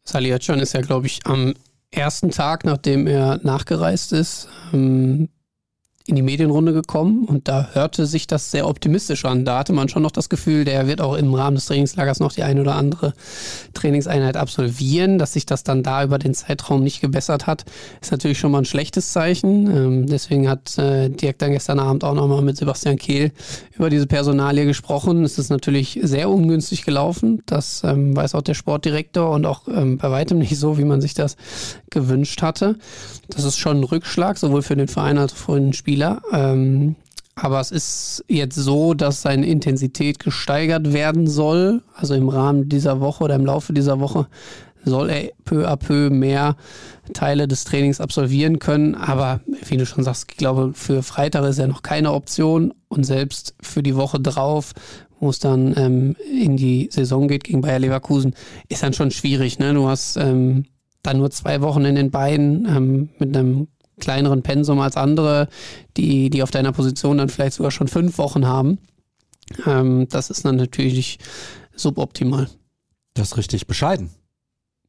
Salih 0.05 0.31
Özcan 0.31 0.59
ist 0.59 0.71
ja, 0.71 0.79
glaube 0.79 1.07
ich, 1.07 1.19
am 1.25 1.55
ersten 1.91 2.31
Tag, 2.31 2.63
nachdem 2.63 3.05
er 3.05 3.41
nachgereist 3.43 4.13
ist, 4.13 4.47
ähm, 4.71 5.27
in 6.05 6.15
die 6.17 6.21
Medienrunde 6.21 6.73
gekommen 6.73 7.23
und 7.23 7.47
da 7.47 7.69
hörte 7.71 8.05
sich 8.05 8.27
das 8.27 8.51
sehr 8.51 8.67
optimistisch 8.67 9.23
an. 9.23 9.45
Da 9.45 9.59
hatte 9.59 9.71
man 9.71 9.87
schon 9.87 10.03
noch 10.03 10.11
das 10.11 10.27
Gefühl, 10.27 10.65
der 10.65 10.85
wird 10.85 10.99
auch 10.99 11.15
im 11.15 11.33
Rahmen 11.33 11.55
des 11.55 11.67
Trainingslagers 11.67 12.19
noch 12.19 12.33
die 12.33 12.43
eine 12.43 12.59
oder 12.59 12.75
andere 12.75 13.13
Trainingseinheit 13.73 14.35
absolvieren. 14.35 15.17
Dass 15.17 15.31
sich 15.31 15.45
das 15.45 15.63
dann 15.63 15.81
da 15.81 16.03
über 16.03 16.19
den 16.19 16.33
Zeitraum 16.33 16.83
nicht 16.83 16.99
gebessert 16.99 17.47
hat, 17.47 17.63
ist 18.01 18.11
natürlich 18.11 18.37
schon 18.37 18.51
mal 18.51 18.57
ein 18.57 18.65
schlechtes 18.65 19.13
Zeichen. 19.13 19.67
Ähm, 19.73 20.07
deswegen 20.07 20.49
hat 20.49 20.77
äh, 20.77 21.07
Dirk 21.07 21.37
dann 21.39 21.53
gestern 21.53 21.79
Abend 21.79 22.03
auch 22.03 22.15
nochmal 22.15 22.41
mit 22.41 22.57
Sebastian 22.57 22.97
Kehl 22.97 23.31
über 23.77 23.89
diese 23.89 24.05
Personalie 24.05 24.65
gesprochen. 24.65 25.23
Es 25.23 25.37
ist 25.37 25.51
natürlich 25.51 25.99
sehr 26.03 26.29
ungünstig 26.29 26.83
gelaufen. 26.83 27.43
Das 27.45 27.81
ähm, 27.85 28.13
weiß 28.13 28.35
auch 28.35 28.41
der 28.41 28.55
Sportdirektor 28.55 29.31
und 29.31 29.45
auch 29.45 29.69
ähm, 29.69 29.99
bei 29.99 30.11
weitem 30.11 30.39
nicht 30.39 30.57
so, 30.59 30.77
wie 30.77 30.83
man 30.83 30.99
sich 30.99 31.13
das 31.13 31.37
gewünscht 31.91 32.41
hatte. 32.41 32.77
Das 33.29 33.45
ist 33.45 33.57
schon 33.57 33.77
ein 33.77 33.83
Rückschlag, 33.85 34.37
sowohl 34.37 34.63
für 34.63 34.75
den 34.75 34.89
Verein 34.89 35.17
als 35.17 35.31
auch 35.31 35.37
für 35.37 35.59
den 35.59 35.71
Spieler 35.71 35.92
Spieler. 35.93 36.21
Ähm, 36.31 36.95
aber 37.35 37.59
es 37.59 37.71
ist 37.71 38.25
jetzt 38.27 38.55
so, 38.55 38.95
dass 38.95 39.21
seine 39.21 39.45
Intensität 39.45 40.19
gesteigert 40.19 40.91
werden 40.91 41.27
soll. 41.27 41.81
Also 41.95 42.15
im 42.15 42.29
Rahmen 42.29 42.67
dieser 42.67 42.99
Woche 42.99 43.23
oder 43.23 43.35
im 43.35 43.45
Laufe 43.45 43.73
dieser 43.73 43.99
Woche 43.99 44.27
soll 44.85 45.09
er 45.09 45.31
peu 45.45 45.67
à 45.67 45.77
peu 45.77 46.09
mehr 46.09 46.55
Teile 47.13 47.47
des 47.47 47.63
Trainings 47.63 48.01
absolvieren 48.01 48.57
können. 48.57 48.95
Aber 48.95 49.41
wie 49.67 49.77
du 49.77 49.85
schon 49.85 50.03
sagst, 50.03 50.25
ich 50.31 50.37
glaube, 50.37 50.71
für 50.73 51.03
Freitag 51.03 51.45
ist 51.45 51.59
er 51.59 51.67
noch 51.67 51.83
keine 51.83 52.13
Option. 52.13 52.73
Und 52.87 53.03
selbst 53.03 53.55
für 53.61 53.83
die 53.83 53.95
Woche 53.95 54.19
drauf, 54.19 54.73
wo 55.19 55.29
es 55.29 55.37
dann 55.37 55.75
ähm, 55.77 56.15
in 56.31 56.57
die 56.57 56.89
Saison 56.91 57.27
geht 57.27 57.43
gegen 57.43 57.61
Bayer 57.61 57.79
Leverkusen, 57.79 58.33
ist 58.67 58.81
dann 58.81 58.93
schon 58.93 59.11
schwierig. 59.11 59.59
Ne? 59.59 59.75
Du 59.75 59.87
hast 59.87 60.17
ähm, 60.17 60.65
dann 61.03 61.17
nur 61.17 61.29
zwei 61.29 61.61
Wochen 61.61 61.85
in 61.85 61.95
den 61.95 62.09
Beinen 62.09 62.65
ähm, 62.65 63.09
mit 63.19 63.35
einem 63.35 63.67
kleineren 64.03 64.43
Pensum 64.43 64.79
als 64.79 64.97
andere, 64.97 65.47
die, 65.97 66.29
die 66.29 66.43
auf 66.43 66.51
deiner 66.51 66.71
Position 66.71 67.17
dann 67.17 67.29
vielleicht 67.29 67.55
sogar 67.55 67.71
schon 67.71 67.87
fünf 67.87 68.17
Wochen 68.17 68.45
haben. 68.45 68.77
Ähm, 69.65 70.07
das 70.09 70.29
ist 70.29 70.45
dann 70.45 70.57
natürlich 70.57 71.19
suboptimal. 71.75 72.49
Das 73.13 73.29
ist 73.29 73.37
richtig 73.37 73.67
bescheiden 73.67 74.09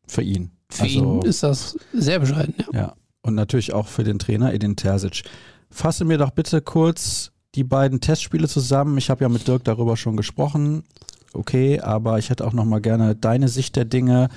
für 0.06 0.22
ihn. 0.22 0.50
Für 0.68 0.84
also, 0.84 0.98
ihn 0.98 1.22
ist 1.22 1.42
das 1.42 1.76
sehr 1.92 2.18
bescheiden, 2.18 2.54
ja. 2.58 2.78
Ja, 2.78 2.94
und 3.22 3.34
natürlich 3.34 3.72
auch 3.72 3.88
für 3.88 4.04
den 4.04 4.18
Trainer 4.18 4.52
Edin 4.52 4.76
Terzic. 4.76 5.22
Fasse 5.70 6.04
mir 6.04 6.18
doch 6.18 6.30
bitte 6.30 6.60
kurz 6.60 7.32
die 7.54 7.64
beiden 7.64 8.00
Testspiele 8.00 8.48
zusammen. 8.48 8.98
Ich 8.98 9.10
habe 9.10 9.24
ja 9.24 9.28
mit 9.28 9.46
Dirk 9.46 9.64
darüber 9.64 9.96
schon 9.96 10.16
gesprochen. 10.16 10.84
Okay, 11.32 11.80
aber 11.80 12.18
ich 12.18 12.30
hätte 12.30 12.46
auch 12.46 12.52
noch 12.52 12.64
mal 12.64 12.80
gerne 12.80 13.14
deine 13.16 13.48
Sicht 13.48 13.76
der 13.76 13.84
Dinge. 13.84 14.28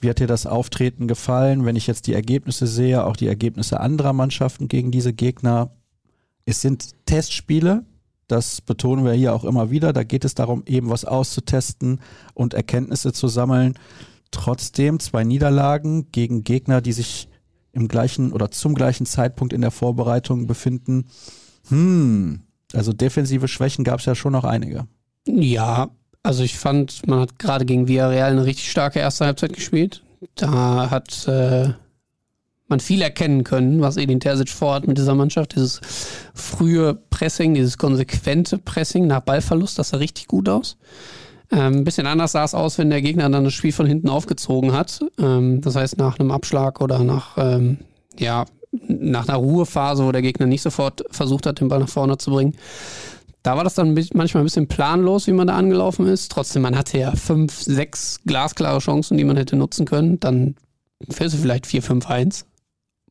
Wie 0.00 0.10
hat 0.10 0.18
dir 0.18 0.26
das 0.26 0.46
Auftreten 0.46 1.08
gefallen, 1.08 1.64
wenn 1.64 1.76
ich 1.76 1.86
jetzt 1.86 2.06
die 2.06 2.14
Ergebnisse 2.14 2.66
sehe, 2.66 3.04
auch 3.04 3.16
die 3.16 3.28
Ergebnisse 3.28 3.80
anderer 3.80 4.12
Mannschaften 4.12 4.68
gegen 4.68 4.90
diese 4.90 5.12
Gegner? 5.12 5.70
Es 6.44 6.60
sind 6.60 7.06
Testspiele, 7.06 7.84
das 8.26 8.60
betonen 8.60 9.04
wir 9.04 9.12
hier 9.12 9.34
auch 9.34 9.44
immer 9.44 9.70
wieder. 9.70 9.92
Da 9.92 10.02
geht 10.02 10.24
es 10.24 10.34
darum, 10.34 10.62
eben 10.66 10.90
was 10.90 11.04
auszutesten 11.04 12.00
und 12.32 12.54
Erkenntnisse 12.54 13.12
zu 13.12 13.28
sammeln. 13.28 13.74
Trotzdem 14.30 14.98
zwei 14.98 15.24
Niederlagen 15.24 16.10
gegen 16.10 16.42
Gegner, 16.42 16.80
die 16.80 16.92
sich 16.92 17.28
im 17.72 17.88
gleichen 17.88 18.32
oder 18.32 18.50
zum 18.50 18.74
gleichen 18.74 19.06
Zeitpunkt 19.06 19.52
in 19.52 19.60
der 19.60 19.70
Vorbereitung 19.70 20.46
befinden. 20.46 21.06
Hm, 21.68 22.42
also 22.72 22.92
defensive 22.92 23.48
Schwächen 23.48 23.84
gab 23.84 24.00
es 24.00 24.06
ja 24.06 24.14
schon 24.14 24.32
noch 24.32 24.44
einige. 24.44 24.86
Ja, 25.26 25.90
also 26.24 26.42
ich 26.42 26.58
fand, 26.58 27.06
man 27.06 27.20
hat 27.20 27.38
gerade 27.38 27.64
gegen 27.66 27.86
Villarreal 27.86 28.32
eine 28.32 28.46
richtig 28.46 28.70
starke 28.70 28.98
erste 28.98 29.26
Halbzeit 29.26 29.52
gespielt. 29.52 30.02
Da 30.34 30.88
hat 30.90 31.28
äh, 31.28 31.68
man 32.66 32.80
viel 32.80 33.02
erkennen 33.02 33.44
können, 33.44 33.82
was 33.82 33.98
Edin 33.98 34.20
Terzic 34.20 34.48
vorhat 34.48 34.86
mit 34.86 34.96
dieser 34.96 35.14
Mannschaft. 35.14 35.54
Dieses 35.54 35.82
frühe 36.32 36.94
Pressing, 36.94 37.52
dieses 37.52 37.76
konsequente 37.76 38.56
Pressing 38.56 39.06
nach 39.06 39.20
Ballverlust, 39.20 39.78
das 39.78 39.90
sah 39.90 39.98
richtig 39.98 40.26
gut 40.26 40.48
aus. 40.48 40.78
Ähm, 41.52 41.74
ein 41.74 41.84
bisschen 41.84 42.06
anders 42.06 42.32
sah 42.32 42.44
es 42.44 42.54
aus, 42.54 42.78
wenn 42.78 42.88
der 42.88 43.02
Gegner 43.02 43.28
dann 43.28 43.44
das 43.44 43.52
Spiel 43.52 43.72
von 43.72 43.84
hinten 43.84 44.08
aufgezogen 44.08 44.72
hat. 44.72 45.00
Ähm, 45.18 45.60
das 45.60 45.76
heißt, 45.76 45.98
nach 45.98 46.18
einem 46.18 46.30
Abschlag 46.30 46.80
oder 46.80 47.04
nach, 47.04 47.36
ähm, 47.36 47.80
ja, 48.18 48.46
nach 48.88 49.28
einer 49.28 49.36
Ruhephase, 49.36 50.06
wo 50.06 50.10
der 50.10 50.22
Gegner 50.22 50.46
nicht 50.46 50.62
sofort 50.62 51.04
versucht 51.10 51.44
hat, 51.44 51.60
den 51.60 51.68
Ball 51.68 51.80
nach 51.80 51.88
vorne 51.88 52.16
zu 52.16 52.30
bringen. 52.30 52.54
Da 53.44 53.58
war 53.58 53.62
das 53.62 53.74
dann 53.74 53.92
manchmal 54.14 54.42
ein 54.42 54.46
bisschen 54.46 54.68
planlos, 54.68 55.26
wie 55.26 55.32
man 55.32 55.46
da 55.46 55.54
angelaufen 55.54 56.06
ist. 56.08 56.32
Trotzdem, 56.32 56.62
man 56.62 56.78
hatte 56.78 56.98
ja 56.98 57.14
fünf, 57.14 57.60
sechs 57.60 58.20
glasklare 58.24 58.78
Chancen, 58.78 59.18
die 59.18 59.24
man 59.24 59.36
hätte 59.36 59.54
nutzen 59.54 59.84
können. 59.84 60.18
Dann 60.18 60.56
fährst 61.10 61.34
du 61.34 61.38
vielleicht 61.38 61.66
4-5-1. 61.66 62.46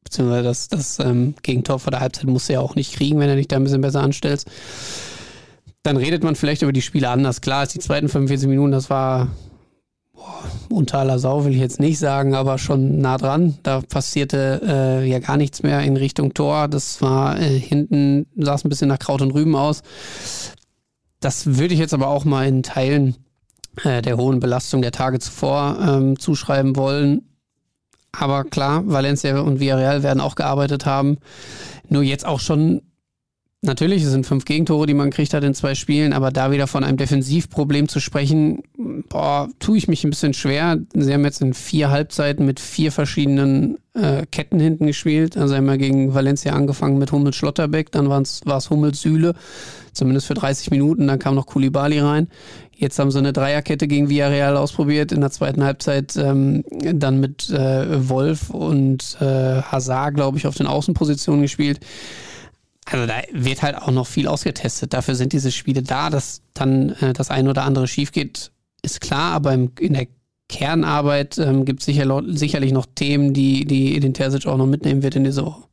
Beziehungsweise 0.04 0.43
das, 0.43 0.67
das 0.69 0.98
ähm, 0.98 1.36
Gegentor 1.43 1.78
vor 1.78 1.91
der 1.91 2.00
Halbzeit 2.00 2.26
musst 2.26 2.50
du 2.50 2.54
ja 2.54 2.62
auch 2.62 2.74
nicht 2.74 2.96
kriegen, 2.96 3.19
wenn 3.19 3.30
du 3.30 3.36
dich 3.36 3.48
da 3.48 3.58
ein 3.58 3.63
bisschen 3.63 3.82
besser 3.82 4.02
anstellst. 4.02 4.50
Dann 5.84 5.98
redet 5.98 6.24
man 6.24 6.36
vielleicht 6.36 6.63
über 6.63 6.74
die 6.74 6.82
Spiele 6.82 7.10
anders. 7.10 7.41
Klar, 7.41 7.63
ist 7.63 7.76
die 7.76 7.80
zweiten 7.80 8.10
45 8.10 8.50
Minuten, 8.50 8.72
das 8.72 8.89
war 8.89 9.28
boah, 10.13 10.43
unter 10.69 10.99
aller 10.99 11.19
Sau, 11.19 11.45
will 11.45 11.54
ich 11.54 11.60
jetzt 11.60 11.80
nicht 11.80 11.99
sagen, 11.99 12.36
aber 12.36 12.58
schon 12.58 12.99
nah 12.99 13.17
dran. 13.17 13.58
Da 13.63 13.82
passierte 13.82 14.62
äh, 14.65 15.10
ja 15.10 15.19
gar 15.19 15.38
nichts 15.38 15.63
mehr 15.63 15.82
in 15.82 15.97
Richtung 15.97 16.34
Tor. 16.34 16.67
Das 16.67 17.02
war 17.02 17.39
äh, 17.39 17.60
hinten, 17.60 18.28
sah 18.36 18.56
es 18.56 18.63
ein 18.63 18.69
bisschen 18.69 18.88
nach 18.88 18.99
Kraut 18.99 19.21
und 19.21 19.32
Rüben 19.32 19.56
aus. 19.56 19.82
Das 21.19 21.58
würde 21.58 21.73
ich 21.73 21.80
jetzt 21.80 21.93
aber 21.93 22.08
auch 22.08 22.26
mal 22.26 22.47
in 22.47 22.63
Teilen 22.63 23.15
äh, 23.84 24.02
der 24.02 24.17
hohen 24.17 24.39
Belastung 24.39 24.82
der 24.82 24.91
Tage 24.91 25.19
zuvor 25.19 25.78
ähm, 25.82 26.19
zuschreiben 26.19 26.76
wollen. 26.76 27.30
Aber 28.12 28.43
klar, 28.43 28.84
Valencia 28.86 29.39
und 29.39 29.60
Villarreal 29.60 30.04
werden 30.04 30.21
auch 30.21 30.36
gearbeitet 30.36 30.86
haben. 30.86 31.17
Nur 31.89 32.04
jetzt 32.04 32.26
auch 32.26 32.39
schon 32.39 32.82
Natürlich, 33.65 34.04
es 34.04 34.12
sind 34.12 34.26
fünf 34.26 34.43
Gegentore, 34.43 34.88
die 34.88 34.93
man 34.93 35.10
gekriegt 35.10 35.34
hat 35.34 35.45
in 35.45 35.54
zwei 35.54 35.73
Spielen, 35.73 36.12
aber 36.12 36.32
da 36.32 36.52
wieder 36.52 36.67
von 36.67 36.84
einem 36.84 36.97
Defensivproblem 36.97 37.88
zu 37.88 38.02
sprechen, 38.02 38.63
boah, 39.08 39.47
tue 39.60 39.78
ich 39.78 39.88
mich 39.88 40.04
ein 40.04 40.10
bisschen 40.10 40.34
schwer. 40.34 40.80
Sie 40.93 41.13
haben 41.13 41.23
jetzt 41.23 41.41
in 41.41 41.54
vier 41.54 41.89
Halbzeiten 41.89 42.45
mit 42.45 42.60
vier 42.60 42.91
verschiedenen 42.91 43.78
äh, 43.93 44.26
Ketten 44.30 44.60
hinten 44.60 44.86
gespielt. 44.86 45.38
Also 45.38 45.58
wir 45.58 45.78
gegen 45.78 46.13
Valencia 46.13 46.52
angefangen 46.52 46.97
mit 46.97 47.13
Hummels 47.13 47.38
Schlotterbeck, 47.38 47.89
dann 47.93 48.10
war 48.10 48.19
es 48.21 48.69
Hummels 48.69 48.99
Sühle, 48.99 49.34
zumindest 49.93 50.28
für 50.28 50.34
30 50.34 50.69
Minuten, 50.71 51.08
dann 51.08 51.19
kam 51.19 51.36
noch 51.36 51.45
Kulibali 51.45 51.99
rein. 51.99 52.28
Jetzt 52.76 52.99
haben 52.99 53.12
sie 53.12 53.19
eine 53.19 53.32
Dreierkette 53.32 53.88
gegen 53.88 54.10
Villarreal 54.10 54.58
ausprobiert, 54.58 55.13
in 55.13 55.21
der 55.21 55.32
zweiten 55.32 55.63
Halbzeit 55.63 56.17
ähm, 56.17 56.65
dann 56.69 57.21
mit 57.21 57.49
äh, 57.49 58.10
Wolf 58.10 58.49
und 58.49 59.15
äh, 59.21 59.62
Hazard, 59.62 60.15
glaube 60.15 60.38
ich, 60.38 60.47
auf 60.47 60.56
den 60.56 60.67
Außenpositionen 60.67 61.43
gespielt 61.43 61.80
also 62.86 63.06
da 63.06 63.22
wird 63.32 63.62
halt 63.62 63.78
auch 63.78 63.91
noch 63.91 64.08
viel 64.08 64.28
ausgetestet. 64.28 64.93
Dafür 64.93 65.15
sind 65.15 65.34
diese 65.34 65.52
Spiele 65.52 65.84
da, 65.84 66.10
dass 66.10 66.41
dann 66.54 66.89
äh, 67.02 67.13
das 67.13 67.32
eine 67.32 67.50
oder 67.50 67.63
andere 67.63 67.88
schief 67.88 68.12
geht, 68.12 68.52
ist 68.82 69.02
klar, 69.02 69.34
aber 69.34 69.54
im, 69.54 69.72
in 69.80 69.93
der 69.93 70.08
Kernarbeit 70.50 71.38
ähm, 71.38 71.65
gibt 71.65 71.80
es 71.80 71.86
sicher, 71.86 72.22
sicherlich 72.28 72.72
noch 72.74 72.86
Themen, 72.93 73.34
die, 73.34 73.65
die 73.65 74.00
den 74.00 74.13
Terzic 74.13 74.46
auch 74.46 74.58
noch 74.58 74.67
mitnehmen 74.67 75.02
wird 75.02 75.15
in 75.15 75.24
dieser 75.24 75.46
Woche. 75.46 75.63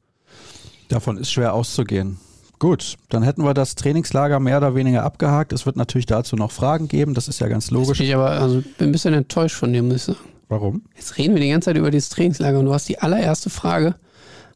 Davon 0.89 1.19
ist 1.19 1.31
schwer 1.31 1.55
auszugehen. 1.55 2.19
Gut, 2.59 2.97
dann 3.09 3.23
hätten 3.23 3.43
wir 3.43 3.55
das 3.55 3.75
Trainingslager 3.75 4.39
mehr 4.39 4.59
oder 4.59 4.75
weniger 4.75 5.03
abgehakt. 5.03 5.53
Es 5.53 5.65
wird 5.65 5.77
natürlich 5.77 6.07
dazu 6.07 6.37
noch 6.37 6.53
Fragen 6.53 6.89
geben, 6.89 7.15
das 7.15 7.27
ist 7.27 7.41
ja 7.41 7.49
ganz 7.49 7.71
logisch. 7.71 8.01
Ich 8.01 8.15
aber 8.15 8.31
also 8.31 8.63
bin 8.79 8.89
ein 8.89 8.93
bisschen 8.93 9.15
enttäuscht 9.15 9.57
von 9.57 9.73
dir, 9.73 9.83
muss 9.83 9.97
ich 9.97 10.03
sagen. 10.03 10.19
Warum? 10.49 10.83
Jetzt 10.97 11.17
reden 11.17 11.35
wir 11.35 11.41
die 11.41 11.49
ganze 11.49 11.67
Zeit 11.67 11.77
über 11.77 11.91
dieses 11.91 12.11
Trainingslager 12.11 12.59
und 12.59 12.67
du 12.67 12.75
hast 12.75 12.89
die 12.89 12.99
allererste 12.99 13.51
Frage 13.51 13.95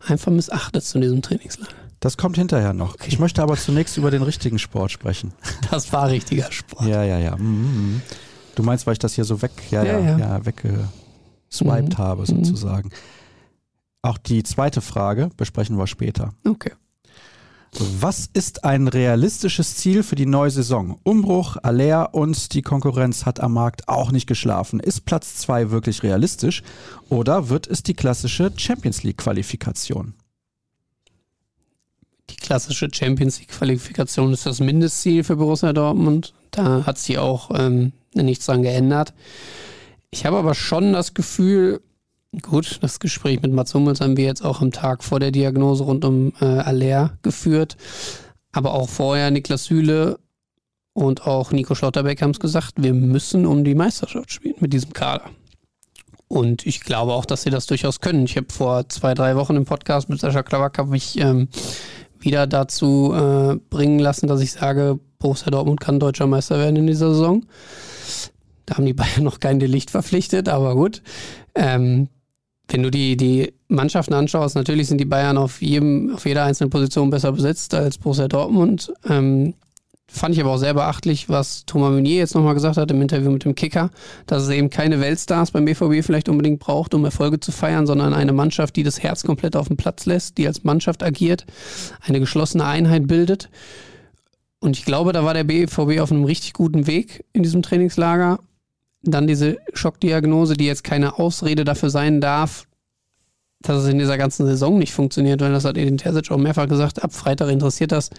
einfach 0.06 0.32
missachtet 0.32 0.84
zu 0.84 0.98
diesem 0.98 1.22
Trainingslager. 1.22 1.72
Das 2.04 2.18
kommt 2.18 2.36
hinterher 2.36 2.74
noch. 2.74 2.96
Okay. 2.96 3.06
Ich 3.08 3.18
möchte 3.18 3.42
aber 3.42 3.56
zunächst 3.56 3.96
über 3.96 4.10
den 4.10 4.20
richtigen 4.20 4.58
Sport 4.58 4.90
sprechen. 4.90 5.32
Das 5.70 5.90
war 5.90 6.10
richtiger 6.10 6.52
Sport. 6.52 6.86
Ja, 6.86 7.02
ja, 7.02 7.18
ja. 7.18 7.34
Mhm. 7.34 8.02
Du 8.54 8.62
meinst, 8.62 8.86
weil 8.86 8.92
ich 8.92 8.98
das 8.98 9.14
hier 9.14 9.24
so 9.24 9.40
weg, 9.40 9.52
ja, 9.70 9.82
ja, 9.82 9.98
ja, 9.98 10.18
ja 10.18 10.44
weggeswiped 10.44 11.94
mhm. 11.94 11.98
habe, 11.98 12.26
sozusagen. 12.26 12.88
Mhm. 12.88 12.94
Auch 14.02 14.18
die 14.18 14.42
zweite 14.42 14.82
Frage 14.82 15.30
besprechen 15.38 15.78
wir 15.78 15.86
später. 15.86 16.34
Okay. 16.46 16.72
Was 17.72 18.28
ist 18.34 18.64
ein 18.64 18.86
realistisches 18.86 19.76
Ziel 19.76 20.02
für 20.02 20.14
die 20.14 20.26
neue 20.26 20.50
Saison? 20.50 21.00
Umbruch, 21.04 21.56
Alea 21.62 22.02
und 22.02 22.52
die 22.52 22.60
Konkurrenz 22.60 23.24
hat 23.24 23.40
am 23.40 23.54
Markt 23.54 23.88
auch 23.88 24.12
nicht 24.12 24.26
geschlafen. 24.26 24.78
Ist 24.78 25.06
Platz 25.06 25.36
2 25.36 25.70
wirklich 25.70 26.02
realistisch 26.02 26.62
oder 27.08 27.48
wird 27.48 27.66
es 27.66 27.82
die 27.82 27.94
klassische 27.94 28.52
Champions 28.54 29.04
League 29.04 29.16
Qualifikation? 29.16 30.12
Die 32.30 32.36
klassische 32.36 32.88
Champions 32.92 33.38
League 33.38 33.50
Qualifikation 33.50 34.32
ist 34.32 34.46
das 34.46 34.60
Mindestziel 34.60 35.24
für 35.24 35.36
Borussia 35.36 35.72
Dortmund. 35.72 36.34
Da 36.50 36.86
hat 36.86 36.98
sich 36.98 37.18
auch 37.18 37.50
ähm, 37.54 37.92
nichts 38.14 38.46
dran 38.46 38.62
geändert. 38.62 39.12
Ich 40.10 40.24
habe 40.24 40.38
aber 40.38 40.54
schon 40.54 40.92
das 40.92 41.14
Gefühl, 41.14 41.80
Gut, 42.42 42.78
das 42.82 42.98
Gespräch 42.98 43.42
mit 43.42 43.52
Mats 43.52 43.74
Hummels 43.74 44.00
haben 44.00 44.16
wir 44.16 44.24
jetzt 44.24 44.44
auch 44.44 44.60
am 44.60 44.72
Tag 44.72 45.04
vor 45.04 45.20
der 45.20 45.30
Diagnose 45.30 45.84
rund 45.84 46.04
um 46.04 46.32
äh, 46.40 46.44
Aller 46.44 47.16
geführt. 47.22 47.76
Aber 48.52 48.74
auch 48.74 48.88
vorher 48.88 49.30
Niklas 49.30 49.64
Süle 49.64 50.18
und 50.94 51.26
auch 51.26 51.52
Nico 51.52 51.74
Schlotterbeck 51.74 52.22
haben 52.22 52.30
es 52.30 52.40
gesagt, 52.40 52.74
wir 52.76 52.94
müssen 52.94 53.46
um 53.46 53.64
die 53.64 53.74
Meisterschaft 53.74 54.32
spielen 54.32 54.56
mit 54.60 54.72
diesem 54.72 54.92
Kader. 54.92 55.30
Und 56.26 56.66
ich 56.66 56.80
glaube 56.80 57.12
auch, 57.12 57.24
dass 57.24 57.42
sie 57.42 57.50
das 57.50 57.66
durchaus 57.66 58.00
können. 58.00 58.24
Ich 58.24 58.36
habe 58.36 58.46
vor 58.50 58.88
zwei, 58.88 59.14
drei 59.14 59.36
Wochen 59.36 59.56
im 59.56 59.64
Podcast 59.64 60.08
mit 60.08 60.20
Sascha 60.20 60.42
Klawack 60.42 60.84
mich 60.88 61.18
ähm, 61.18 61.48
wieder 62.24 62.46
dazu 62.46 63.12
äh, 63.14 63.56
bringen 63.70 63.98
lassen, 63.98 64.26
dass 64.26 64.40
ich 64.40 64.52
sage, 64.52 64.98
Borussia 65.18 65.50
Dortmund 65.50 65.80
kann 65.80 66.00
deutscher 66.00 66.26
Meister 66.26 66.58
werden 66.58 66.76
in 66.76 66.86
dieser 66.86 67.10
Saison. 67.10 67.46
Da 68.66 68.76
haben 68.76 68.86
die 68.86 68.94
Bayern 68.94 69.22
noch 69.22 69.40
kein 69.40 69.60
Delicht 69.60 69.90
verpflichtet, 69.90 70.48
aber 70.48 70.74
gut. 70.74 71.02
Ähm, 71.54 72.08
wenn 72.68 72.82
du 72.82 72.90
die, 72.90 73.16
die 73.16 73.52
Mannschaften 73.68 74.14
anschaust, 74.14 74.56
natürlich 74.56 74.88
sind 74.88 74.98
die 74.98 75.04
Bayern 75.04 75.36
auf, 75.36 75.60
jedem, 75.60 76.14
auf 76.14 76.24
jeder 76.24 76.44
einzelnen 76.44 76.70
Position 76.70 77.10
besser 77.10 77.32
besetzt 77.32 77.74
als 77.74 77.98
Borussia 77.98 78.26
Dortmund. 78.28 78.92
Ähm, 79.08 79.54
fand 80.14 80.34
ich 80.34 80.40
aber 80.40 80.52
auch 80.52 80.58
sehr 80.58 80.74
beachtlich, 80.74 81.28
was 81.28 81.66
Thomas 81.66 81.90
Meunier 81.90 82.16
jetzt 82.16 82.34
nochmal 82.34 82.54
gesagt 82.54 82.76
hat 82.76 82.90
im 82.90 83.02
Interview 83.02 83.30
mit 83.30 83.44
dem 83.44 83.54
Kicker, 83.54 83.90
dass 84.26 84.44
es 84.44 84.48
eben 84.50 84.70
keine 84.70 85.00
Weltstars 85.00 85.50
beim 85.50 85.64
BVB 85.64 86.04
vielleicht 86.04 86.28
unbedingt 86.28 86.60
braucht, 86.60 86.94
um 86.94 87.04
Erfolge 87.04 87.40
zu 87.40 87.52
feiern, 87.52 87.86
sondern 87.86 88.14
eine 88.14 88.32
Mannschaft, 88.32 88.76
die 88.76 88.84
das 88.84 89.02
Herz 89.02 89.24
komplett 89.24 89.56
auf 89.56 89.68
dem 89.68 89.76
Platz 89.76 90.06
lässt, 90.06 90.38
die 90.38 90.46
als 90.46 90.64
Mannschaft 90.64 91.02
agiert, 91.02 91.44
eine 92.00 92.20
geschlossene 92.20 92.64
Einheit 92.64 93.08
bildet. 93.08 93.50
Und 94.60 94.78
ich 94.78 94.84
glaube, 94.84 95.12
da 95.12 95.24
war 95.24 95.34
der 95.34 95.44
BVB 95.44 96.00
auf 96.00 96.12
einem 96.12 96.24
richtig 96.24 96.52
guten 96.52 96.86
Weg 96.86 97.24
in 97.32 97.42
diesem 97.42 97.62
Trainingslager 97.62 98.38
dann 99.02 99.26
diese 99.26 99.58
Schockdiagnose, 99.74 100.54
die 100.54 100.66
jetzt 100.66 100.84
keine 100.84 101.18
Ausrede 101.18 101.64
dafür 101.64 101.90
sein 101.90 102.20
darf, 102.20 102.66
dass 103.60 103.82
es 103.82 103.88
in 103.88 103.98
dieser 103.98 104.18
ganzen 104.18 104.46
Saison 104.46 104.78
nicht 104.78 104.92
funktioniert, 104.92 105.40
weil 105.40 105.52
das 105.52 105.64
hat 105.64 105.76
Edin 105.76 105.98
Terzic 105.98 106.30
auch 106.30 106.38
mehrfach 106.38 106.68
gesagt, 106.68 107.02
ab 107.02 107.12
Freitag 107.12 107.50
interessiert 107.50 107.92
das 107.92 108.10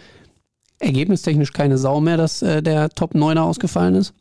ergebnistechnisch 0.86 1.54
keine 1.54 1.78
Sau 1.78 2.00
mehr, 2.00 2.18
dass 2.18 2.42
äh, 2.42 2.62
der 2.62 2.90
Top 2.90 3.14
9er 3.16 3.42
ausgefallen 3.42 3.96
ist. 3.96 4.14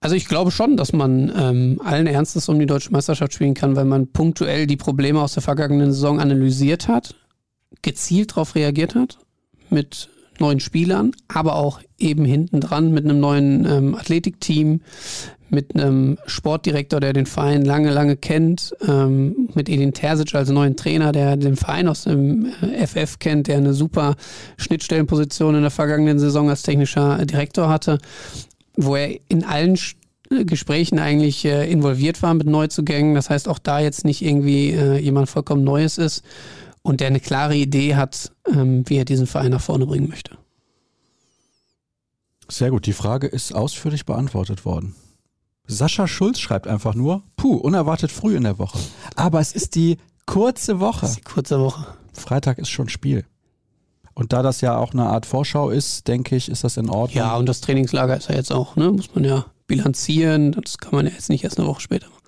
Also 0.00 0.16
ich 0.16 0.26
glaube 0.26 0.50
schon, 0.50 0.76
dass 0.76 0.92
man 0.92 1.30
ähm, 1.36 1.80
allen 1.84 2.06
Ernstes 2.06 2.48
um 2.48 2.58
die 2.58 2.66
deutsche 2.66 2.90
Meisterschaft 2.90 3.34
spielen 3.34 3.54
kann, 3.54 3.76
weil 3.76 3.84
man 3.84 4.06
punktuell 4.08 4.66
die 4.66 4.78
Probleme 4.78 5.20
aus 5.20 5.34
der 5.34 5.42
vergangenen 5.42 5.92
Saison 5.92 6.20
analysiert 6.20 6.88
hat, 6.88 7.14
gezielt 7.82 8.32
darauf 8.32 8.54
reagiert 8.54 8.94
hat, 8.94 9.18
mit 9.68 10.08
neuen 10.40 10.60
Spielern, 10.60 11.12
aber 11.28 11.56
auch 11.56 11.80
eben 11.98 12.24
hinten 12.24 12.60
dran 12.60 12.92
mit 12.92 13.04
einem 13.04 13.20
neuen 13.20 13.64
ähm, 13.66 13.94
Athletikteam, 13.94 14.80
mit 15.50 15.74
einem 15.74 16.16
Sportdirektor, 16.26 17.00
der 17.00 17.12
den 17.12 17.26
Verein 17.26 17.64
lange, 17.64 17.90
lange 17.90 18.16
kennt, 18.16 18.72
ähm, 18.86 19.48
mit 19.54 19.68
Edin 19.68 19.92
Terzic 19.92 20.34
als 20.34 20.48
neuen 20.48 20.76
Trainer, 20.76 21.12
der 21.12 21.36
den 21.36 21.56
Verein 21.56 21.88
aus 21.88 22.04
dem 22.04 22.46
FF 22.46 23.14
äh, 23.14 23.18
kennt, 23.18 23.48
der 23.48 23.58
eine 23.58 23.74
super 23.74 24.14
Schnittstellenposition 24.56 25.56
in 25.56 25.62
der 25.62 25.70
vergangenen 25.70 26.18
Saison 26.18 26.48
als 26.48 26.62
technischer 26.62 27.24
Direktor 27.26 27.68
hatte, 27.68 27.98
wo 28.76 28.96
er 28.96 29.18
in 29.28 29.44
allen 29.44 29.76
Gesprächen 30.30 31.00
eigentlich 31.00 31.44
äh, 31.44 31.70
involviert 31.70 32.22
war 32.22 32.34
mit 32.34 32.46
Neuzugängen. 32.46 33.16
Das 33.16 33.30
heißt, 33.30 33.48
auch 33.48 33.58
da 33.58 33.80
jetzt 33.80 34.04
nicht 34.04 34.22
irgendwie 34.22 34.70
äh, 34.70 34.98
jemand 34.98 35.28
vollkommen 35.28 35.64
Neues 35.64 35.98
ist 35.98 36.22
und 36.82 37.00
der 37.00 37.08
eine 37.08 37.20
klare 37.20 37.56
Idee 37.56 37.96
hat, 37.96 38.32
ähm, 38.46 38.88
wie 38.88 38.96
er 38.96 39.04
diesen 39.04 39.26
Verein 39.26 39.50
nach 39.50 39.60
vorne 39.60 39.86
bringen 39.86 40.08
möchte. 40.08 40.36
Sehr 42.48 42.70
gut, 42.70 42.86
die 42.86 42.92
Frage 42.92 43.26
ist 43.26 43.54
ausführlich 43.54 44.06
beantwortet 44.06 44.64
worden. 44.64 44.94
Sascha 45.66 46.08
Schulz 46.08 46.40
schreibt 46.40 46.66
einfach 46.66 46.94
nur, 46.94 47.22
puh, 47.36 47.54
unerwartet 47.54 48.10
früh 48.10 48.36
in 48.36 48.42
der 48.42 48.58
Woche. 48.58 48.78
Aber 49.14 49.40
es 49.40 49.52
ist 49.52 49.76
die 49.76 49.98
kurze 50.26 50.80
Woche. 50.80 51.08
Die 51.14 51.20
kurze 51.20 51.60
Woche. 51.60 51.86
Freitag 52.12 52.58
ist 52.58 52.70
schon 52.70 52.88
Spiel. 52.88 53.24
Und 54.14 54.32
da 54.32 54.42
das 54.42 54.60
ja 54.60 54.76
auch 54.76 54.92
eine 54.92 55.06
Art 55.06 55.26
Vorschau 55.26 55.70
ist, 55.70 56.08
denke 56.08 56.34
ich, 56.34 56.48
ist 56.48 56.64
das 56.64 56.76
in 56.76 56.90
Ordnung. 56.90 57.16
Ja, 57.16 57.36
und 57.36 57.48
das 57.48 57.60
Trainingslager 57.60 58.16
ist 58.16 58.28
ja 58.28 58.34
jetzt 58.34 58.52
auch, 58.52 58.74
ne? 58.74 58.90
Muss 58.90 59.14
man 59.14 59.24
ja 59.24 59.46
bilanzieren. 59.68 60.52
Das 60.52 60.78
kann 60.78 60.94
man 60.94 61.06
ja 61.06 61.12
jetzt 61.12 61.30
nicht 61.30 61.44
erst 61.44 61.58
eine 61.58 61.68
Woche 61.68 61.80
später 61.80 62.08
machen. 62.08 62.19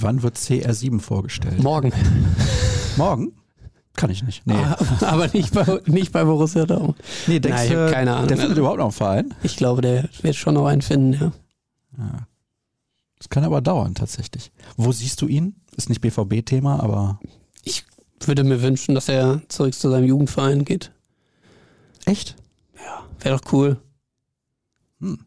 Wann 0.00 0.22
wird 0.22 0.36
CR7 0.36 1.00
vorgestellt? 1.00 1.62
Morgen. 1.62 1.92
Morgen? 2.96 3.32
Kann 3.94 4.10
ich 4.10 4.22
nicht. 4.22 4.46
Nee. 4.46 4.54
Aber 5.00 5.28
nicht 5.28 5.54
bei, 5.54 5.80
nicht 5.86 6.12
bei 6.12 6.24
Borussia 6.24 6.66
Dortmund. 6.66 6.96
Nee, 7.26 7.40
denkst 7.40 7.68
Nein, 7.68 7.72
du, 7.72 7.90
keine 7.90 8.14
Ahnung. 8.14 8.28
Der 8.28 8.36
findet 8.36 8.58
überhaupt 8.58 8.78
noch 8.78 8.86
einen 8.86 8.92
Verein? 8.92 9.34
Ich 9.42 9.56
glaube, 9.56 9.80
der 9.80 10.08
wird 10.20 10.36
schon 10.36 10.54
noch 10.54 10.66
einen 10.66 10.82
finden, 10.82 11.14
ja. 11.14 11.32
ja. 11.98 12.26
Das 13.18 13.30
kann 13.30 13.44
aber 13.44 13.62
dauern, 13.62 13.94
tatsächlich. 13.94 14.52
Wo 14.76 14.92
siehst 14.92 15.22
du 15.22 15.26
ihn? 15.26 15.56
Ist 15.76 15.88
nicht 15.88 16.02
BVB-Thema, 16.02 16.80
aber. 16.82 17.18
Ich 17.64 17.84
würde 18.20 18.44
mir 18.44 18.60
wünschen, 18.62 18.94
dass 18.94 19.08
er 19.08 19.40
zurück 19.48 19.74
zu 19.74 19.90
seinem 19.90 20.06
Jugendverein 20.06 20.64
geht. 20.64 20.92
Echt? 22.04 22.36
Ja, 22.76 23.04
wäre 23.20 23.38
doch 23.38 23.52
cool. 23.52 23.78
Hm. 25.00 25.18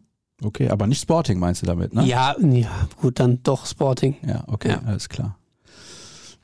Okay, 0.44 0.70
aber 0.70 0.88
nicht 0.88 1.02
Sporting 1.02 1.40
meinst 1.40 1.62
du 1.62 1.66
damit, 1.66 1.94
ne? 1.94 2.06
Ja, 2.06 2.36
ja, 2.40 2.70
gut, 3.02 3.20
dann 3.20 3.44
doch 3.44 3.66
Sporting. 3.66 4.16
Ja, 4.26 4.44
okay, 4.48 4.70
ja. 4.70 4.82
alles 4.86 5.10
klar. 5.10 5.38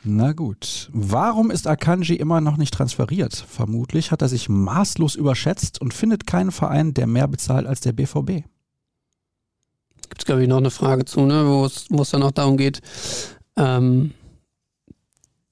Na 0.07 0.33
gut. 0.33 0.89
Warum 0.93 1.49
ist 1.49 1.65
Akanji 1.65 2.15
immer 2.15 2.39
noch 2.39 2.57
nicht 2.57 2.73
transferiert? 2.73 3.33
Vermutlich 3.33 4.11
hat 4.11 4.21
er 4.21 4.29
sich 4.29 4.49
maßlos 4.49 5.15
überschätzt 5.15 5.81
und 5.81 5.95
findet 5.95 6.27
keinen 6.27 6.51
Verein, 6.51 6.93
der 6.93 7.07
mehr 7.07 7.27
bezahlt 7.27 7.65
als 7.65 7.81
der 7.81 7.93
BVB. 7.93 8.43
Gibt 10.09 10.19
es, 10.19 10.25
glaube 10.25 10.43
ich, 10.43 10.47
noch 10.47 10.57
eine 10.57 10.69
Frage 10.69 11.05
zu, 11.05 11.21
ne? 11.21 11.47
wo 11.47 11.65
es 12.01 12.09
dann 12.11 12.21
auch 12.21 12.31
darum 12.31 12.57
geht, 12.57 12.81
ähm, 13.57 14.13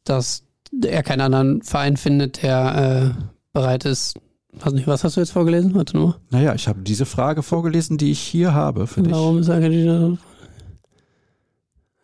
dass 0.03 0.43
er 0.83 1.01
keinen 1.01 1.21
anderen 1.21 1.63
Verein 1.63 1.97
findet, 1.97 2.43
der 2.43 3.15
äh, 3.17 3.23
bereit 3.53 3.85
ist. 3.85 4.19
Weiß 4.59 4.73
nicht, 4.73 4.87
was 4.87 5.03
hast 5.03 5.17
du 5.17 5.21
jetzt 5.21 5.31
vorgelesen? 5.31 5.73
Warte 5.73 5.97
nur. 5.97 6.19
Naja, 6.29 6.53
ich 6.53 6.67
habe 6.67 6.81
diese 6.81 7.05
Frage 7.05 7.43
vorgelesen, 7.43 7.97
die 7.97 8.11
ich 8.11 8.19
hier 8.19 8.53
habe 8.53 8.87
für 8.87 8.97
Warum 8.97 9.05
dich. 9.05 9.13
Warum 9.13 9.37
ist 9.39 9.49
Akanji 9.49 9.85
da? 9.85 10.17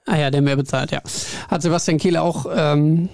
Ah 0.06 0.18
ja, 0.18 0.32
der 0.32 0.42
mehr 0.42 0.56
bezahlt, 0.56 0.92
ja. 0.92 1.02
Hat 1.50 1.62
Sebastian 1.62 2.00
Kehle 2.00 2.22
auch 2.22 2.48
ähm, 2.52 3.10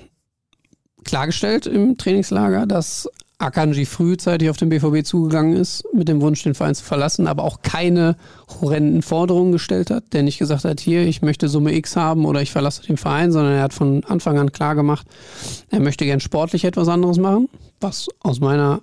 klargestellt 1.03 1.65
im 1.65 1.97
Trainingslager, 1.97 2.65
dass 2.65 3.09
Akanji 3.37 3.85
frühzeitig 3.85 4.49
auf 4.49 4.55
den 4.55 4.69
BVB 4.69 5.05
zugegangen 5.05 5.57
ist, 5.57 5.83
mit 5.93 6.07
dem 6.07 6.21
Wunsch, 6.21 6.43
den 6.43 6.55
Verein 6.55 6.73
zu 6.73 6.85
verlassen, 6.85 7.27
aber 7.27 7.43
auch 7.43 7.61
keine 7.61 8.15
horrenden 8.61 9.01
Forderungen 9.01 9.51
gestellt 9.51 9.91
hat, 9.91 10.13
der 10.13 10.23
nicht 10.23 10.37
gesagt 10.37 10.63
hat, 10.63 10.79
hier, 10.79 11.05
ich 11.05 11.21
möchte 11.21 11.49
Summe 11.49 11.75
X 11.75 11.97
haben 11.97 12.25
oder 12.25 12.41
ich 12.41 12.51
verlasse 12.51 12.83
den 12.83 12.97
Verein, 12.97 13.33
sondern 13.33 13.53
er 13.53 13.63
hat 13.63 13.73
von 13.73 14.05
Anfang 14.05 14.39
an 14.39 14.53
klar 14.53 14.75
gemacht, 14.75 15.05
er 15.69 15.81
möchte 15.81 16.05
gern 16.05 16.21
sportlich 16.21 16.63
etwas 16.63 16.87
anderes 16.87 17.17
machen, 17.17 17.49
was 17.81 18.07
aus 18.21 18.39
meiner 18.39 18.81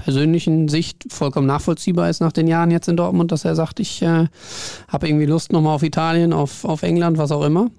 persönlichen 0.00 0.68
Sicht 0.68 1.04
vollkommen 1.08 1.46
nachvollziehbar 1.46 2.10
ist 2.10 2.20
nach 2.20 2.32
den 2.32 2.46
Jahren 2.46 2.70
jetzt 2.70 2.88
in 2.88 2.96
Dortmund, 2.96 3.32
dass 3.32 3.44
er 3.44 3.54
sagt, 3.54 3.80
ich 3.80 4.02
äh, 4.02 4.26
habe 4.88 5.08
irgendwie 5.08 5.26
Lust 5.26 5.52
nochmal 5.52 5.74
auf 5.74 5.82
Italien, 5.82 6.32
auf, 6.32 6.64
auf 6.64 6.82
England, 6.82 7.18
was 7.18 7.32
auch 7.32 7.44
immer. 7.44 7.70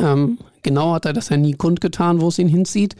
Ähm, 0.00 0.38
genau 0.62 0.94
hat 0.94 1.06
er 1.06 1.12
das 1.12 1.28
ja 1.28 1.36
nie 1.36 1.54
kundgetan, 1.54 2.20
wo 2.20 2.28
es 2.28 2.38
ihn 2.38 2.48
hinzieht. 2.48 2.96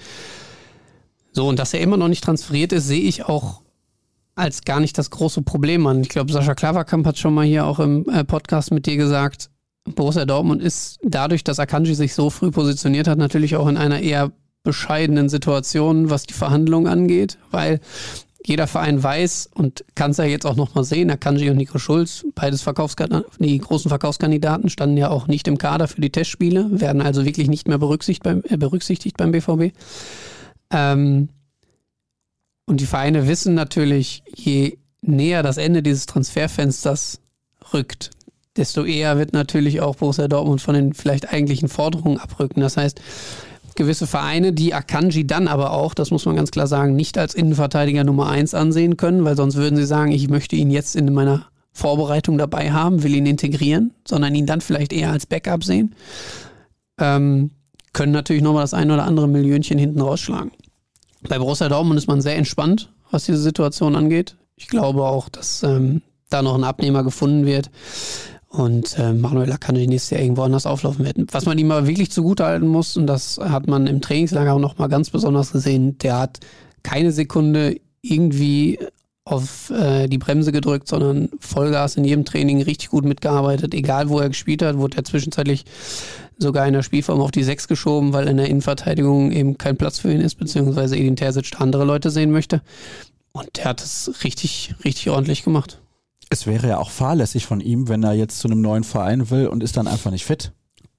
So, 1.33 1.49
und 1.49 1.59
dass 1.59 1.75
er 1.75 1.81
immer 1.81 1.97
noch 1.97 2.09
nicht 2.09 2.23
transferiert 2.23 2.73
ist, 2.73 2.87
sehe 2.87 3.01
ich 3.01 3.25
auch 3.25 3.63
als 4.37 4.63
gar 4.63 4.81
nicht 4.81 4.99
das 4.99 5.11
große 5.11 5.43
Problem 5.43 5.87
an. 5.87 6.03
Ich 6.03 6.09
glaube, 6.09 6.33
Sascha 6.33 6.55
Klaverkamp 6.55 7.07
hat 7.07 7.19
schon 7.19 7.35
mal 7.35 7.45
hier 7.45 7.67
auch 7.67 7.79
im 7.81 8.09
äh, 8.09 8.25
Podcast 8.25 8.73
mit 8.73 8.87
dir 8.87 8.97
gesagt, 8.97 9.51
Borussia 9.85 10.25
Dortmund 10.25 10.63
ist 10.63 10.99
dadurch, 11.03 11.45
dass 11.45 11.59
Akanji 11.59 11.95
sich 11.95 12.15
so 12.15 12.31
früh 12.31 12.51
positioniert 12.51 13.07
hat, 13.07 13.19
natürlich 13.19 13.57
auch 13.57 13.69
in 13.69 13.77
einer 13.77 14.01
eher 14.01 14.33
bescheidenen 14.63 15.29
Situation, 15.29 16.11
was 16.11 16.25
die 16.25 16.33
Verhandlungen 16.33 16.89
angeht, 16.89 17.39
weil 17.51 17.81
jeder 18.47 18.67
Verein 18.67 19.03
weiß 19.03 19.51
und 19.55 19.85
kann 19.95 20.11
es 20.11 20.19
ja 20.19 20.25
jetzt 20.25 20.45
auch 20.45 20.57
nochmal 20.57 20.85
sehen, 20.85 21.11
Akanji 21.11 21.49
und 21.51 21.57
Nico 21.57 21.79
Schulz, 21.79 22.27
beides 22.35 22.63
Verkaufskandidaten, 22.63 23.45
die 23.45 23.59
großen 23.59 23.89
Verkaufskandidaten, 23.89 24.69
standen 24.69 24.99
ja 24.99 25.09
auch 25.09 25.27
nicht 25.27 25.49
im 25.49 25.57
Kader 25.57 25.89
für 25.89 26.01
die 26.01 26.11
Testspiele, 26.11 26.69
werden 26.81 27.01
also 27.01 27.25
wirklich 27.25 27.49
nicht 27.49 27.69
mehr 27.69 27.79
berücksichtigt 27.79 28.23
beim, 28.23 28.43
äh, 28.49 28.57
berücksichtigt 28.57 29.17
beim 29.17 29.33
BVB. 29.33 29.73
Ähm, 30.71 31.31
und 32.67 32.81
die 32.81 32.87
Vereine 32.87 33.29
wissen 33.29 33.55
natürlich, 33.55 34.23
je 34.35 34.79
näher 35.01 35.43
das 35.43 35.57
Ende 35.57 35.83
dieses 35.83 36.07
Transferfensters 36.07 37.21
rückt, 37.73 38.11
desto 38.57 38.85
eher 38.85 39.19
wird 39.19 39.33
natürlich 39.33 39.81
auch 39.81 39.97
Borussia 39.97 40.29
Dortmund 40.29 40.61
von 40.61 40.75
den 40.75 40.95
vielleicht 40.95 41.33
eigentlichen 41.33 41.69
Forderungen 41.69 42.19
abrücken. 42.19 42.61
Das 42.61 42.77
heißt, 42.77 43.01
gewisse 43.75 44.07
Vereine, 44.07 44.53
die 44.53 44.75
Akanji 44.75 45.27
dann 45.27 45.49
aber 45.49 45.73
auch, 45.73 45.95
das 45.95 46.11
muss 46.11 46.27
man 46.27 46.37
ganz 46.37 46.51
klar 46.51 46.67
sagen, 46.67 46.95
nicht 46.95 47.19
als 47.19 47.35
Innenverteidiger 47.35 48.05
Nummer 48.05 48.29
eins 48.29 48.55
ansehen 48.55 48.97
können, 48.97 49.25
weil 49.25 49.37
sonst 49.37 49.57
würden 49.57 49.77
sie 49.77 49.87
sagen, 49.87 50.13
ich 50.13 50.29
möchte 50.29 50.57
ihn 50.57 50.71
jetzt 50.71 50.97
in 50.97 51.13
meiner 51.13 51.47
Vorbereitung 51.73 52.39
dabei 52.39 52.73
haben, 52.73 53.03
will 53.03 53.15
ihn 53.15 53.27
integrieren, 53.27 53.93
sondern 54.07 54.35
ihn 54.35 54.47
dann 54.47 54.61
vielleicht 54.61 54.93
eher 54.93 55.11
als 55.11 55.27
Backup 55.27 55.65
sehen, 55.65 55.95
ähm, 56.99 57.51
können 57.93 58.13
natürlich 58.13 58.43
nochmal 58.43 58.63
das 58.63 58.75
ein 58.75 58.91
oder 58.91 59.05
andere 59.05 59.29
Millionchen 59.29 59.79
hinten 59.79 60.01
rausschlagen. 60.01 60.53
Bei 61.29 61.39
Borussia 61.39 61.69
Dortmund 61.69 61.99
ist 61.99 62.07
man 62.07 62.21
sehr 62.21 62.37
entspannt, 62.37 62.93
was 63.11 63.25
diese 63.25 63.39
Situation 63.39 63.97
angeht. 63.97 64.37
Ich 64.57 64.69
glaube 64.69 65.03
auch, 65.05 65.29
dass 65.29 65.63
ähm, 65.63 66.03
da 66.31 66.43
noch 66.43 66.55
ein 66.55 66.65
Abnehmer 66.65 67.03
gefunden 67.03 67.47
wird 67.47 67.71
und 68.55 68.97
äh, 68.99 69.13
Manuel 69.13 69.53
Akanji 69.53 69.87
nächstes 69.87 70.11
Jahr 70.11 70.21
irgendwo 70.21 70.43
anders 70.43 70.67
auflaufen 70.67 71.05
wird. 71.05 71.17
Was 71.33 71.45
man 71.45 71.59
ihm 71.59 71.71
aber 71.71 71.87
wirklich 71.87 72.11
zugutehalten 72.11 72.69
muss, 72.69 72.97
und 72.97 73.07
das 73.07 73.39
hat 73.39 73.67
man 73.67 73.87
im 73.87 74.01
Trainingslager 74.01 74.55
auch 74.55 74.61
nochmal 74.61 74.89
ganz 74.89 75.11
besonders 75.11 75.53
gesehen, 75.53 75.99
der 75.99 76.19
hat 76.19 76.41
keine 76.83 77.11
Sekunde 77.13 77.77
irgendwie 78.03 78.79
auf 79.25 79.71
äh, 79.71 80.07
die 80.07 80.19
Bremse 80.19 80.53
gedrückt, 80.53 80.87
sondern 80.87 81.31
Vollgas 81.41 81.97
in 81.97 82.05
jedem 82.05 82.25
Training 82.25 82.63
richtig 82.63 82.91
gut 82.91 83.05
mitgearbeitet. 83.05 83.75
Egal 83.75 84.09
wo 84.09 84.21
er 84.21 84.29
gespielt 84.29 84.63
hat, 84.63 84.77
wurde 84.77 84.99
er 84.99 85.05
zwischenzeitlich 85.05 85.65
sogar 86.39 86.67
in 86.67 86.75
der 86.75 86.83
Spielform 86.83 87.21
auf 87.21 87.31
die 87.31 87.43
Sechs 87.43 87.67
geschoben, 87.67 88.13
weil 88.13 88.29
in 88.29 88.37
der 88.37 88.49
Innenverteidigung 88.49 89.33
eben 89.33 89.57
kein 89.57 89.77
Platz 89.77 89.99
für 89.99 90.13
ihn 90.13 90.21
ist, 90.21 90.35
beziehungsweise 90.35 90.97
Edin 90.97 91.17
Terzic 91.17 91.61
andere 91.61 91.85
Leute 91.85 92.11
sehen 92.11 92.31
möchte. 92.31 92.61
Und 93.33 93.57
der 93.57 93.65
hat 93.65 93.83
es 93.83 94.13
richtig, 94.23 94.75
richtig 94.85 95.11
ordentlich 95.11 95.43
gemacht. 95.43 95.81
Es 96.31 96.47
wäre 96.47 96.69
ja 96.69 96.79
auch 96.79 96.91
fahrlässig 96.91 97.47
von 97.47 97.61
ihm, 97.61 97.89
wenn 97.89 98.03
er 98.03 98.13
jetzt 98.13 98.39
zu 98.39 98.49
einem 98.49 98.61
neuen 98.61 98.85
Verein 98.85 99.31
will 99.31 99.47
und 99.47 99.63
ist 99.63 99.77
dann 99.77 99.87
einfach 99.87 100.11
nicht 100.11 100.25
fit. 100.25 100.53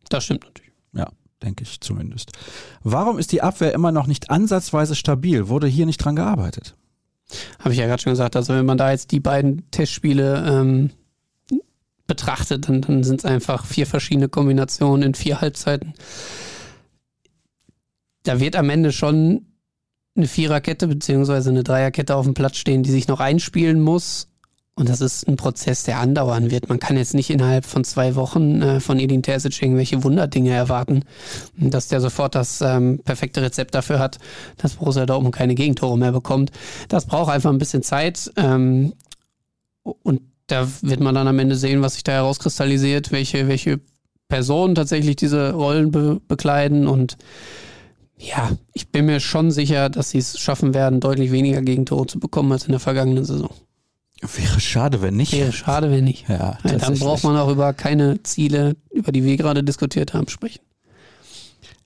Das 0.09 0.25
stimmt 0.25 0.43
natürlich. 0.43 0.71
Ja, 0.93 1.07
denke 1.43 1.63
ich 1.63 1.81
zumindest. 1.81 2.31
Warum 2.83 3.17
ist 3.17 3.31
die 3.31 3.41
Abwehr 3.41 3.73
immer 3.73 3.91
noch 3.91 4.07
nicht 4.07 4.29
ansatzweise 4.29 4.95
stabil? 4.95 5.47
Wurde 5.47 5.67
hier 5.67 5.85
nicht 5.85 5.97
dran 5.97 6.15
gearbeitet? 6.15 6.75
Habe 7.59 7.73
ich 7.73 7.79
ja 7.79 7.87
gerade 7.87 8.01
schon 8.01 8.13
gesagt. 8.13 8.35
Also 8.35 8.53
wenn 8.53 8.65
man 8.65 8.77
da 8.77 8.91
jetzt 8.91 9.11
die 9.11 9.19
beiden 9.19 9.69
Testspiele 9.71 10.45
ähm, 10.47 10.91
betrachtet, 12.07 12.69
dann, 12.69 12.81
dann 12.81 13.03
sind 13.03 13.21
es 13.21 13.25
einfach 13.25 13.65
vier 13.65 13.87
verschiedene 13.87 14.29
Kombinationen 14.29 15.03
in 15.03 15.15
vier 15.15 15.41
Halbzeiten. 15.41 15.93
Da 18.23 18.39
wird 18.39 18.55
am 18.55 18.69
Ende 18.69 18.91
schon 18.91 19.47
eine 20.15 20.27
Viererkette 20.27 20.87
beziehungsweise 20.87 21.49
eine 21.49 21.63
Dreierkette 21.63 22.15
auf 22.15 22.25
dem 22.25 22.33
Platz 22.33 22.57
stehen, 22.57 22.83
die 22.83 22.91
sich 22.91 23.07
noch 23.07 23.19
einspielen 23.19 23.81
muss. 23.81 24.29
Und 24.77 24.89
das 24.89 24.99
ist 24.99 25.25
ein 25.25 25.37
Prozess, 25.37 25.83
der 25.83 25.99
andauern 25.99 26.51
wird. 26.51 26.67
Man 26.67 26.79
kann 26.79 26.97
jetzt 26.97 27.13
nicht 27.13 27.29
innerhalb 27.29 27.65
von 27.65 27.85
zwei 27.85 28.15
Wochen 28.15 28.61
äh, 28.61 28.79
von 28.81 28.99
Edin 28.99 29.23
Terzic 29.23 29.61
irgendwelche 29.61 30.03
Wunderdinge 30.03 30.51
erwarten, 30.51 31.03
dass 31.55 31.87
der 31.87 32.01
sofort 32.01 32.35
das 32.35 32.59
ähm, 32.59 32.99
perfekte 33.05 33.41
Rezept 33.41 33.73
dafür 33.73 33.99
hat, 33.99 34.19
dass 34.57 34.73
Borussia 34.73 35.05
Dortmund 35.05 35.33
keine 35.33 35.55
Gegentore 35.55 35.97
mehr 35.97 36.11
bekommt. 36.11 36.51
Das 36.89 37.05
braucht 37.05 37.31
einfach 37.31 37.51
ein 37.51 37.57
bisschen 37.57 37.83
Zeit. 37.83 38.29
Ähm, 38.35 38.93
und 39.83 40.21
da 40.47 40.67
wird 40.81 40.99
man 40.99 41.15
dann 41.15 41.29
am 41.29 41.39
Ende 41.39 41.55
sehen, 41.55 41.81
was 41.81 41.93
sich 41.93 42.03
da 42.03 42.11
herauskristallisiert, 42.11 43.13
welche, 43.13 43.47
welche 43.47 43.79
Personen 44.27 44.75
tatsächlich 44.75 45.15
diese 45.15 45.53
Rollen 45.53 45.91
be 45.91 46.19
bekleiden. 46.27 46.85
Und 46.87 47.17
ja, 48.17 48.51
ich 48.73 48.89
bin 48.89 49.05
mir 49.05 49.21
schon 49.21 49.51
sicher, 49.51 49.89
dass 49.89 50.09
sie 50.09 50.17
es 50.17 50.37
schaffen 50.37 50.73
werden, 50.73 50.99
deutlich 50.99 51.31
weniger 51.31 51.61
Gegentore 51.61 52.07
zu 52.07 52.19
bekommen 52.19 52.51
als 52.51 52.65
in 52.65 52.71
der 52.71 52.81
vergangenen 52.81 53.23
Saison. 53.23 53.51
Wäre 54.35 54.59
schade, 54.59 55.01
wenn 55.01 55.15
nicht. 55.15 55.33
Wäre 55.33 55.51
schade, 55.51 55.91
wenn 55.91 56.03
nicht. 56.03 56.27
Ja, 56.27 56.57
ja 56.63 56.77
dann 56.77 56.97
braucht 56.97 57.23
man 57.23 57.37
auch 57.37 57.49
über 57.49 57.73
keine 57.73 58.21
Ziele, 58.23 58.75
über 58.91 59.11
die 59.11 59.23
wir 59.23 59.37
gerade 59.37 59.63
diskutiert 59.63 60.13
haben, 60.13 60.27
sprechen. 60.27 60.61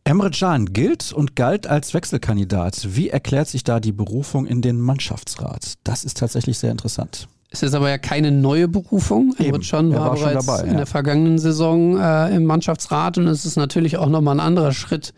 Emre 0.04 0.32
Can 0.32 0.74
gilt 0.74 1.12
und 1.14 1.36
galt 1.36 1.68
als 1.68 1.94
Wechselkandidat. 1.94 2.96
Wie 2.96 3.10
erklärt 3.10 3.48
sich 3.48 3.64
da 3.64 3.80
die 3.80 3.92
Berufung 3.92 4.48
in 4.48 4.62
den 4.62 4.80
Mannschaftsrat? 4.80 5.76
Das 5.84 6.04
ist 6.04 6.18
tatsächlich 6.18 6.58
sehr 6.58 6.72
interessant. 6.72 7.28
Es 7.52 7.64
ist 7.64 7.74
aber 7.74 7.90
ja 7.90 7.98
keine 7.98 8.32
neue 8.32 8.68
Berufung. 8.68 9.36
Emre 9.38 9.60
Can 9.60 9.92
war, 9.92 10.10
war 10.10 10.16
bereits 10.16 10.46
dabei, 10.46 10.64
in 10.64 10.72
ja. 10.72 10.78
der 10.78 10.86
vergangenen 10.86 11.40
Saison 11.40 12.00
äh, 12.00 12.36
im 12.36 12.46
Mannschaftsrat 12.46 13.18
und 13.18 13.28
es 13.28 13.46
ist 13.46 13.56
natürlich 13.56 13.98
auch 13.98 14.10
nochmal 14.10 14.36
ein 14.36 14.40
anderer 14.40 14.72
Schritt, 14.72 15.14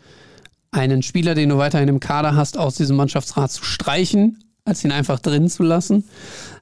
einen 0.70 1.02
Spieler, 1.02 1.34
den 1.34 1.50
du 1.50 1.58
weiterhin 1.58 1.88
im 1.88 2.00
Kader 2.00 2.34
hast, 2.34 2.58
aus 2.58 2.74
diesem 2.74 2.96
Mannschaftsrat 2.96 3.50
zu 3.52 3.64
streichen, 3.64 4.41
als 4.64 4.84
ihn 4.84 4.92
einfach 4.92 5.18
drin 5.18 5.48
zu 5.48 5.62
lassen. 5.64 6.04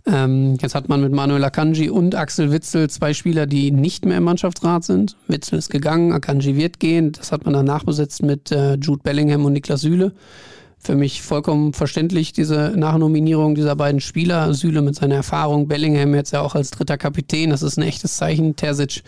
Ähm, 0.07 0.57
jetzt 0.61 0.75
hat 0.75 0.89
man 0.89 1.03
mit 1.03 1.13
Manuel 1.13 1.45
Akanji 1.45 1.91
und 1.91 2.15
Axel 2.15 2.51
Witzel 2.51 2.89
zwei 2.89 3.13
Spieler, 3.13 3.47
die 3.47 3.71
nicht 3.71 4.07
mehr 4.07 4.19
im 4.19 4.25
Mannschaftsrat 4.25 4.85
sind. 4.85 5.17
Witzel 5.29 5.59
ist 5.59 5.71
gegangen, 5.71 6.13
Akanji 6.13 6.57
wird 6.57 6.81
gehen. 6.81 7.13
Das 7.13 7.31
hat 7.31 7.45
man 7.45 7.53
dann 7.53 7.67
nachbesetzt 7.67 8.23
mit 8.23 8.53
äh, 8.53 8.75
Jude 8.77 9.03
Bellingham 9.03 9.45
und 9.45 9.53
Niklas 9.53 9.83
Süle. 9.83 10.13
Für 10.79 10.95
mich 10.95 11.21
vollkommen 11.21 11.75
verständlich, 11.75 12.33
diese 12.33 12.73
Nachnominierung 12.75 13.55
dieser 13.55 13.77
beiden 13.77 14.01
Spieler. 14.01 14.55
Süle 14.55 14.81
mit 14.81 14.95
seiner 14.95 15.17
Erfahrung, 15.17 15.69
Bellingham 15.69 16.15
jetzt 16.15 16.31
ja 16.31 16.41
auch 16.41 16.55
als 16.55 16.71
dritter 16.71 16.97
Kapitän. 16.97 17.51
Das 17.51 17.63
ist 17.63 17.77
ein 17.77 17.83
echtes 17.83 18.17
Zeichen. 18.17 18.57
Terzic 18.57 19.03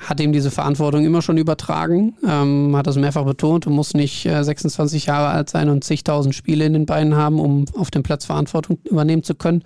hat 0.00 0.18
ihm 0.18 0.32
diese 0.32 0.50
Verantwortung 0.50 1.04
immer 1.04 1.20
schon 1.20 1.36
übertragen, 1.36 2.16
ähm, 2.26 2.74
hat 2.74 2.86
das 2.86 2.96
mehrfach 2.96 3.24
betont, 3.24 3.66
du 3.66 3.70
musst 3.70 3.94
nicht 3.94 4.24
äh, 4.26 4.42
26 4.42 5.06
Jahre 5.06 5.28
alt 5.28 5.50
sein 5.50 5.68
und 5.68 5.84
zigtausend 5.84 6.34
Spiele 6.34 6.64
in 6.64 6.72
den 6.72 6.86
Beinen 6.86 7.14
haben, 7.14 7.38
um 7.38 7.66
auf 7.76 7.90
dem 7.90 8.02
Platz 8.02 8.24
Verantwortung 8.24 8.78
übernehmen 8.84 9.22
zu 9.22 9.34
können. 9.34 9.62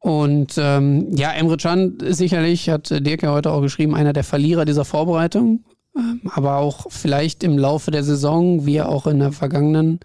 Und 0.00 0.56
ähm, 0.58 1.16
ja, 1.16 1.30
Emre 1.30 1.56
Can 1.56 1.96
sicherlich, 2.00 2.68
hat 2.68 2.90
Dirk 2.90 3.22
ja 3.22 3.32
heute 3.32 3.52
auch 3.52 3.62
geschrieben, 3.62 3.94
einer 3.94 4.12
der 4.12 4.24
Verlierer 4.24 4.64
dieser 4.64 4.84
Vorbereitung, 4.84 5.64
ähm, 5.96 6.20
aber 6.34 6.56
auch 6.56 6.86
vielleicht 6.90 7.44
im 7.44 7.56
Laufe 7.56 7.90
der 7.90 8.02
Saison, 8.02 8.66
wie 8.66 8.82
auch 8.82 9.06
in 9.06 9.20
der 9.20 9.32
vergangenen, 9.32 10.00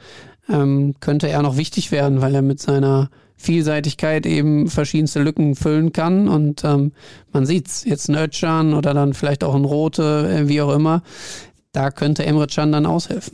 ähm, 0.47 0.95
könnte 0.99 1.27
er 1.27 1.41
noch 1.41 1.57
wichtig 1.57 1.91
werden, 1.91 2.21
weil 2.21 2.35
er 2.35 2.41
mit 2.43 2.61
seiner 2.61 3.09
Vielseitigkeit 3.39 4.25
eben 4.25 4.69
verschiedenste 4.69 5.21
Lücken 5.23 5.55
füllen 5.55 5.93
kann. 5.93 6.27
Und 6.27 6.63
ähm, 6.65 6.91
man 7.31 7.45
sieht's, 7.45 7.85
jetzt 7.85 8.09
ein 8.09 8.15
Özcan 8.15 8.73
oder 8.73 8.93
dann 8.93 9.13
vielleicht 9.13 9.43
auch 9.43 9.55
ein 9.55 9.65
Rote, 9.65 10.29
äh, 10.29 10.47
wie 10.47 10.61
auch 10.61 10.73
immer, 10.73 11.01
da 11.71 11.89
könnte 11.89 12.25
Emre 12.25 12.47
Can 12.47 12.71
dann 12.71 12.85
aushelfen. 12.85 13.33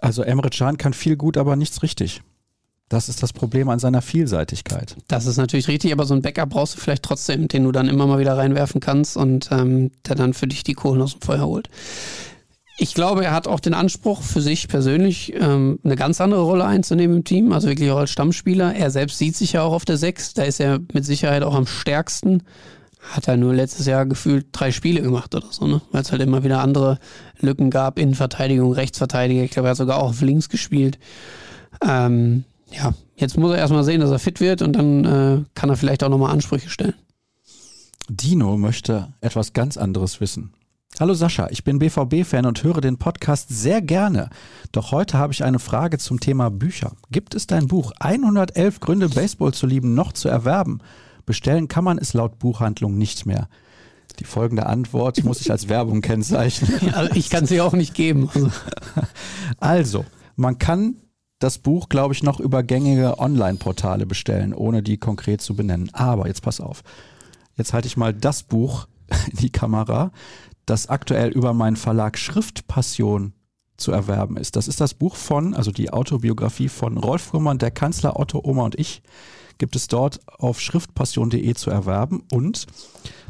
Also 0.00 0.22
Emre 0.22 0.48
Can 0.48 0.78
kann 0.78 0.94
viel 0.94 1.16
gut, 1.16 1.36
aber 1.36 1.56
nichts 1.56 1.82
richtig. 1.82 2.22
Das 2.88 3.08
ist 3.08 3.22
das 3.22 3.32
Problem 3.32 3.68
an 3.68 3.78
seiner 3.78 4.02
Vielseitigkeit. 4.02 4.96
Das 5.08 5.26
ist 5.26 5.36
natürlich 5.36 5.68
richtig, 5.68 5.92
aber 5.92 6.06
so 6.06 6.14
ein 6.14 6.22
Backup 6.22 6.50
brauchst 6.50 6.76
du 6.76 6.80
vielleicht 6.80 7.04
trotzdem, 7.04 7.46
den 7.46 7.64
du 7.64 7.72
dann 7.72 7.88
immer 7.88 8.06
mal 8.06 8.18
wieder 8.18 8.36
reinwerfen 8.36 8.80
kannst 8.80 9.16
und 9.16 9.48
ähm, 9.52 9.90
der 10.06 10.16
dann 10.16 10.34
für 10.34 10.46
dich 10.46 10.64
die 10.64 10.74
Kohlen 10.74 11.02
aus 11.02 11.12
dem 11.12 11.20
Feuer 11.20 11.46
holt. 11.46 11.68
Ich 12.82 12.94
glaube, 12.94 13.26
er 13.26 13.34
hat 13.34 13.46
auch 13.46 13.60
den 13.60 13.74
Anspruch 13.74 14.22
für 14.22 14.40
sich 14.40 14.66
persönlich 14.66 15.34
ähm, 15.34 15.78
eine 15.84 15.96
ganz 15.96 16.18
andere 16.18 16.40
Rolle 16.40 16.64
einzunehmen 16.64 17.18
im 17.18 17.24
Team, 17.24 17.52
also 17.52 17.68
wirklich 17.68 17.90
auch 17.90 17.98
als 17.98 18.10
Stammspieler. 18.10 18.74
Er 18.74 18.90
selbst 18.90 19.18
sieht 19.18 19.36
sich 19.36 19.52
ja 19.52 19.60
auch 19.60 19.74
auf 19.74 19.84
der 19.84 19.98
Sechs, 19.98 20.32
da 20.32 20.44
ist 20.44 20.60
er 20.60 20.78
mit 20.94 21.04
Sicherheit 21.04 21.42
auch 21.42 21.54
am 21.54 21.66
stärksten. 21.66 22.42
Hat 22.98 23.28
er 23.28 23.36
nur 23.36 23.52
letztes 23.52 23.84
Jahr 23.84 24.06
gefühlt 24.06 24.46
drei 24.52 24.72
Spiele 24.72 25.02
gemacht 25.02 25.34
oder 25.34 25.48
so, 25.50 25.66
ne? 25.66 25.82
Weil 25.92 26.00
es 26.00 26.10
halt 26.10 26.22
immer 26.22 26.42
wieder 26.42 26.62
andere 26.62 26.98
Lücken 27.38 27.68
gab, 27.68 27.98
Innenverteidigung, 27.98 28.72
Rechtsverteidiger. 28.72 29.42
Ich 29.42 29.50
glaube, 29.50 29.68
er 29.68 29.72
hat 29.72 29.76
sogar 29.76 29.98
auch 29.98 30.08
auf 30.08 30.22
links 30.22 30.48
gespielt. 30.48 30.98
Ähm, 31.86 32.44
ja, 32.72 32.94
jetzt 33.14 33.36
muss 33.36 33.52
er 33.52 33.58
erstmal 33.58 33.84
sehen, 33.84 34.00
dass 34.00 34.10
er 34.10 34.18
fit 34.18 34.40
wird 34.40 34.62
und 34.62 34.72
dann 34.72 35.04
äh, 35.04 35.44
kann 35.54 35.68
er 35.68 35.76
vielleicht 35.76 36.02
auch 36.02 36.08
nochmal 36.08 36.32
Ansprüche 36.32 36.70
stellen. 36.70 36.94
Dino 38.08 38.56
möchte 38.56 39.12
etwas 39.20 39.52
ganz 39.52 39.76
anderes 39.76 40.22
wissen. 40.22 40.54
Hallo 40.98 41.14
Sascha, 41.14 41.48
ich 41.50 41.64
bin 41.64 41.78
BVB-Fan 41.78 42.44
und 42.44 42.62
höre 42.62 42.82
den 42.82 42.98
Podcast 42.98 43.48
sehr 43.48 43.80
gerne. 43.80 44.28
Doch 44.72 44.92
heute 44.92 45.16
habe 45.16 45.32
ich 45.32 45.44
eine 45.44 45.58
Frage 45.58 45.96
zum 45.96 46.20
Thema 46.20 46.50
Bücher. 46.50 46.92
Gibt 47.10 47.34
es 47.34 47.46
dein 47.46 47.68
Buch 47.68 47.92
111 48.00 48.80
Gründe 48.80 49.08
Baseball 49.08 49.54
zu 49.54 49.66
lieben 49.66 49.94
noch 49.94 50.12
zu 50.12 50.28
erwerben? 50.28 50.80
Bestellen 51.24 51.68
kann 51.68 51.84
man 51.84 51.96
es 51.96 52.12
laut 52.12 52.38
Buchhandlung 52.38 52.98
nicht 52.98 53.24
mehr. 53.24 53.48
Die 54.18 54.24
folgende 54.24 54.66
Antwort 54.66 55.24
muss 55.24 55.40
ich 55.40 55.50
als 55.50 55.70
Werbung 55.70 56.00
kennzeichnen. 56.02 56.70
Ja, 56.82 57.08
ich 57.14 57.30
kann 57.30 57.46
sie 57.46 57.62
auch 57.62 57.72
nicht 57.72 57.94
geben. 57.94 58.28
Also. 58.34 58.50
also, 59.58 60.04
man 60.36 60.58
kann 60.58 60.96
das 61.38 61.58
Buch, 61.58 61.88
glaube 61.88 62.12
ich, 62.12 62.22
noch 62.22 62.40
über 62.40 62.62
gängige 62.62 63.18
Online-Portale 63.18 64.04
bestellen, 64.04 64.52
ohne 64.52 64.82
die 64.82 64.98
konkret 64.98 65.40
zu 65.40 65.56
benennen. 65.56 65.88
Aber 65.94 66.26
jetzt 66.26 66.42
pass 66.42 66.60
auf. 66.60 66.82
Jetzt 67.56 67.72
halte 67.72 67.86
ich 67.86 67.96
mal 67.96 68.12
das 68.12 68.42
Buch 68.42 68.86
in 69.30 69.38
die 69.38 69.50
Kamera 69.50 70.12
das 70.70 70.88
aktuell 70.88 71.30
über 71.30 71.52
meinen 71.52 71.76
Verlag 71.76 72.16
Schriftpassion 72.16 73.32
zu 73.76 73.92
erwerben 73.92 74.36
ist. 74.36 74.56
Das 74.56 74.68
ist 74.68 74.80
das 74.80 74.94
Buch 74.94 75.16
von, 75.16 75.54
also 75.54 75.72
die 75.72 75.92
Autobiografie 75.92 76.68
von 76.68 76.96
Rolf 76.96 77.22
Fuhrmann, 77.22 77.58
der 77.58 77.70
Kanzler 77.70 78.18
Otto, 78.18 78.40
Oma 78.44 78.64
und 78.64 78.78
ich, 78.78 79.02
gibt 79.58 79.74
es 79.74 79.88
dort 79.88 80.20
auf 80.26 80.60
schriftpassion.de 80.60 81.54
zu 81.54 81.70
erwerben. 81.70 82.22
Und 82.30 82.66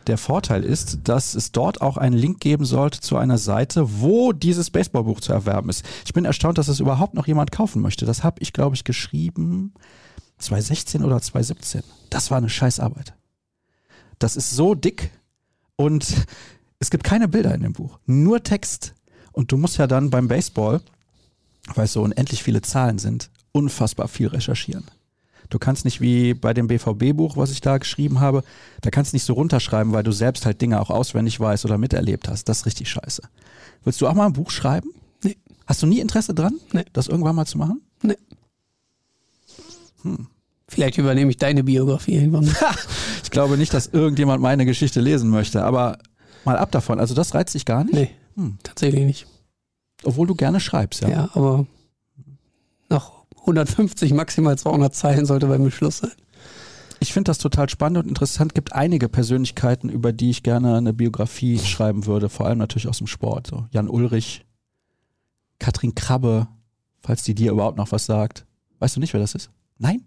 der 0.07 0.19
Vorteil 0.19 0.65
ist, 0.65 1.01
dass 1.05 1.35
es 1.35 1.51
dort 1.53 1.81
auch 1.81 1.97
einen 1.97 2.17
Link 2.17 2.41
geben 2.41 2.65
sollte 2.65 3.01
zu 3.01 3.17
einer 3.17 3.39
Seite, 3.39 4.01
wo 4.01 4.33
dieses 4.33 4.71
Baseballbuch 4.71 5.21
zu 5.21 5.33
erwerben 5.33 5.71
ist. 5.71 5.85
Ich 6.05 6.13
bin 6.13 6.25
erstaunt, 6.25 6.59
dass 6.59 6.69
es 6.69 6.81
überhaupt 6.81 7.15
noch 7.15 7.27
jemand 7.27 7.53
kaufen 7.53 7.81
möchte. 7.81 8.05
Das 8.05 8.23
habe 8.23 8.37
ich, 8.41 8.53
glaube 8.53 8.77
ich, 8.77 8.85
geschrieben 8.85 9.73
2016 10.39 11.05
oder 11.05 11.21
2017. 11.21 11.83
Das 12.11 12.31
war 12.31 12.39
eine 12.39 12.51
Scheißarbeit. 12.51 13.15
Das 14.19 14.37
ist 14.37 14.51
so 14.51 14.75
dick 14.75 15.11
und 15.77 16.27
es 16.81 16.91
gibt 16.91 17.05
keine 17.05 17.29
Bilder 17.29 17.55
in 17.55 17.63
dem 17.63 17.73
Buch, 17.73 17.99
nur 18.07 18.43
Text. 18.43 18.95
Und 19.33 19.53
du 19.53 19.57
musst 19.57 19.79
ja 19.79 19.87
dann 19.87 20.11
beim 20.11 20.27
Baseball, 20.27 20.81
weil 21.75 21.85
es 21.85 21.93
so 21.93 22.03
unendlich 22.03 22.43
viele 22.43 22.63
Zahlen 22.63 22.99
sind, 22.99 23.31
unfassbar 23.53 24.09
viel 24.09 24.27
recherchieren. 24.27 24.85
Du 25.51 25.59
kannst 25.59 25.85
nicht 25.85 26.01
wie 26.01 26.35
bei 26.35 26.55
dem 26.55 26.69
BVB-Buch, 26.69 27.37
was 27.37 27.51
ich 27.51 27.61
da 27.61 27.79
geschrieben 27.79 28.21
habe, 28.21 28.43
da 28.83 28.91
kannst 28.91 29.13
du 29.13 29.17
nicht 29.17 29.25
so 29.25 29.35
runterschreiben, 29.35 29.93
weil 29.93 30.03
du 30.05 30.13
selbst 30.13 30.47
halt 30.47 30.61
Dinge 30.61 30.81
auch 30.81 30.91
auswendig 30.91 31.39
weißt 31.39 31.65
oder 31.65 31.77
miterlebt 31.79 32.29
hast. 32.29 32.49
Das 32.49 32.59
ist 32.59 32.67
richtig 32.67 32.89
scheiße. 32.91 33.23
Willst 33.85 34.01
du 34.01 34.07
auch 34.09 34.15
mal 34.15 34.27
ein 34.27 34.33
Buch 34.33 34.51
schreiben? 34.51 34.91
Nee. 35.23 35.37
Hast 35.67 35.83
du 35.83 35.87
nie 35.87 36.01
Interesse 36.01 36.35
dran, 36.35 36.55
Nee. 36.73 36.85
das 36.93 37.09
irgendwann 37.09 37.35
mal 37.37 37.47
zu 37.47 37.59
machen? 37.59 37.81
Nee. 38.03 38.17
Vielleicht 40.69 40.99
übernehme 40.99 41.31
ich 41.31 41.37
deine 41.37 41.65
Biografie 41.65 42.15
irgendwann. 42.15 42.49
Ich 43.23 43.31
glaube 43.33 43.57
nicht, 43.57 43.73
dass 43.73 43.87
irgendjemand 43.87 44.43
meine 44.43 44.67
Geschichte 44.67 45.01
lesen 45.01 45.31
möchte, 45.31 45.63
aber 45.63 45.99
mal 46.45 46.57
ab 46.59 46.71
davon. 46.71 47.01
Also 47.01 47.15
das 47.15 47.35
reizt 47.35 47.55
dich 47.55 47.65
gar 47.65 47.85
nicht? 47.85 47.95
Nee, 47.95 48.11
Hm. 48.37 48.59
tatsächlich 48.63 49.05
nicht. 49.05 49.27
Obwohl 50.05 50.27
du 50.27 50.35
gerne 50.35 50.61
schreibst, 50.61 51.03
ja. 51.03 51.09
Ja. 51.09 51.31
aber 51.35 51.67
nach 52.89 53.11
150, 53.41 54.13
maximal 54.15 54.57
200 54.57 54.95
Zeilen 54.95 55.27
sollte 55.27 55.47
bei 55.47 55.59
mir 55.59 55.71
Schluss 55.71 55.99
sein. 55.99 56.13
Ich 57.03 57.13
finde 57.15 57.31
das 57.31 57.39
total 57.39 57.69
spannend 57.71 57.99
und 58.05 58.09
interessant. 58.09 58.55
Gibt 58.55 58.75
einige 58.75 59.09
Persönlichkeiten, 59.09 59.89
über 59.89 60.13
die 60.13 60.31
ich 60.31 60.43
gerne 60.43 60.77
eine 60.77 60.93
Biografie 60.93 61.59
schreiben 61.59 62.05
würde, 62.07 62.29
vor 62.29 62.47
allem 62.47 62.59
natürlich 62.59 62.89
aus 62.89 62.99
dem 62.99 63.07
Sport. 63.07 63.47
So 63.47 63.67
Jan 63.71 63.89
Ulrich, 63.89 64.45
Katrin 65.59 65.95
Krabbe, 65.95 66.49
falls 67.01 67.23
die 67.23 67.35
dir 67.35 67.53
überhaupt 67.53 67.79
noch 67.79 67.91
was 67.93 68.05
sagt. 68.07 68.47
Weißt 68.81 68.97
du 68.97 69.01
nicht, 69.01 69.13
wer 69.15 69.21
das 69.21 69.35
ist? 69.35 69.51
Nein? 69.79 70.03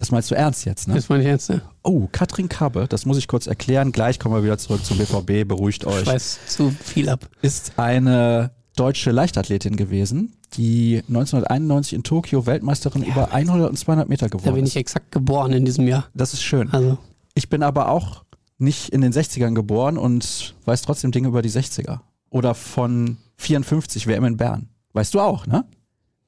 Das 0.00 0.10
meinst 0.10 0.30
du 0.30 0.34
ernst 0.34 0.64
jetzt, 0.64 0.88
ne? 0.88 0.94
Das 0.94 1.08
meine 1.10 1.22
ich 1.22 1.28
jetzt, 1.28 1.50
ne? 1.50 1.60
Oh, 1.82 2.08
Katrin 2.10 2.48
Krabbe, 2.48 2.86
das 2.88 3.04
muss 3.04 3.18
ich 3.18 3.28
kurz 3.28 3.46
erklären. 3.46 3.92
Gleich 3.92 4.18
kommen 4.18 4.34
wir 4.34 4.42
wieder 4.42 4.56
zurück 4.58 4.82
zum 4.84 4.96
BVB. 4.96 5.46
Beruhigt 5.46 5.84
euch. 5.84 6.00
Ich 6.02 6.06
weiß 6.08 6.38
zu 6.48 6.70
viel 6.70 7.08
ab. 7.10 7.28
ist 7.42 7.74
eine 7.76 8.50
deutsche 8.76 9.10
Leichtathletin 9.10 9.76
gewesen, 9.76 10.32
die 10.54 11.02
1991 11.08 11.92
in 11.92 12.02
Tokio 12.02 12.46
Weltmeisterin 12.46 13.02
über 13.02 13.30
100 13.32 13.68
und 13.68 13.76
200 13.76 14.08
Meter 14.08 14.28
Da 14.28 14.38
geworden 14.38 14.54
bin 14.54 14.64
ist. 14.64 14.70
ich 14.70 14.76
exakt 14.76 15.12
geboren 15.12 15.52
in 15.52 15.66
diesem 15.66 15.86
Jahr. 15.86 16.06
Das 16.14 16.32
ist 16.32 16.42
schön. 16.42 16.70
Also, 16.72 16.96
Ich 17.34 17.50
bin 17.50 17.62
aber 17.62 17.90
auch 17.90 18.24
nicht 18.56 18.88
in 18.88 19.02
den 19.02 19.12
60ern 19.12 19.54
geboren 19.54 19.98
und 19.98 20.54
weiß 20.64 20.80
trotzdem 20.82 21.12
Dinge 21.12 21.28
über 21.28 21.42
die 21.42 21.50
60er. 21.50 22.00
Oder 22.30 22.54
von 22.54 23.18
54 23.36 24.06
WM 24.06 24.24
in 24.24 24.36
Bern. 24.38 24.70
Weißt 24.94 25.12
du 25.12 25.20
auch, 25.20 25.46
ne? 25.46 25.64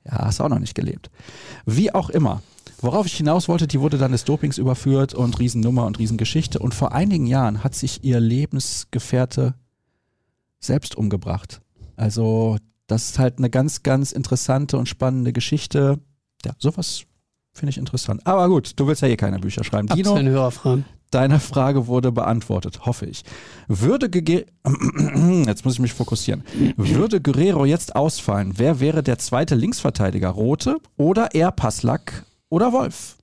Ja, 0.04 0.18
hast 0.26 0.40
auch 0.42 0.48
noch 0.50 0.58
nicht 0.58 0.74
gelebt. 0.74 1.10
Wie 1.64 1.94
auch 1.94 2.10
immer. 2.10 2.42
Worauf 2.82 3.06
ich 3.06 3.16
hinaus 3.16 3.48
wollte, 3.48 3.68
die 3.68 3.80
wurde 3.80 3.96
dann 3.96 4.10
des 4.10 4.24
Dopings 4.24 4.58
überführt 4.58 5.14
und 5.14 5.38
Riesennummer 5.38 5.86
und 5.86 6.00
Riesengeschichte. 6.00 6.58
Und 6.58 6.74
vor 6.74 6.90
einigen 6.92 7.26
Jahren 7.26 7.62
hat 7.62 7.76
sich 7.76 8.02
ihr 8.02 8.18
Lebensgefährte 8.18 9.54
selbst 10.58 10.96
umgebracht. 10.96 11.60
Also, 11.94 12.56
das 12.88 13.10
ist 13.10 13.18
halt 13.20 13.38
eine 13.38 13.50
ganz, 13.50 13.84
ganz 13.84 14.10
interessante 14.10 14.76
und 14.78 14.88
spannende 14.88 15.32
Geschichte. 15.32 16.00
Ja, 16.44 16.52
sowas 16.58 17.04
finde 17.52 17.70
ich 17.70 17.78
interessant. 17.78 18.26
Aber 18.26 18.48
gut, 18.48 18.72
du 18.74 18.88
willst 18.88 19.02
ja 19.02 19.08
eh 19.08 19.16
keine 19.16 19.38
Bücher 19.38 19.62
schreiben. 19.62 19.88
ab 19.88 19.96
den 19.96 20.28
Hörerfragen. 20.28 20.84
Deine 21.12 21.38
Frage 21.38 21.86
wurde 21.86 22.10
beantwortet, 22.10 22.86
hoffe 22.86 23.06
ich. 23.06 23.22
Würde 23.68 24.08
Gege 24.10 24.46
jetzt 25.46 25.64
muss 25.64 25.74
ich 25.74 25.80
mich 25.80 25.92
fokussieren. 25.92 26.42
Würde 26.76 27.20
Guerrero 27.20 27.64
jetzt 27.64 27.94
ausfallen, 27.94 28.54
wer 28.56 28.80
wäre 28.80 29.04
der 29.04 29.18
zweite 29.18 29.54
Linksverteidiger? 29.54 30.30
Rote 30.30 30.78
oder 30.96 31.34
eher 31.34 31.52
Passlack 31.52 32.24
oder 32.52 32.72
Wolf? 32.74 33.16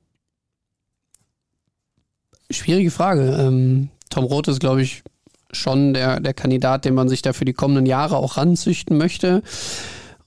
Schwierige 2.49 2.89
Frage. 2.89 3.37
Ähm, 3.39 3.89
Tom 4.09 4.23
Roth 4.23 4.47
ist, 4.47 4.59
glaube 4.59 4.81
ich, 4.81 5.03
schon 5.51 5.93
der, 5.93 6.19
der 6.19 6.33
Kandidat, 6.33 6.83
den 6.83 6.95
man 6.95 7.09
sich 7.09 7.21
da 7.21 7.31
für 7.31 7.45
die 7.45 7.53
kommenden 7.53 7.85
Jahre 7.85 8.17
auch 8.17 8.37
ranzüchten 8.37 8.97
möchte 8.97 9.43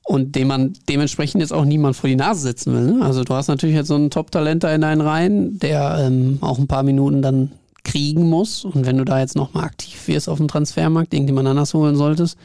und 0.04 0.36
den 0.36 0.46
man 0.46 0.74
dementsprechend 0.88 1.40
jetzt 1.40 1.52
auch 1.52 1.64
niemand 1.64 1.96
vor 1.96 2.08
die 2.08 2.16
Nase 2.16 2.42
setzen 2.42 2.74
will. 2.74 2.94
Ne? 2.94 3.04
Also 3.04 3.24
du 3.24 3.34
hast 3.34 3.48
natürlich 3.48 3.74
jetzt 3.74 3.88
so 3.88 3.96
einen 3.96 4.10
Top-Talent 4.10 4.62
da 4.62 4.72
in 4.72 4.82
deinen 4.82 5.00
Reihen, 5.00 5.58
der 5.58 5.98
ähm, 6.00 6.38
auch 6.40 6.58
ein 6.58 6.68
paar 6.68 6.84
Minuten 6.84 7.22
dann 7.22 7.50
kriegen 7.82 8.30
muss 8.30 8.64
und 8.64 8.86
wenn 8.86 8.98
du 8.98 9.04
da 9.04 9.18
jetzt 9.18 9.34
nochmal 9.34 9.64
aktiv 9.64 10.06
wirst 10.06 10.28
auf 10.28 10.38
dem 10.38 10.46
Transfermarkt, 10.46 11.12
irgendjemand 11.12 11.48
anders 11.48 11.74
holen 11.74 11.96
solltest, 11.96 12.38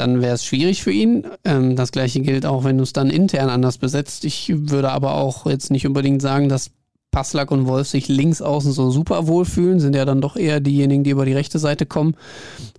dann 0.00 0.20
wäre 0.20 0.34
es 0.34 0.44
schwierig 0.44 0.82
für 0.82 0.90
ihn. 0.90 1.26
Ähm, 1.44 1.76
das 1.76 1.92
gleiche 1.92 2.20
gilt 2.20 2.46
auch, 2.46 2.64
wenn 2.64 2.78
du 2.78 2.82
es 2.82 2.92
dann 2.92 3.10
intern 3.10 3.48
anders 3.48 3.78
besetzt. 3.78 4.24
Ich 4.24 4.52
würde 4.54 4.90
aber 4.90 5.14
auch 5.14 5.46
jetzt 5.46 5.70
nicht 5.70 5.86
unbedingt 5.86 6.20
sagen, 6.20 6.48
dass 6.48 6.70
Passlack 7.10 7.50
und 7.50 7.66
Wolf 7.66 7.88
sich 7.88 8.08
links 8.08 8.40
außen 8.40 8.72
so 8.72 8.90
super 8.90 9.26
wohlfühlen, 9.26 9.80
sind 9.80 9.96
ja 9.96 10.04
dann 10.04 10.20
doch 10.20 10.36
eher 10.36 10.60
diejenigen, 10.60 11.04
die 11.04 11.10
über 11.10 11.24
die 11.24 11.32
rechte 11.32 11.58
Seite 11.58 11.86
kommen. 11.86 12.16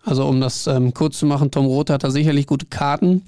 Also 0.04 0.26
um 0.26 0.40
das 0.42 0.68
ähm, 0.68 0.94
kurz 0.94 1.20
zu 1.20 1.26
machen, 1.26 1.52
Tom 1.52 1.66
Roth 1.66 1.90
hat 1.90 2.04
da 2.04 2.12
sicherlich 2.12 2.48
gute 2.48 2.66
Karten. 2.66 3.24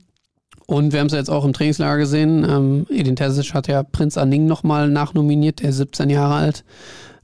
Und 0.66 0.94
wir 0.94 1.02
haben 1.02 1.08
es 1.08 1.14
ja 1.14 1.20
jetzt 1.20 1.30
auch 1.30 1.44
im 1.44 1.54
Trainingslager 1.54 1.98
gesehen. 1.98 2.46
Ähm, 2.50 2.86
Edin 2.90 3.16
Terzic 3.16 3.54
hat 3.54 3.68
ja 3.68 3.84
Prinz 3.84 4.18
Anning 4.18 4.46
nochmal 4.46 4.90
nachnominiert, 4.90 5.62
der 5.62 5.70
ist 5.70 5.78
17 5.78 6.10
Jahre 6.10 6.36
alt. 6.36 6.64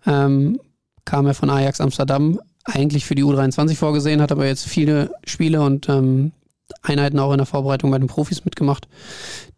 Ähm, 0.06 0.60
kam 1.06 1.26
er 1.26 1.34
von 1.34 1.50
Ajax 1.50 1.80
Amsterdam, 1.80 2.40
eigentlich 2.66 3.06
für 3.06 3.16
die 3.16 3.24
U23 3.24 3.76
vorgesehen, 3.76 4.22
hat 4.22 4.32
aber 4.32 4.46
jetzt 4.46 4.68
viele 4.68 5.12
Spiele 5.26 5.62
und 5.62 5.88
ähm, 5.90 6.34
Einheiten 6.82 7.20
auch 7.20 7.32
in 7.32 7.38
der 7.38 7.46
Vorbereitung 7.46 7.92
bei 7.92 8.00
den 8.00 8.08
Profis 8.08 8.46
mitgemacht. 8.46 8.88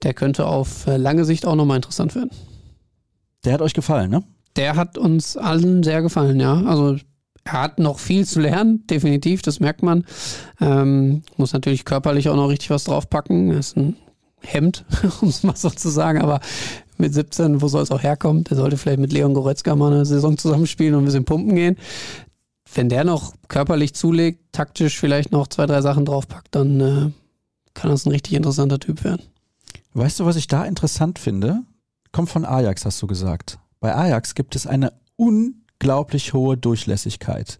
Der 0.04 0.14
könnte 0.14 0.48
auf 0.48 0.88
äh, 0.88 0.98
lange 0.98 1.26
Sicht 1.26 1.46
auch 1.46 1.56
nochmal 1.56 1.78
interessant 1.78 2.16
werden. 2.16 2.32
Der 3.46 3.54
hat 3.54 3.62
euch 3.62 3.74
gefallen, 3.74 4.12
ne? 4.12 4.24
Der 4.56 4.76
hat 4.76 4.98
uns 4.98 5.38
allen 5.38 5.84
sehr 5.84 6.02
gefallen, 6.02 6.40
ja. 6.40 6.62
Also 6.66 6.98
er 7.44 7.54
hat 7.54 7.80
noch 7.80 8.00
viel 8.00 8.26
zu 8.26 8.40
lernen, 8.40 8.86
definitiv, 8.88 9.42
das 9.42 9.60
merkt 9.60 9.82
man. 9.82 10.06
Ähm, 10.60 11.24
muss 11.38 11.54
natürlich 11.54 11.86
körperlich 11.86 12.30
auch 12.30 12.36
noch 12.36 12.50
richtig 12.50 12.70
was 12.70 12.84
draufpacken. 12.84 13.52
Er 13.52 13.60
ist 13.60 13.78
ein 13.78 13.96
Hemd, 14.42 14.86
um 15.22 15.30
es 15.30 15.44
mal 15.44 15.56
so 15.56 15.70
zu 15.70 15.90
sagen, 15.90 16.22
aber 16.22 16.40
mit 16.98 17.14
17, 17.14 17.62
wo 17.62 17.68
soll 17.68 17.82
es 17.82 17.92
auch 17.92 18.04
herkommen? 18.04 18.44
Der 18.44 18.58
sollte 18.58 18.78
vielleicht 18.78 19.00
mit 19.00 19.12
Leon 19.12 19.34
Goretzka 19.34 19.76
mal 19.76 19.92
eine 19.92 20.06
Saison 20.06 20.38
zusammenspielen 20.38 20.94
und 20.94 21.04
ein 21.04 21.06
bisschen 21.06 21.26
pumpen 21.26 21.56
gehen. 21.56 21.78
Wenn 22.74 22.90
der 22.90 23.04
noch 23.04 23.34
körperlich 23.48 23.94
zulegt, 23.94 24.54
taktisch 24.54 24.98
vielleicht 24.98 25.32
noch 25.32 25.48
zwei, 25.48 25.66
drei 25.66 25.82
Sachen 25.82 26.06
draufpackt, 26.06 26.56
dann 26.56 26.80
äh, 26.80 27.12
kann 27.74 27.92
das 27.92 28.06
ein 28.06 28.12
richtig 28.12 28.34
interessanter 28.34 28.80
Typ 28.80 29.04
werden. 29.04 29.24
Weißt 29.94 30.20
du, 30.20 30.26
was 30.26 30.38
ich 30.38 30.48
da 30.48 30.64
interessant 30.64 31.20
finde? 31.20 31.64
Kommt 32.12 32.30
von 32.30 32.46
Ajax, 32.46 32.86
hast 32.86 33.02
du 33.02 33.08
gesagt. 33.08 33.60
Bei 33.80 33.96
Ajax 33.96 34.36
gibt 34.36 34.56
es 34.56 34.68
eine 34.68 34.94
unglaublich 35.18 36.34
hohe 36.34 36.58
Durchlässigkeit. 36.58 37.60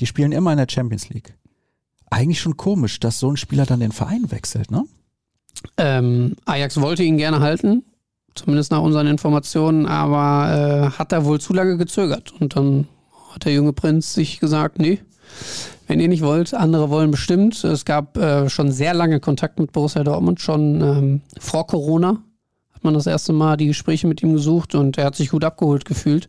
Die 0.00 0.06
spielen 0.06 0.32
immer 0.32 0.52
in 0.52 0.58
der 0.58 0.68
Champions 0.68 1.08
League. 1.08 1.34
Eigentlich 2.10 2.40
schon 2.40 2.56
komisch, 2.56 3.00
dass 3.00 3.18
so 3.18 3.30
ein 3.30 3.36
Spieler 3.36 3.64
dann 3.64 3.80
den 3.80 3.92
Verein 3.92 4.30
wechselt, 4.30 4.70
ne? 4.70 4.84
Ähm, 5.78 6.36
Ajax 6.44 6.80
wollte 6.80 7.02
ihn 7.02 7.16
gerne 7.16 7.40
halten, 7.40 7.84
zumindest 8.34 8.70
nach 8.70 8.82
unseren 8.82 9.06
Informationen, 9.06 9.86
aber 9.86 10.90
äh, 10.92 10.98
hat 10.98 11.12
da 11.12 11.24
wohl 11.24 11.40
zu 11.40 11.54
lange 11.54 11.78
gezögert. 11.78 12.32
Und 12.38 12.56
dann 12.56 12.86
hat 13.36 13.44
der 13.44 13.52
junge 13.52 13.72
Prinz 13.72 14.14
sich 14.14 14.40
gesagt, 14.40 14.78
nee, 14.78 14.98
wenn 15.86 16.00
ihr 16.00 16.08
nicht 16.08 16.22
wollt, 16.22 16.54
andere 16.54 16.90
wollen 16.90 17.10
bestimmt. 17.10 17.62
Es 17.62 17.84
gab 17.84 18.16
äh, 18.16 18.48
schon 18.48 18.72
sehr 18.72 18.94
lange 18.94 19.20
Kontakt 19.20 19.60
mit 19.60 19.72
Borussia 19.72 20.02
Dortmund, 20.02 20.40
schon 20.40 20.80
ähm, 20.80 21.20
vor 21.38 21.66
Corona 21.66 22.22
hat 22.72 22.84
man 22.84 22.94
das 22.94 23.06
erste 23.06 23.32
Mal 23.32 23.56
die 23.56 23.68
Gespräche 23.68 24.06
mit 24.06 24.22
ihm 24.22 24.34
gesucht 24.34 24.74
und 24.74 24.98
er 24.98 25.06
hat 25.06 25.16
sich 25.16 25.30
gut 25.30 25.44
abgeholt 25.44 25.84
gefühlt 25.86 26.28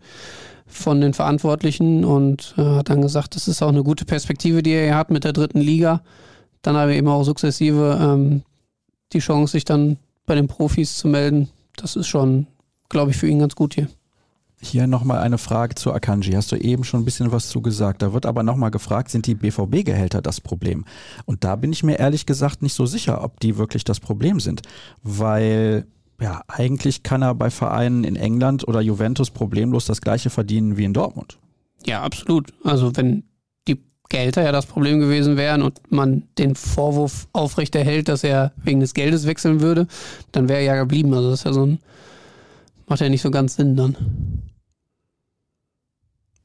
von 0.65 1.01
den 1.01 1.13
Verantwortlichen 1.13 2.05
und 2.05 2.55
äh, 2.57 2.61
hat 2.61 2.89
dann 2.89 3.01
gesagt, 3.01 3.35
das 3.35 3.47
ist 3.47 3.61
auch 3.61 3.69
eine 3.69 3.83
gute 3.83 4.05
Perspektive, 4.05 4.63
die 4.63 4.71
er 4.71 4.83
hier 4.83 4.95
hat 4.95 5.11
mit 5.11 5.23
der 5.23 5.33
dritten 5.33 5.59
Liga. 5.59 6.01
Dann 6.61 6.75
aber 6.75 6.91
eben 6.91 7.07
auch 7.07 7.23
sukzessive 7.23 7.99
ähm, 8.01 8.43
die 9.13 9.19
Chance, 9.19 9.53
sich 9.53 9.65
dann 9.65 9.97
bei 10.25 10.35
den 10.35 10.47
Profis 10.47 10.97
zu 10.97 11.07
melden. 11.07 11.49
Das 11.75 11.95
ist 11.95 12.07
schon, 12.07 12.47
glaube 12.89 13.11
ich, 13.11 13.17
für 13.17 13.27
ihn 13.27 13.39
ganz 13.39 13.55
gut 13.55 13.75
hier. 13.75 13.87
Hier 14.59 14.87
nochmal 14.87 15.19
eine 15.19 15.37
Frage 15.37 15.75
zu 15.75 15.93
Akanji. 15.93 16.31
Hast 16.31 16.51
du 16.51 16.55
eben 16.55 16.83
schon 16.83 17.01
ein 17.01 17.05
bisschen 17.05 17.31
was 17.31 17.49
zu 17.49 17.61
gesagt. 17.61 18.01
Da 18.01 18.11
wird 18.11 18.25
aber 18.25 18.41
nochmal 18.41 18.71
gefragt, 18.71 19.11
sind 19.11 19.27
die 19.27 19.35
BVB-Gehälter 19.35 20.21
das 20.21 20.41
Problem? 20.41 20.83
Und 21.25 21.43
da 21.43 21.55
bin 21.55 21.71
ich 21.71 21.83
mir 21.83 21.99
ehrlich 21.99 22.25
gesagt 22.25 22.63
nicht 22.63 22.73
so 22.73 22.87
sicher, 22.87 23.23
ob 23.23 23.39
die 23.39 23.57
wirklich 23.57 23.83
das 23.83 23.99
Problem 23.99 24.39
sind. 24.39 24.63
Weil, 25.03 25.85
ja, 26.19 26.41
eigentlich 26.47 27.03
kann 27.03 27.21
er 27.21 27.35
bei 27.35 27.51
Vereinen 27.51 28.03
in 28.03 28.15
England 28.15 28.67
oder 28.67 28.81
Juventus 28.81 29.29
problemlos 29.29 29.85
das 29.85 30.01
gleiche 30.01 30.31
verdienen 30.31 30.75
wie 30.75 30.85
in 30.85 30.93
Dortmund. 30.93 31.37
Ja, 31.85 32.01
absolut. 32.01 32.51
Also 32.63 32.95
wenn 32.95 33.25
die 33.67 33.79
Gehälter 34.09 34.43
ja 34.43 34.51
das 34.51 34.65
Problem 34.65 34.99
gewesen 34.99 35.37
wären 35.37 35.61
und 35.61 35.79
man 35.91 36.23
den 36.39 36.55
Vorwurf 36.55 37.27
aufrechterhält, 37.31 38.07
dass 38.07 38.23
er 38.23 38.53
wegen 38.57 38.79
des 38.79 38.95
Geldes 38.95 39.27
wechseln 39.27 39.61
würde, 39.61 39.85
dann 40.31 40.49
wäre 40.49 40.61
er 40.61 40.65
ja 40.65 40.81
geblieben. 40.81 41.13
Also 41.13 41.29
das 41.29 41.41
ist 41.41 41.45
ja 41.45 41.53
so 41.53 41.63
ein, 41.63 41.79
macht 42.87 43.01
ja 43.01 43.09
nicht 43.09 43.21
so 43.21 43.29
ganz 43.29 43.55
Sinn 43.55 43.75
dann. 43.75 43.95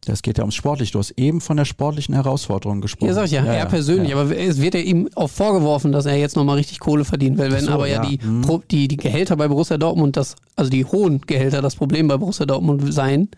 Das 0.04 0.22
geht 0.22 0.36
ja 0.38 0.42
ums 0.42 0.56
Sportliche. 0.56 0.92
Du 0.92 0.98
hast 0.98 1.12
eben 1.12 1.40
von 1.40 1.56
der 1.56 1.64
sportlichen 1.64 2.14
Herausforderung 2.14 2.80
gesprochen. 2.80 3.08
Ja, 3.08 3.14
sag 3.14 3.26
ich 3.26 3.32
ja, 3.32 3.44
ja 3.44 3.52
er 3.52 3.66
persönlich. 3.66 4.10
Ja. 4.10 4.16
Aber 4.18 4.36
es 4.36 4.60
wird 4.60 4.74
ja 4.74 4.80
ihm 4.80 5.08
auch 5.14 5.30
vorgeworfen, 5.30 5.92
dass 5.92 6.06
er 6.06 6.16
jetzt 6.16 6.34
nochmal 6.34 6.56
richtig 6.56 6.80
Kohle 6.80 7.04
verdient 7.04 7.38
will. 7.38 7.52
Wenn 7.52 7.66
so, 7.66 7.70
aber 7.70 7.86
ja, 7.86 8.02
ja. 8.02 8.08
Die, 8.08 8.20
hm. 8.20 8.62
die, 8.70 8.88
die 8.88 8.96
Gehälter 8.96 9.36
bei 9.36 9.46
Borussia 9.46 9.78
Dortmund, 9.78 10.16
das, 10.16 10.34
also 10.56 10.70
die 10.70 10.84
hohen 10.84 11.20
Gehälter 11.20 11.62
das 11.62 11.76
Problem 11.76 12.08
bei 12.08 12.16
Borussia 12.16 12.46
Dortmund 12.46 12.92
sein, 12.92 13.28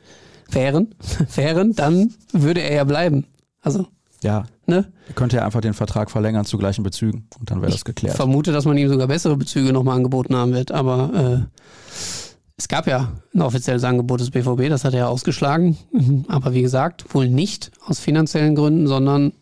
wären, 0.51 0.95
wären, 1.35 1.75
dann 1.75 2.15
würde 2.33 2.62
er 2.62 2.75
ja 2.77 2.85
bleiben. 2.85 3.27
Also. 3.61 3.87
Ja. 4.23 4.45
Ne? 4.67 4.91
Er 5.09 5.15
könnte 5.15 5.37
ja 5.37 5.45
einfach 5.45 5.61
den 5.61 5.75
Vertrag 5.75 6.11
verlängern 6.11 6.47
zu 6.47 6.57
gleichen 6.57 6.83
Bezügen 6.83 7.29
und 7.39 7.51
dann 7.51 7.61
wäre 7.61 7.71
das 7.71 7.85
geklärt. 7.85 8.15
Ich 8.15 8.17
vermute, 8.17 8.53
dass 8.53 8.65
man 8.65 8.79
ihm 8.79 8.89
sogar 8.89 9.09
bessere 9.09 9.37
Bezüge 9.37 9.75
nochmal 9.75 9.97
angeboten 9.97 10.35
haben 10.35 10.55
wird, 10.55 10.73
aber 10.73 11.45
äh, 11.45 12.24
es 12.65 12.69
gab 12.69 12.87
ja 12.87 13.12
ein 13.35 13.43
offizielles 13.43 13.85
Angebot 13.85 14.21
des 14.21 14.31
BVB, 14.31 14.71
das 14.71 14.87
hat 14.87 14.95
er 14.95 15.01
ja 15.01 15.09
ausgeschlagen. 15.09 15.77
Mhm. 15.93 16.25
Aber 16.29 16.55
wie 16.55 16.62
gesagt, 16.62 17.15
wohl 17.15 17.29
nicht 17.29 17.71
aus 17.85 18.01
finanziellen 18.01 18.55
Gründen, 18.55 18.87
sondern 18.87 19.35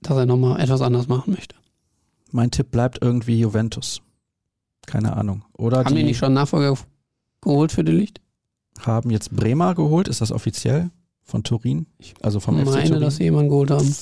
dass 0.00 0.16
er 0.16 0.24
nochmal 0.24 0.58
etwas 0.58 0.80
anders 0.80 1.06
machen 1.06 1.34
möchte. 1.34 1.54
Mein 2.30 2.50
Tipp 2.50 2.70
bleibt 2.70 3.02
irgendwie 3.02 3.38
Juventus. 3.38 4.00
Keine 4.86 5.18
Ahnung. 5.18 5.44
Oder 5.52 5.84
Haben 5.84 5.90
die, 5.94 5.96
die 5.96 6.04
nicht 6.04 6.16
schon 6.16 6.32
Nachfolger 6.32 6.78
geholt 7.42 7.72
für 7.72 7.84
die 7.84 7.92
Licht? 7.92 8.22
Haben 8.80 9.10
jetzt 9.10 9.36
Bremer 9.36 9.74
geholt, 9.74 10.08
ist 10.08 10.22
das 10.22 10.32
offiziell? 10.32 10.88
Von 11.22 11.42
Turin? 11.42 11.88
Also 12.22 12.40
vom 12.40 12.58
ich 12.58 12.64
meine, 12.64 13.00
dass 13.00 13.16
sie 13.16 13.24
jemanden 13.24 13.50
geholt 13.50 13.70
haben. 13.70 13.94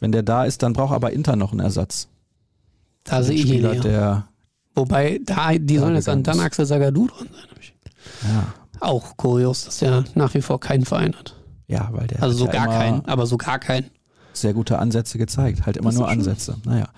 Wenn 0.00 0.10
der 0.10 0.24
da 0.24 0.44
ist, 0.44 0.64
dann 0.64 0.72
braucht 0.72 0.92
aber 0.92 1.12
Inter 1.12 1.36
noch 1.36 1.52
einen 1.52 1.60
Ersatz. 1.60 2.08
Da 3.04 3.22
sehe 3.22 3.36
ich 3.36 3.52
ihn 3.52 3.62
ja. 3.84 4.26
Wobei, 4.74 5.20
da, 5.24 5.56
die 5.56 5.78
sollen 5.78 5.94
jetzt 5.94 6.08
an 6.08 6.24
dann 6.24 6.40
Axel 6.40 6.66
Sagadou 6.66 7.06
dran 7.06 7.28
sein. 7.32 7.54
Ja. 8.22 8.54
Auch 8.80 9.16
kurios, 9.16 9.64
dass 9.64 9.82
er 9.82 10.04
nach 10.14 10.34
wie 10.34 10.42
vor 10.42 10.60
keinen 10.60 10.84
Verein 10.84 11.14
hat. 11.14 11.36
Ja, 11.66 11.88
weil 11.92 12.06
der. 12.06 12.22
Also 12.22 12.36
so 12.36 12.46
gar 12.46 12.66
keinen, 12.66 13.04
aber 13.06 13.26
so 13.26 13.36
gar 13.36 13.58
keinen. 13.58 13.90
Sehr 14.32 14.52
gute 14.52 14.78
Ansätze 14.78 15.16
gezeigt, 15.16 15.64
halt 15.64 15.76
immer 15.76 15.92
nur 15.92 16.08
Ansätze. 16.08 16.56
Naja. 16.64 16.88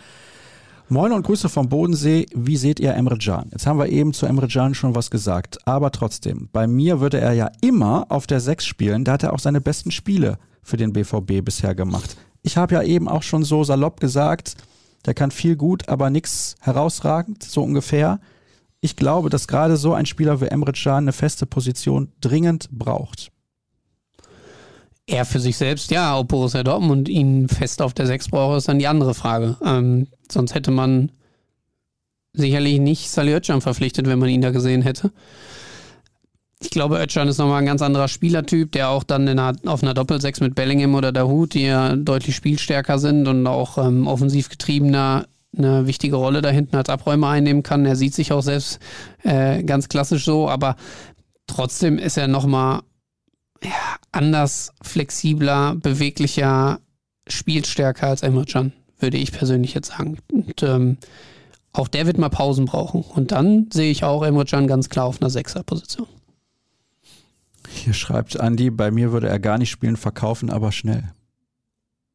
Moin 0.89 1.13
und 1.13 1.27
Grüße 1.27 1.49
vom 1.49 1.69
Bodensee. 1.69 2.27
Wie 2.33 2.57
seht 2.57 2.79
ihr 2.79 2.95
Emre 2.95 3.19
Can? 3.19 3.49
Jetzt 3.51 3.67
haben 3.67 3.79
wir 3.79 3.89
eben 3.89 4.13
zu 4.13 4.25
Emre 4.25 4.47
Can 4.47 4.75
schon 4.75 4.95
was 4.95 5.11
gesagt, 5.11 5.59
aber 5.67 5.91
trotzdem, 5.91 6.49
bei 6.53 6.67
mir 6.67 7.01
würde 7.01 7.21
er 7.21 7.33
ja 7.33 7.51
immer 7.61 8.07
auf 8.09 8.27
der 8.27 8.41
6 8.41 8.65
spielen. 8.65 9.05
Da 9.05 9.13
hat 9.13 9.25
er 9.25 9.33
auch 9.33 9.41
seine 9.41 9.61
besten 9.61 9.91
Spiele 9.91 10.39
für 10.63 10.77
den 10.77 10.93
BVB 10.93 11.45
bisher 11.45 11.75
gemacht. 11.75 12.17
Ich 12.43 12.57
habe 12.57 12.75
ja 12.75 12.83
eben 12.83 13.09
auch 13.09 13.25
schon 13.25 13.43
so 13.43 13.65
salopp 13.65 13.99
gesagt, 13.99 14.55
der 15.05 15.15
kann 15.15 15.33
viel 15.33 15.57
gut, 15.57 15.89
aber 15.89 16.11
nichts 16.11 16.55
herausragend, 16.61 17.43
so 17.43 17.63
ungefähr 17.63 18.21
ich 18.81 18.97
glaube, 18.97 19.31
dass 19.31 19.49
gerade 19.49 19.77
so 19.77 19.95
ein 19.95 20.07
Spieler 20.07 20.41
wie 20.41 20.47
Emre 20.47 20.73
Can 20.73 21.05
eine 21.05 21.13
feste 21.13 21.47
Position 21.47 22.13
dringend 22.21 22.69
braucht. 22.71 23.31
Er 25.07 25.25
für 25.25 25.39
sich 25.39 25.57
selbst, 25.57 25.91
ja, 25.91 26.19
ob 26.19 26.29
Borussia 26.29 26.65
Dortmund 26.65 27.09
ihn 27.09 27.49
fest 27.49 27.81
auf 27.81 27.95
der 27.95 28.07
6 28.07 28.29
braucht, 28.29 28.59
ist 28.59 28.69
dann 28.69 28.81
die 28.81 28.89
andere 28.89 29.15
Frage. 29.15 29.57
Ähm, 29.65 30.09
sonst 30.31 30.55
hätte 30.55 30.73
man 30.73 31.13
sicherlich 32.33 32.81
nicht 32.81 33.09
Sali 33.11 33.33
Özcan 33.33 33.61
verpflichtet, 33.61 34.07
wenn 34.07 34.19
man 34.19 34.29
ihn 34.29 34.43
da 34.43 34.51
gesehen 34.51 34.83
hätte. 34.83 35.13
Ich 36.61 36.71
glaube, 36.71 36.99
Özcan 36.99 37.29
ist 37.29 37.39
nochmal 37.39 37.61
ein 37.61 37.67
ganz 37.67 37.83
anderer 37.83 38.09
Spielertyp, 38.09 38.73
der 38.73 38.89
auch 38.89 39.05
dann 39.05 39.29
einer, 39.29 39.55
auf 39.67 39.83
einer 39.83 39.95
Doppelsechs 39.95 40.41
mit 40.41 40.55
Bellingham 40.55 40.95
oder 40.95 41.13
Dahut, 41.13 41.55
die 41.55 41.63
ja 41.63 41.95
deutlich 41.95 42.35
spielstärker 42.35 42.99
sind 42.99 43.29
und 43.29 43.47
auch 43.47 43.79
ähm, 43.79 44.07
offensiv 44.07 44.49
getriebener, 44.49 45.27
eine 45.59 45.87
wichtige 45.87 46.17
Rolle 46.17 46.43
da 46.43 46.51
hinten 46.51 46.77
als 46.77 46.89
Abräumer 46.89 47.29
einnehmen 47.29 47.63
kann. 47.63 47.87
Er 47.87 47.97
sieht 47.97 48.15
sich 48.15 48.33
auch 48.33 48.43
selbst 48.43 48.79
äh, 49.23 49.63
ganz 49.63 49.89
klassisch 49.89 50.25
so, 50.25 50.49
aber 50.49 50.77
trotzdem 51.47 51.99
ist 51.99 52.17
er 52.17 52.29
nochmal 52.29 52.83
ja, 53.63 53.97
anders, 54.13 54.73
flexibler, 54.83 55.75
beweglicher, 55.77 56.81
spielstärker 57.27 58.09
als 58.09 58.23
Emre 58.23 58.45
Can, 58.45 58.73
würde 58.99 59.17
ich 59.17 59.33
persönlich 59.33 59.75
jetzt 59.75 59.89
sagen. 59.89 60.19
Und 60.33 60.63
ähm, 60.63 60.99
auch 61.73 61.89
der 61.89 62.07
wird 62.07 62.19
mal 62.19 62.29
Pausen 62.29 62.67
brauchen. 62.67 63.03
Und 63.03 63.33
dann 63.33 63.69
sehe 63.73 63.91
ich 63.91 64.05
auch 64.05 64.23
Emre 64.23 64.45
Can 64.45 64.67
ganz 64.67 64.89
klar 64.89 65.07
auf 65.07 65.21
einer 65.21 65.31
Sechser-Position. 65.31 66.07
Hier 67.69 67.95
schreibt 67.95 68.39
Andi, 68.39 68.71
bei 68.71 68.91
mir 68.91 69.13
würde 69.13 69.29
er 69.29 69.39
gar 69.39 69.59
nicht 69.59 69.71
spielen, 69.71 69.97
verkaufen, 69.97 70.51
aber 70.51 70.73
schnell. 70.73 71.13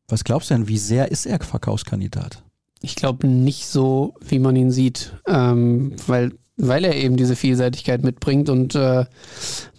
Was 0.08 0.24
glaubst 0.24 0.50
du 0.50 0.56
denn, 0.56 0.68
wie 0.68 0.78
sehr 0.78 1.12
ist 1.12 1.26
er 1.26 1.40
Verkaufskandidat? 1.40 2.44
Ich 2.82 2.96
glaube 2.96 3.28
nicht 3.28 3.68
so, 3.68 4.16
wie 4.22 4.40
man 4.40 4.56
ihn 4.56 4.72
sieht, 4.72 5.14
ähm, 5.28 5.96
weil, 6.08 6.34
weil 6.58 6.84
er 6.84 6.96
eben 6.96 7.16
diese 7.16 7.36
Vielseitigkeit 7.36 8.04
mitbringt 8.04 8.50
und 8.50 8.76
äh, 8.76 9.06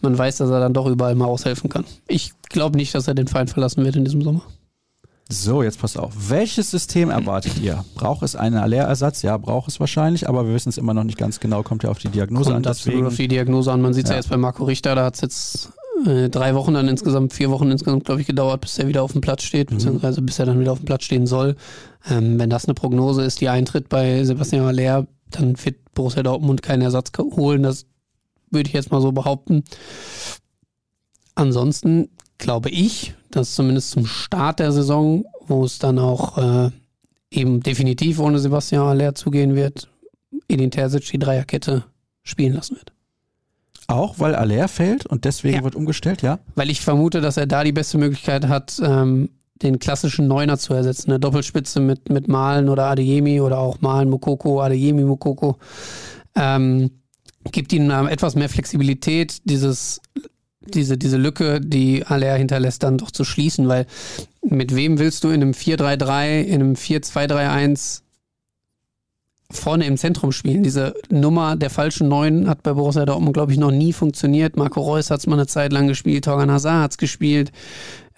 man 0.00 0.16
weiß, 0.16 0.36
dass 0.36 0.50
er 0.50 0.60
dann 0.60 0.74
doch 0.74 0.86
überall 0.86 1.14
mal 1.14 1.26
aushelfen 1.26 1.68
kann. 1.68 1.84
Ich 2.06 2.32
glaube 2.48 2.76
nicht, 2.76 2.94
dass 2.94 3.08
er 3.08 3.14
den 3.14 3.26
Verein 3.26 3.48
verlassen 3.48 3.84
wird 3.84 3.96
in 3.96 4.04
diesem 4.04 4.22
Sommer. 4.22 4.42
So, 5.28 5.62
jetzt 5.62 5.80
passt 5.80 5.98
auf. 5.98 6.12
Welches 6.28 6.70
System 6.70 7.10
erwartet 7.10 7.58
ihr? 7.58 7.84
Braucht 7.94 8.22
es 8.22 8.36
einen 8.36 8.68
Leerersatz? 8.68 9.22
Ja, 9.22 9.38
braucht 9.38 9.68
es 9.68 9.80
wahrscheinlich, 9.80 10.28
aber 10.28 10.46
wir 10.46 10.54
wissen 10.54 10.68
es 10.68 10.76
immer 10.76 10.92
noch 10.92 11.04
nicht 11.04 11.16
ganz 11.16 11.40
genau. 11.40 11.62
Kommt 11.62 11.84
ja 11.84 11.90
auf 11.90 11.98
die 11.98 12.08
Diagnose 12.08 12.52
Kommt 12.52 12.66
an. 12.66 12.72
Deswegen, 12.74 13.06
auf 13.06 13.16
die 13.16 13.28
Diagnose 13.28 13.72
an. 13.72 13.80
Man 13.80 13.94
sieht 13.94 14.04
es 14.04 14.10
ja. 14.10 14.16
ja 14.16 14.20
jetzt 14.20 14.28
bei 14.28 14.36
Marco 14.36 14.64
Richter, 14.64 14.94
da 14.94 15.04
hat 15.06 15.14
es 15.14 15.20
jetzt 15.22 15.72
äh, 16.06 16.28
drei 16.28 16.54
Wochen 16.54 16.74
dann 16.74 16.88
insgesamt, 16.88 17.32
vier 17.32 17.50
Wochen 17.50 17.70
insgesamt, 17.70 18.04
glaube 18.04 18.20
ich, 18.20 18.26
gedauert, 18.26 18.60
bis 18.60 18.78
er 18.78 18.88
wieder 18.88 19.02
auf 19.02 19.12
dem 19.12 19.20
Platz 19.20 19.42
steht, 19.42 19.70
mhm. 19.70 19.76
beziehungsweise 19.76 20.22
bis 20.22 20.38
er 20.38 20.46
dann 20.46 20.60
wieder 20.60 20.72
auf 20.72 20.78
dem 20.78 20.86
Platz 20.86 21.04
stehen 21.04 21.26
soll. 21.26 21.56
Ähm, 22.08 22.38
wenn 22.38 22.50
das 22.50 22.66
eine 22.66 22.74
Prognose 22.74 23.22
ist, 23.22 23.40
die 23.40 23.48
eintritt 23.48 23.88
bei 23.88 24.24
Sebastian 24.24 24.66
Haller, 24.66 25.06
dann 25.30 25.56
wird 25.64 25.76
Borussia 25.94 26.22
Dortmund 26.22 26.62
keinen 26.62 26.82
Ersatz 26.82 27.12
holen. 27.18 27.62
Das 27.62 27.86
würde 28.50 28.68
ich 28.68 28.74
jetzt 28.74 28.90
mal 28.90 29.00
so 29.00 29.12
behaupten. 29.12 29.64
Ansonsten 31.34 32.10
glaube 32.38 32.70
ich, 32.70 33.14
dass 33.30 33.54
zumindest 33.54 33.90
zum 33.90 34.06
Start 34.06 34.58
der 34.58 34.72
Saison, 34.72 35.24
wo 35.46 35.64
es 35.64 35.78
dann 35.78 35.98
auch 35.98 36.38
äh, 36.38 36.70
eben 37.30 37.60
definitiv 37.60 38.18
ohne 38.18 38.38
Sebastian 38.38 38.84
Haller 38.84 39.14
zugehen 39.14 39.54
wird, 39.54 39.88
Edin 40.48 40.70
Terzic 40.70 41.10
die 41.10 41.18
Dreierkette 41.18 41.84
spielen 42.22 42.54
lassen 42.54 42.76
wird. 42.76 42.91
Auch 43.88 44.18
weil 44.18 44.34
Aller 44.34 44.68
fällt 44.68 45.06
und 45.06 45.24
deswegen 45.24 45.58
ja. 45.58 45.64
wird 45.64 45.74
umgestellt, 45.74 46.22
ja? 46.22 46.38
Weil 46.54 46.70
ich 46.70 46.80
vermute, 46.80 47.20
dass 47.20 47.36
er 47.36 47.46
da 47.46 47.64
die 47.64 47.72
beste 47.72 47.98
Möglichkeit 47.98 48.48
hat, 48.48 48.80
ähm, 48.82 49.30
den 49.62 49.78
klassischen 49.78 50.26
Neuner 50.26 50.58
zu 50.58 50.74
ersetzen. 50.74 51.10
Eine 51.10 51.20
Doppelspitze 51.20 51.80
mit, 51.80 52.08
mit 52.08 52.28
Malen 52.28 52.68
oder 52.68 52.84
Adeyemi 52.86 53.40
oder 53.40 53.58
auch 53.58 53.80
Malen 53.80 54.08
Mokoko, 54.08 54.60
Adeyemi 54.60 55.02
Mokoko. 55.02 55.58
Ähm, 56.34 56.90
gibt 57.50 57.72
ihm 57.72 57.90
etwas 57.90 58.34
mehr 58.34 58.48
Flexibilität, 58.48 59.38
dieses, 59.44 60.00
diese, 60.60 60.96
diese 60.96 61.16
Lücke, 61.16 61.60
die 61.60 62.04
Aller 62.06 62.36
hinterlässt, 62.36 62.82
dann 62.82 62.98
doch 62.98 63.10
zu 63.10 63.24
schließen, 63.24 63.68
weil 63.68 63.86
mit 64.42 64.74
wem 64.74 64.98
willst 64.98 65.24
du 65.24 65.28
in 65.28 65.42
einem 65.42 65.52
4-3-3, 65.52 66.42
in 66.42 66.54
einem 66.54 66.74
4-2-3-1 66.74 68.01
vorne 69.56 69.86
im 69.86 69.96
Zentrum 69.96 70.32
spielen. 70.32 70.62
Diese 70.62 70.94
Nummer 71.10 71.56
der 71.56 71.70
falschen 71.70 72.08
Neun 72.08 72.48
hat 72.48 72.62
bei 72.62 72.72
Borussia 72.72 73.04
Dortmund, 73.04 73.34
glaube 73.34 73.52
ich, 73.52 73.58
noch 73.58 73.70
nie 73.70 73.92
funktioniert. 73.92 74.56
Marco 74.56 74.80
Reus 74.80 75.10
hat 75.10 75.20
es 75.20 75.26
mal 75.26 75.34
eine 75.36 75.46
Zeit 75.46 75.72
lang 75.72 75.86
gespielt, 75.86 76.24
Torgan 76.24 76.50
Hazard 76.50 76.82
hat 76.82 76.90
es 76.92 76.98
gespielt. 76.98 77.52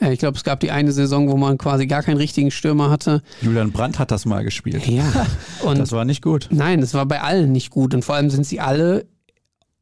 Äh, 0.01 0.13
ich 0.13 0.19
glaube, 0.19 0.37
es 0.37 0.45
gab 0.45 0.61
die 0.61 0.71
eine 0.71 0.93
Saison, 0.93 1.29
wo 1.29 1.37
man 1.37 1.59
quasi 1.59 1.87
gar 1.87 2.03
keinen 2.03 2.17
richtigen 2.17 2.51
Stürmer 2.51 2.91
hatte. 2.91 3.23
Julian 3.41 3.73
Brandt 3.73 3.99
hat 3.99 4.11
das 4.11 4.25
mal 4.25 4.45
gespielt. 4.45 4.87
Ja. 4.87 5.05
Und 5.63 5.79
das 5.79 5.93
war 5.93 6.05
nicht 6.05 6.23
gut. 6.23 6.49
Nein, 6.51 6.81
das 6.81 6.95
war 6.95 7.07
bei 7.07 7.21
allen 7.21 7.53
nicht 7.53 7.71
gut. 7.71 7.95
Und 7.95 8.05
vor 8.05 8.15
allem 8.15 8.31
sind 8.31 8.47
sie 8.47 8.61
alle 8.61 9.07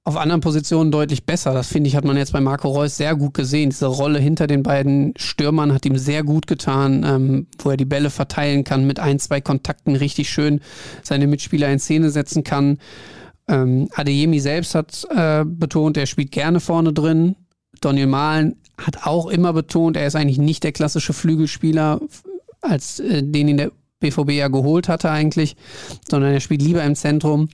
auf 0.05 0.17
anderen 0.17 0.41
Positionen 0.41 0.91
deutlich 0.91 1.25
besser. 1.25 1.55
Das 1.55 1.69
finde 1.69 1.89
ich, 1.89 1.95
hat 1.95 2.05
man 2.05 2.17
jetzt 2.17 2.33
bei 2.33 2.41
Marco 2.41 2.69
Reus 2.69 2.97
sehr 2.97 3.15
gut 3.15 3.35
gesehen. 3.35 3.71
Diese 3.71 3.87
Rolle 3.87 4.19
hinter 4.19 4.49
den 4.49 4.65
beiden 4.65 5.15
Stürmern 5.17 5.73
hat 5.73 5.87
ihm 5.87 5.97
sehr 5.97 6.25
gut 6.25 6.49
getan, 6.49 7.05
ähm, 7.07 7.47
wo 7.61 7.71
er 7.71 7.77
die 7.77 7.85
Bälle 7.85 8.11
verteilen 8.11 8.65
kann, 8.65 8.85
mit 8.85 8.99
ein, 8.99 9.21
zwei 9.21 9.41
Kontakten 9.41 9.95
richtig 9.95 10.29
schön 10.29 10.61
seine 11.03 11.29
Mitspieler 11.29 11.71
in 11.71 11.79
Szene 11.79 12.11
setzen 12.11 12.43
kann. 12.43 12.79
Ähm, 13.47 13.89
Adeyemi 13.95 14.41
selbst 14.41 14.75
hat 14.75 15.07
äh, 15.11 15.45
betont, 15.45 15.97
er 15.97 16.07
spielt 16.07 16.33
gerne 16.33 16.59
vorne 16.59 16.93
drin. 16.93 17.37
Daniel 17.81 18.09
Mahlen 18.09 18.57
hat 18.79 19.07
auch 19.07 19.29
immer 19.29 19.53
betont, 19.53 19.97
er 19.97 20.07
ist 20.07 20.17
eigentlich 20.17 20.39
nicht 20.39 20.65
der 20.65 20.73
klassische 20.73 21.13
Flügelspieler, 21.13 22.01
als 22.61 22.99
äh, 22.99 23.23
den 23.23 23.49
ihn 23.49 23.57
der 23.57 23.71
BVB 24.01 24.33
ja 24.33 24.49
geholt 24.49 24.89
hatte 24.89 25.11
eigentlich, 25.11 25.55
sondern 26.11 26.33
er 26.33 26.41
spielt 26.41 26.61
lieber 26.63 26.83
im 26.83 26.97
Zentrum. 26.97 27.49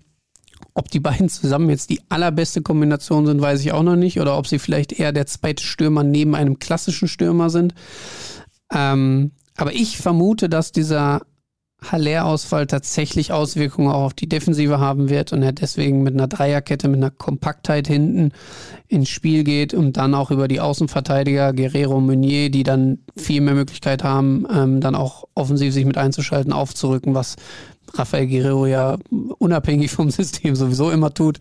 Ob 0.78 0.88
die 0.92 1.00
beiden 1.00 1.28
zusammen 1.28 1.70
jetzt 1.70 1.90
die 1.90 2.00
allerbeste 2.08 2.62
Kombination 2.62 3.26
sind, 3.26 3.40
weiß 3.40 3.60
ich 3.62 3.72
auch 3.72 3.82
noch 3.82 3.96
nicht. 3.96 4.20
Oder 4.20 4.38
ob 4.38 4.46
sie 4.46 4.60
vielleicht 4.60 4.92
eher 4.92 5.10
der 5.10 5.26
zweite 5.26 5.64
Stürmer 5.64 6.04
neben 6.04 6.36
einem 6.36 6.60
klassischen 6.60 7.08
Stürmer 7.08 7.50
sind. 7.50 7.74
Ähm, 8.72 9.32
aber 9.56 9.74
ich 9.74 9.98
vermute, 9.98 10.48
dass 10.48 10.70
dieser 10.70 11.22
Haller-Ausfall 11.80 12.66
tatsächlich 12.66 13.32
Auswirkungen 13.32 13.88
auch 13.88 14.02
auf 14.02 14.14
die 14.14 14.28
Defensive 14.28 14.80
haben 14.80 15.08
wird 15.08 15.32
und 15.32 15.42
er 15.42 15.52
deswegen 15.52 16.02
mit 16.02 16.14
einer 16.14 16.26
Dreierkette, 16.26 16.88
mit 16.88 16.98
einer 16.98 17.12
Kompaktheit 17.12 17.86
hinten 17.86 18.32
ins 18.88 19.08
Spiel 19.08 19.44
geht 19.44 19.74
und 19.74 19.96
dann 19.96 20.14
auch 20.14 20.32
über 20.32 20.48
die 20.48 20.60
Außenverteidiger 20.60 21.52
Guerrero 21.52 22.00
Meunier, 22.00 22.50
die 22.50 22.64
dann 22.64 22.98
viel 23.16 23.40
mehr 23.40 23.54
Möglichkeit 23.54 24.02
haben, 24.02 24.46
ähm, 24.52 24.80
dann 24.80 24.96
auch 24.96 25.24
offensiv 25.34 25.72
sich 25.72 25.84
mit 25.84 25.96
einzuschalten, 25.96 26.52
aufzurücken, 26.52 27.14
was 27.14 27.36
Rafael 27.94 28.26
Guerrero 28.26 28.66
ja 28.66 28.98
unabhängig 29.38 29.90
vom 29.90 30.10
System 30.10 30.56
sowieso 30.56 30.90
immer 30.90 31.14
tut. 31.14 31.38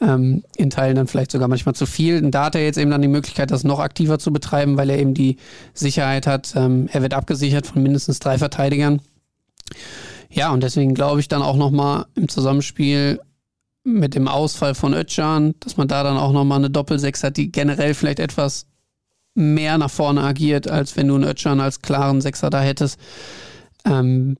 Ähm, 0.00 0.42
in 0.56 0.70
Teilen 0.70 0.96
dann 0.96 1.06
vielleicht 1.06 1.30
sogar 1.30 1.48
manchmal 1.48 1.74
zu 1.74 1.86
viel. 1.86 2.22
Und 2.24 2.32
da 2.32 2.46
hat 2.46 2.54
er 2.54 2.64
jetzt 2.64 2.78
eben 2.78 2.90
dann 2.90 3.02
die 3.02 3.08
Möglichkeit, 3.08 3.50
das 3.50 3.64
noch 3.64 3.78
aktiver 3.78 4.18
zu 4.18 4.32
betreiben, 4.32 4.76
weil 4.76 4.90
er 4.90 4.98
eben 4.98 5.14
die 5.14 5.36
Sicherheit 5.74 6.26
hat. 6.26 6.54
Ähm, 6.56 6.88
er 6.90 7.02
wird 7.02 7.14
abgesichert 7.14 7.66
von 7.66 7.82
mindestens 7.82 8.18
drei 8.18 8.38
Verteidigern. 8.38 9.00
Ja, 10.30 10.52
und 10.52 10.62
deswegen 10.62 10.94
glaube 10.94 11.20
ich 11.20 11.28
dann 11.28 11.42
auch 11.42 11.56
nochmal 11.56 12.06
im 12.14 12.28
Zusammenspiel 12.28 13.20
mit 13.82 14.14
dem 14.14 14.28
Ausfall 14.28 14.74
von 14.74 14.94
Ötchan, 14.94 15.54
dass 15.60 15.76
man 15.76 15.88
da 15.88 16.02
dann 16.02 16.16
auch 16.16 16.32
nochmal 16.32 16.58
eine 16.58 16.70
Doppelsechs 16.70 17.22
hat, 17.22 17.36
die 17.36 17.50
generell 17.50 17.94
vielleicht 17.94 18.20
etwas 18.20 18.66
mehr 19.34 19.78
nach 19.78 19.90
vorne 19.90 20.22
agiert, 20.22 20.68
als 20.68 20.96
wenn 20.96 21.08
du 21.08 21.14
einen 21.14 21.24
Ötchan 21.24 21.60
als 21.60 21.82
klaren 21.82 22.20
Sechser 22.20 22.50
da 22.50 22.60
hättest. 22.60 22.98
Ähm, 23.84 24.36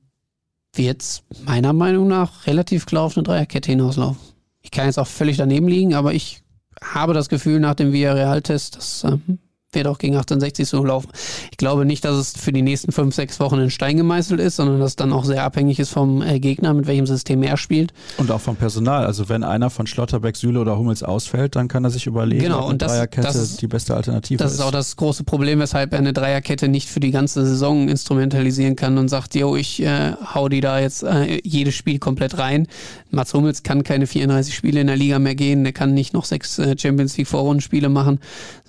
wird 0.73 1.01
es 1.01 1.23
meiner 1.45 1.73
Meinung 1.73 2.07
nach 2.07 2.47
relativ 2.47 2.85
klar 2.85 3.03
auf 3.03 3.17
eine 3.17 3.23
Dreierkette 3.23 3.71
hinauslaufen. 3.71 4.21
Ich 4.61 4.71
kann 4.71 4.85
jetzt 4.85 4.99
auch 4.99 5.07
völlig 5.07 5.37
daneben 5.37 5.67
liegen, 5.67 5.93
aber 5.93 6.13
ich 6.13 6.43
habe 6.81 7.13
das 7.13 7.29
Gefühl 7.29 7.59
nach 7.59 7.75
dem 7.75 7.91
Villarreal-Test, 7.91 8.77
dass 8.77 9.03
ähm, 9.03 9.39
wird 9.73 9.87
auch 9.87 9.97
gegen 9.97 10.15
1860 10.15 10.67
so 10.67 10.83
laufen. 10.83 11.09
Ich 11.51 11.57
glaube 11.57 11.85
nicht, 11.85 12.03
dass 12.03 12.15
es 12.15 12.33
für 12.33 12.51
die 12.51 12.61
nächsten 12.61 12.91
fünf, 12.91 13.15
sechs 13.15 13.39
Wochen 13.39 13.59
in 13.59 13.69
Stein 13.69 13.95
gemeißelt 13.95 14.39
ist, 14.41 14.57
sondern 14.57 14.79
dass 14.79 14.91
es 14.91 14.95
dann 14.97 15.13
auch 15.13 15.23
sehr 15.23 15.43
abhängig 15.43 15.79
ist 15.79 15.89
vom 15.91 16.21
äh, 16.21 16.39
Gegner, 16.39 16.73
mit 16.73 16.87
welchem 16.87 17.05
System 17.05 17.41
er 17.41 17.55
spielt. 17.55 17.93
Und 18.17 18.31
auch 18.31 18.41
vom 18.41 18.57
Personal. 18.57 19.05
Also 19.05 19.29
wenn 19.29 19.43
einer 19.43 19.69
von 19.69 19.87
Schlotterbeck, 19.87 20.35
Süle 20.35 20.59
oder 20.59 20.77
Hummels 20.77 21.03
ausfällt, 21.03 21.55
dann 21.55 21.69
kann 21.69 21.85
er 21.85 21.89
sich 21.89 22.05
überlegen, 22.05 22.43
genau, 22.43 22.63
ob 22.63 22.69
eine 22.69 22.77
das, 22.79 22.91
Dreierkette 22.91 23.27
das 23.27 23.35
ist, 23.37 23.61
die 23.61 23.67
beste 23.67 23.95
Alternative 23.95 24.35
ist. 24.35 24.41
Das 24.41 24.53
ist 24.53 24.59
auch 24.59 24.71
das 24.71 24.95
große 24.97 25.23
Problem, 25.23 25.59
weshalb 25.59 25.93
er 25.93 25.99
eine 25.99 26.11
Dreierkette 26.11 26.67
nicht 26.67 26.89
für 26.89 26.99
die 26.99 27.11
ganze 27.11 27.45
Saison 27.45 27.87
instrumentalisieren 27.87 28.75
kann 28.75 28.97
und 28.97 29.07
sagt, 29.07 29.35
yo, 29.35 29.55
ich 29.55 29.81
äh, 29.81 30.13
hau 30.33 30.49
die 30.49 30.59
da 30.59 30.79
jetzt 30.79 31.03
äh, 31.03 31.39
jedes 31.43 31.75
Spiel 31.75 31.97
komplett 31.99 32.37
rein. 32.37 32.67
Mats 33.09 33.33
Hummels 33.33 33.63
kann 33.63 33.83
keine 33.83 34.05
34 34.05 34.53
Spiele 34.53 34.81
in 34.81 34.87
der 34.87 34.97
Liga 34.97 35.17
mehr 35.19 35.35
gehen, 35.35 35.63
der 35.63 35.71
kann 35.71 35.93
nicht 35.93 36.13
noch 36.13 36.25
sechs 36.25 36.59
äh, 36.59 36.75
Champions 36.77 37.15
League 37.15 37.27
Vorrundenspiele 37.27 37.87
machen, 37.87 38.19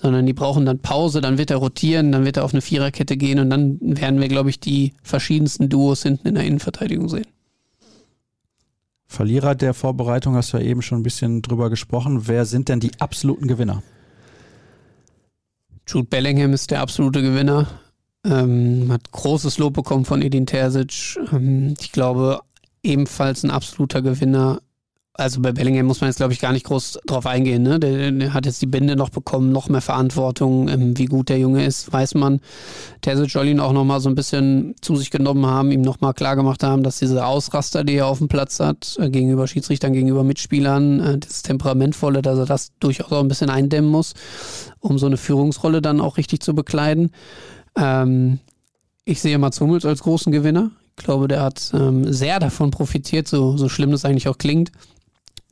sondern 0.00 0.26
die 0.26 0.32
brauchen 0.32 0.64
dann 0.64 0.78
Pause, 0.92 1.22
dann 1.22 1.38
wird 1.38 1.50
er 1.50 1.56
rotieren, 1.56 2.12
dann 2.12 2.26
wird 2.26 2.36
er 2.36 2.44
auf 2.44 2.52
eine 2.52 2.60
Viererkette 2.60 3.16
gehen 3.16 3.38
und 3.38 3.48
dann 3.48 3.78
werden 3.80 4.20
wir, 4.20 4.28
glaube 4.28 4.50
ich, 4.50 4.60
die 4.60 4.92
verschiedensten 5.02 5.70
Duos 5.70 6.02
hinten 6.02 6.28
in 6.28 6.34
der 6.34 6.44
Innenverteidigung 6.44 7.08
sehen. 7.08 7.26
Verlierer 9.06 9.54
der 9.54 9.72
Vorbereitung 9.72 10.34
hast 10.34 10.52
du 10.52 10.58
ja 10.58 10.64
eben 10.64 10.82
schon 10.82 11.00
ein 11.00 11.02
bisschen 11.02 11.40
drüber 11.40 11.70
gesprochen. 11.70 12.28
Wer 12.28 12.44
sind 12.44 12.68
denn 12.68 12.78
die 12.78 12.90
absoluten 13.00 13.48
Gewinner? 13.48 13.82
Jude 15.88 16.08
Bellingham 16.08 16.52
ist 16.52 16.70
der 16.70 16.82
absolute 16.82 17.22
Gewinner. 17.22 17.68
Ähm, 18.26 18.92
hat 18.92 19.10
großes 19.12 19.56
Lob 19.56 19.72
bekommen 19.72 20.04
von 20.04 20.20
Edin 20.20 20.44
Terzic. 20.44 21.18
Ähm, 21.32 21.72
ich 21.80 21.92
glaube, 21.92 22.40
ebenfalls 22.82 23.44
ein 23.44 23.50
absoluter 23.50 24.02
Gewinner 24.02 24.60
also 25.14 25.42
bei 25.42 25.52
Bellingham 25.52 25.84
muss 25.84 26.00
man 26.00 26.08
jetzt, 26.08 26.16
glaube 26.16 26.32
ich, 26.32 26.40
gar 26.40 26.52
nicht 26.52 26.64
groß 26.64 27.00
drauf 27.04 27.26
eingehen. 27.26 27.62
Ne? 27.62 27.78
Der, 27.78 28.10
der, 28.10 28.32
hat 28.32 28.46
jetzt 28.46 28.62
die 28.62 28.66
Binde 28.66 28.96
noch 28.96 29.10
bekommen, 29.10 29.52
noch 29.52 29.68
mehr 29.68 29.82
Verantwortung. 29.82 30.68
Ähm, 30.68 30.96
wie 30.96 31.04
gut 31.04 31.28
der 31.28 31.38
Junge 31.38 31.66
ist, 31.66 31.92
weiß 31.92 32.14
man. 32.14 32.40
Terzic 33.02 33.30
soll 33.30 33.60
auch 33.60 33.72
nochmal 33.72 34.00
so 34.00 34.08
ein 34.08 34.14
bisschen 34.14 34.74
zu 34.80 34.96
sich 34.96 35.10
genommen 35.10 35.44
haben, 35.44 35.70
ihm 35.70 35.82
nochmal 35.82 36.14
klargemacht 36.14 36.62
haben, 36.62 36.82
dass 36.82 36.98
diese 36.98 37.26
Ausraster, 37.26 37.84
die 37.84 37.96
er 37.96 38.06
auf 38.06 38.18
dem 38.18 38.28
Platz 38.28 38.58
hat, 38.58 38.96
äh, 38.98 39.10
gegenüber 39.10 39.46
Schiedsrichtern, 39.46 39.92
gegenüber 39.92 40.24
Mitspielern, 40.24 41.00
äh, 41.00 41.18
das 41.18 41.42
Temperamentvolle, 41.42 42.22
dass 42.22 42.38
er 42.38 42.46
das 42.46 42.72
durchaus 42.80 43.12
auch 43.12 43.20
ein 43.20 43.28
bisschen 43.28 43.50
eindämmen 43.50 43.90
muss, 43.90 44.14
um 44.80 44.98
so 44.98 45.06
eine 45.06 45.18
Führungsrolle 45.18 45.82
dann 45.82 46.00
auch 46.00 46.16
richtig 46.16 46.40
zu 46.40 46.54
bekleiden. 46.54 47.10
Ähm, 47.76 48.38
ich 49.04 49.20
sehe 49.20 49.36
Mats 49.36 49.60
Hummels 49.60 49.84
als 49.84 50.02
großen 50.02 50.32
Gewinner. 50.32 50.70
Ich 50.98 51.04
glaube, 51.04 51.28
der 51.28 51.42
hat 51.42 51.70
ähm, 51.74 52.10
sehr 52.12 52.38
davon 52.38 52.70
profitiert, 52.70 53.26
so, 53.26 53.56
so 53.56 53.68
schlimm 53.68 53.90
das 53.90 54.04
eigentlich 54.04 54.28
auch 54.28 54.38
klingt, 54.38 54.70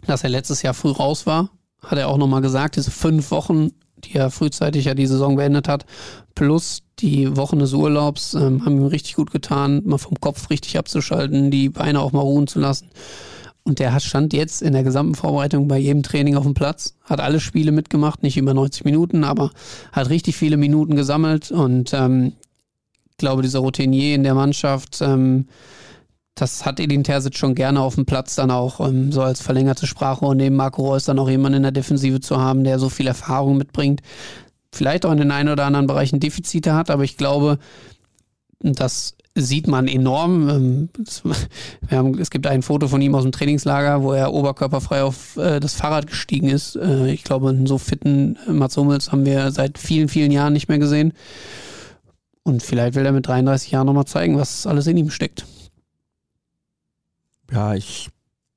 dass 0.07 0.25
er 0.25 0.31
letztes 0.31 0.63
Jahr 0.63 0.75
früh 0.75 0.91
raus 0.91 1.27
war. 1.27 1.51
Hat 1.83 1.99
er 1.99 2.09
auch 2.09 2.19
nochmal 2.19 2.43
gesagt, 2.43 2.77
diese 2.77 2.91
fünf 2.91 3.31
Wochen, 3.31 3.71
die 3.99 4.15
er 4.15 4.31
frühzeitig 4.31 4.85
ja 4.87 4.95
die 4.95 5.07
Saison 5.07 5.37
beendet 5.37 5.69
hat, 5.69 5.87
plus 6.35 6.83
die 6.99 7.37
Wochen 7.37 7.59
des 7.59 7.73
Urlaubs, 7.73 8.35
ähm, 8.35 8.65
haben 8.65 8.79
ihm 8.79 8.87
richtig 8.87 9.15
gut 9.15 9.31
getan, 9.31 9.83
mal 9.85 9.99
vom 9.99 10.21
Kopf 10.21 10.51
richtig 10.51 10.79
abzuschalten, 10.79 11.51
die 11.51 11.71
Beine 11.71 12.01
auch 12.01 12.13
mal 12.13 12.21
ruhen 12.21 12.47
zu 12.47 12.61
lassen. 12.61 12.91
Und 13.63 13.79
der 13.79 13.99
stand 14.01 14.33
jetzt 14.33 14.63
in 14.63 14.73
der 14.73 14.83
gesamten 14.83 15.15
Vorbereitung 15.15 15.69
bei 15.69 15.79
jedem 15.79 16.03
Training 16.03 16.37
auf 16.37 16.45
dem 16.45 16.55
Platz, 16.55 16.97
hat 17.05 17.21
alle 17.21 17.41
Spiele 17.41 17.73
mitgemacht, 17.73 18.23
nicht 18.23 18.37
über 18.37 18.55
90 18.55 18.85
Minuten, 18.85 19.23
aber 19.23 19.51
hat 19.93 20.09
richtig 20.09 20.37
viele 20.37 20.57
Minuten 20.57 20.97
gesammelt 20.97 21.51
und 21.51 21.93
ähm, 21.93 22.33
ich 23.11 23.17
glaube, 23.19 23.43
dieser 23.43 23.59
Routinier 23.59 24.15
in 24.15 24.23
der 24.23 24.35
Mannschaft, 24.35 25.01
ähm, 25.03 25.47
das 26.41 26.65
hat 26.65 26.81
Edin 26.81 27.05
Terzic 27.05 27.37
schon 27.37 27.55
gerne 27.55 27.81
auf 27.81 27.97
dem 27.97 28.07
Platz 28.07 28.35
dann 28.35 28.51
auch 28.51 28.81
ähm, 28.81 29.13
so 29.13 29.23
als 29.23 29.41
verlängerte 29.41 29.87
Sprache 29.87 30.25
und 30.25 30.39
neben 30.39 30.57
Marco 30.57 30.83
Reus 30.83 31.05
dann 31.05 31.19
auch 31.19 31.29
jemanden 31.29 31.59
in 31.59 31.63
der 31.63 31.73
Defensive 31.73 32.21
zu 32.21 32.41
haben, 32.41 32.65
der 32.65 32.79
so 32.79 32.89
viel 32.89 33.07
Erfahrung 33.07 33.57
mitbringt. 33.57 34.01
Vielleicht 34.73 35.05
auch 35.05 35.13
in 35.13 35.19
den 35.19 35.33
einen 35.33 35.49
oder 35.49 35.65
anderen 35.65 35.87
Bereichen 35.87 36.21
Defizite 36.21 36.75
hat, 36.75 36.91
aber 36.91 37.05
ich 37.05 37.17
glaube, 37.17 37.59
das 38.61 39.17
sieht 39.35 39.67
man 39.67 39.89
enorm. 39.89 40.49
Ähm, 40.49 40.89
haben, 41.91 42.19
es 42.19 42.31
gibt 42.31 42.47
ein 42.47 42.63
Foto 42.63 42.89
von 42.89 43.03
ihm 43.03 43.15
aus 43.15 43.23
dem 43.23 43.33
Trainingslager, 43.33 44.03
wo 44.03 44.13
er 44.13 44.33
oberkörperfrei 44.33 45.03
auf 45.03 45.37
äh, 45.37 45.61
das 45.61 45.75
Fahrrad 45.75 46.07
gestiegen 46.07 46.49
ist. 46.49 46.77
Äh, 46.77 47.11
ich 47.11 47.25
glaube, 47.25 47.51
einen 47.51 47.67
so 47.67 47.79
fitten 47.79 48.39
Mats 48.49 48.77
Hummels 48.77 49.13
haben 49.13 49.27
wir 49.27 49.51
seit 49.53 49.79
vielen, 49.79 50.09
vielen 50.09 50.33
Jahren 50.33 50.53
nicht 50.53 50.69
mehr 50.69 50.79
gesehen. 50.79 51.13
Und 52.43 52.63
vielleicht 52.63 52.95
will 52.95 53.05
er 53.05 53.13
mit 53.13 53.27
33 53.27 53.71
Jahren 53.71 53.87
nochmal 53.87 54.07
zeigen, 54.07 54.39
was 54.39 54.67
alles 54.67 54.87
in 54.87 54.97
ihm 54.97 55.11
steckt. 55.11 55.45
Ja, 57.53 57.75
ich 57.75 58.09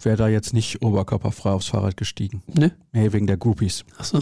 wäre 0.01 0.17
da 0.17 0.27
jetzt 0.27 0.53
nicht 0.53 0.81
oberkörperfrei 0.81 1.51
aufs 1.51 1.67
Fahrrad 1.67 1.97
gestiegen. 1.97 2.43
Ne? 2.47 2.75
Nee, 2.91 3.13
wegen 3.13 3.27
der 3.27 3.37
Groupies. 3.37 3.85
Achso. 3.97 4.21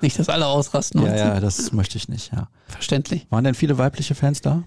Nicht, 0.00 0.18
dass 0.18 0.28
alle 0.28 0.46
ausrasten. 0.46 1.02
Ja, 1.02 1.16
ja, 1.16 1.40
das 1.40 1.72
möchte 1.72 1.96
ich 1.96 2.08
nicht, 2.08 2.32
ja. 2.32 2.48
Verständlich. 2.66 3.26
Waren 3.30 3.44
denn 3.44 3.54
viele 3.54 3.78
weibliche 3.78 4.14
Fans 4.14 4.40
da? 4.40 4.64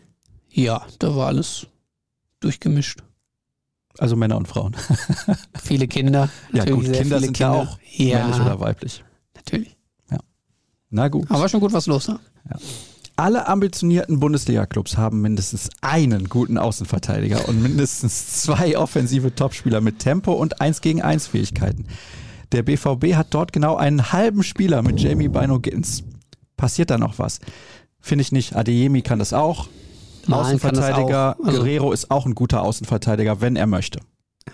Ja, 0.49 0.85
da 0.99 1.15
war 1.15 1.27
alles 1.27 1.67
durchgemischt. 2.39 3.03
Also 3.97 4.15
Männer 4.15 4.37
und 4.37 4.47
Frauen. 4.47 4.75
viele 5.63 5.87
Kinder. 5.87 6.29
Ja, 6.53 6.65
gut, 6.65 6.91
Kinder 6.91 7.19
sind 7.19 7.33
Kinder. 7.33 7.53
ja 7.53 7.61
auch 7.61 7.79
ja, 7.95 8.19
männlich 8.19 8.41
oder 8.41 8.59
weiblich. 8.59 9.03
Natürlich. 9.35 9.77
Ja. 10.11 10.19
Na 10.89 11.07
gut. 11.07 11.29
Aber 11.29 11.47
schon 11.49 11.59
gut 11.59 11.73
was 11.73 11.87
los. 11.87 12.07
Ne? 12.07 12.19
Ja. 12.49 12.57
Alle 13.17 13.47
ambitionierten 13.47 14.19
Bundesliga-Clubs 14.19 14.97
haben 14.97 15.21
mindestens 15.21 15.69
einen 15.81 16.27
guten 16.27 16.57
Außenverteidiger 16.57 17.47
und 17.47 17.61
mindestens 17.61 18.41
zwei 18.41 18.77
offensive 18.77 19.33
Topspieler 19.33 19.79
mit 19.79 19.99
Tempo 19.99 20.33
und 20.33 20.59
1 20.59 20.81
gegen 20.81 21.01
1 21.01 21.27
Fähigkeiten. 21.27 21.85
Der 22.51 22.63
BVB 22.63 23.15
hat 23.15 23.27
dort 23.33 23.53
genau 23.53 23.77
einen 23.77 24.11
halben 24.11 24.43
Spieler 24.43 24.81
mit 24.81 24.99
Jamie 24.99 25.29
Bino 25.29 25.59
Gittens. 25.59 26.03
Passiert 26.57 26.89
da 26.89 26.97
noch 26.97 27.17
was? 27.17 27.39
Finde 28.01 28.21
ich 28.21 28.33
nicht. 28.33 28.55
Adeyemi 28.55 29.01
kann 29.01 29.19
das 29.19 29.31
auch. 29.31 29.67
Nein, 30.27 30.39
Außenverteidiger. 30.39 31.37
auch. 31.39 31.45
Also, 31.45 31.59
Guerrero 31.59 31.91
ist 31.93 32.11
auch 32.11 32.25
ein 32.25 32.35
guter 32.35 32.63
Außenverteidiger, 32.63 33.39
wenn 33.39 33.55
er 33.55 33.67
möchte. 33.67 33.99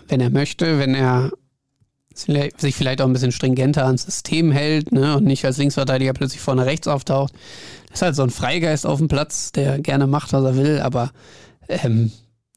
Wenn 0.08 0.22
er 0.22 0.30
möchte, 0.30 0.78
wenn 0.78 0.94
er 0.94 1.32
sich 2.14 2.76
vielleicht 2.76 3.02
auch 3.02 3.06
ein 3.06 3.14
bisschen 3.14 3.32
stringenter 3.32 3.86
ans 3.86 4.04
System 4.04 4.52
hält 4.52 4.92
ne, 4.92 5.18
und 5.18 5.24
nicht 5.24 5.46
als 5.46 5.58
Linksverteidiger 5.58 6.14
plötzlich 6.14 6.42
vorne 6.42 6.66
rechts 6.66 6.88
auftaucht. 6.88 7.34
Das 7.88 8.00
ist 8.00 8.02
halt 8.02 8.16
so 8.16 8.24
ein 8.24 8.30
Freigeist 8.30 8.86
auf 8.86 9.00
dem 9.00 9.08
Platz, 9.08 9.52
der 9.52 9.80
gerne 9.80 10.08
macht, 10.08 10.34
was 10.34 10.44
er 10.44 10.56
will, 10.56 10.80
aber 10.80 11.12
ähm, 11.68 12.12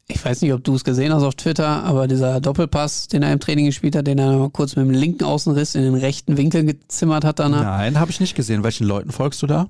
ich 0.07 0.22
weiß 0.22 0.42
nicht, 0.42 0.52
ob 0.52 0.62
du 0.62 0.74
es 0.74 0.84
gesehen 0.84 1.14
hast 1.14 1.22
auf 1.22 1.34
Twitter, 1.34 1.82
aber 1.84 2.07
dieser 2.07 2.40
Doppelpass, 2.40 3.09
den 3.09 3.22
er 3.22 3.32
im 3.32 3.40
Training 3.40 3.66
gespielt 3.66 3.96
hat, 3.96 4.07
den 4.07 4.18
er 4.18 4.36
mal 4.36 4.50
kurz 4.50 4.76
mit 4.76 4.84
dem 4.86 4.92
linken 4.92 5.24
Außenriss 5.24 5.74
in 5.74 5.82
den 5.82 5.94
rechten 5.94 6.36
Winkel 6.36 6.64
gezimmert 6.64 7.24
hat 7.24 7.38
danach. 7.38 7.62
Nein, 7.62 7.98
habe 7.98 8.11
ich 8.11 8.20
nicht 8.20 8.34
gesehen. 8.34 8.62
Welchen 8.62 8.86
Leuten 8.86 9.12
folgst 9.12 9.42
du 9.42 9.46
da? 9.46 9.68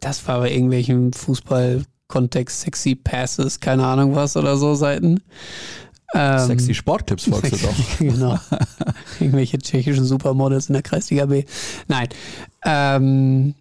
Das 0.00 0.26
war 0.26 0.40
bei 0.40 0.50
irgendwelchen 0.50 1.12
Fußball-Kontext, 1.12 2.62
sexy 2.62 2.96
Passes, 2.96 3.60
keine 3.60 3.86
Ahnung 3.86 4.16
was 4.16 4.36
oder 4.36 4.56
so 4.56 4.74
Seiten. 4.74 5.20
Ähm, 6.14 6.46
Sexy 6.46 6.74
Sportclips 6.74 7.24
folgst 7.24 7.52
du 7.52 7.56
doch. 7.56 7.74
genau. 7.98 8.38
Irgendwelche 9.20 9.58
tschechischen 9.58 10.04
Supermodels 10.04 10.68
in 10.68 10.74
der 10.74 10.82
Kreisliga 10.82 11.26
B. 11.26 11.44
Nein. 11.88 12.08
Ähm, 12.64 13.54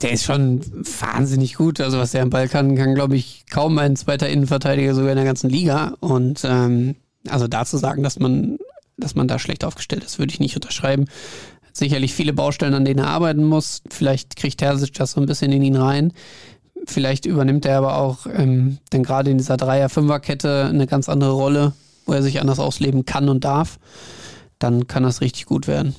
der 0.00 0.12
ist 0.12 0.24
schon 0.24 0.60
wahnsinnig 1.00 1.54
gut. 1.54 1.80
Also 1.80 1.98
was 1.98 2.12
der 2.12 2.22
am 2.22 2.30
Ball 2.30 2.48
kann, 2.48 2.76
kann 2.76 2.94
glaube 2.94 3.16
ich 3.16 3.44
kaum 3.50 3.78
ein 3.78 3.96
zweiter 3.96 4.28
Innenverteidiger 4.28 4.94
sogar 4.94 5.10
in 5.10 5.16
der 5.16 5.24
ganzen 5.24 5.50
Liga. 5.50 5.94
Und 6.00 6.42
ähm, 6.44 6.96
also 7.28 7.48
dazu 7.48 7.76
sagen, 7.76 8.02
dass 8.02 8.18
man, 8.18 8.58
dass 8.96 9.14
man 9.14 9.28
da 9.28 9.38
schlecht 9.38 9.64
aufgestellt 9.64 10.04
ist, 10.04 10.18
würde 10.18 10.32
ich 10.32 10.40
nicht 10.40 10.56
unterschreiben. 10.56 11.06
Sicherlich 11.72 12.14
viele 12.14 12.32
Baustellen, 12.32 12.74
an 12.74 12.84
denen 12.84 13.00
er 13.00 13.08
arbeiten 13.08 13.44
muss. 13.44 13.82
Vielleicht 13.90 14.36
kriegt 14.36 14.58
Terzic 14.58 14.94
das 14.94 15.12
so 15.12 15.20
ein 15.20 15.26
bisschen 15.26 15.52
in 15.52 15.62
ihn 15.62 15.76
rein. 15.76 16.12
Vielleicht 16.86 17.26
übernimmt 17.26 17.64
er 17.64 17.78
aber 17.78 17.96
auch 17.96 18.26
ähm, 18.26 18.78
denn 18.92 19.02
gerade 19.02 19.30
in 19.30 19.38
dieser 19.38 19.56
Dreier-Fünfer-Kette 19.56 20.66
eine 20.66 20.86
ganz 20.86 21.08
andere 21.08 21.32
Rolle, 21.32 21.72
wo 22.06 22.12
er 22.12 22.22
sich 22.22 22.40
anders 22.40 22.58
ausleben 22.58 23.04
kann 23.04 23.28
und 23.28 23.44
darf. 23.44 23.78
Dann 24.58 24.86
kann 24.86 25.02
das 25.02 25.20
richtig 25.20 25.46
gut 25.46 25.66
werden. 25.66 25.94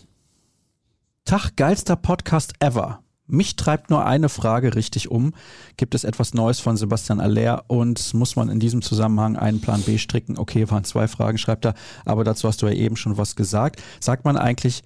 Tag, 1.25 1.55
geilster 1.55 1.95
Podcast 1.95 2.53
ever. 2.59 2.99
Mich 3.27 3.55
treibt 3.55 3.89
nur 3.89 4.05
eine 4.05 4.29
Frage 4.29 4.75
richtig 4.75 5.09
um. 5.09 5.33
Gibt 5.77 5.95
es 5.95 6.03
etwas 6.03 6.36
Neues 6.36 6.59
von 6.59 6.77
Sebastian 6.77 7.19
Aller 7.19 7.63
und 7.67 8.13
muss 8.13 8.36
man 8.36 8.49
in 8.49 8.59
diesem 8.59 8.83
Zusammenhang 8.83 9.36
einen 9.36 9.61
Plan 9.61 9.81
B 9.81 9.97
stricken? 9.97 10.38
Okay, 10.38 10.69
waren 10.69 10.83
zwei 10.83 11.07
Fragen, 11.07 11.39
schreibt 11.39 11.65
er, 11.65 11.73
aber 12.05 12.23
dazu 12.23 12.47
hast 12.47 12.61
du 12.61 12.67
ja 12.67 12.73
eben 12.73 12.95
schon 12.95 13.17
was 13.17 13.36
gesagt. 13.36 13.81
Sagt 13.99 14.25
man 14.25 14.38
eigentlich 14.38 14.83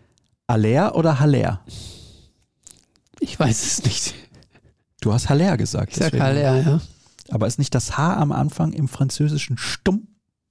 Aller 0.47 0.95
oder 0.95 1.19
Haller? 1.19 1.59
Ich 3.19 3.37
weiß 3.37 3.65
es 3.65 3.83
nicht. 3.83 4.15
Du 5.01 5.13
hast 5.13 5.29
Haller 5.29 5.57
gesagt. 5.57 5.91
Ich 5.91 5.97
sag 5.97 6.19
Haller, 6.19 6.61
ja. 6.61 6.81
Aber 7.29 7.47
ist 7.47 7.59
nicht 7.59 7.75
das 7.75 7.97
H 7.97 8.15
am 8.15 8.31
Anfang 8.31 8.73
im 8.73 8.87
Französischen 8.87 9.57
stumm? 9.57 10.07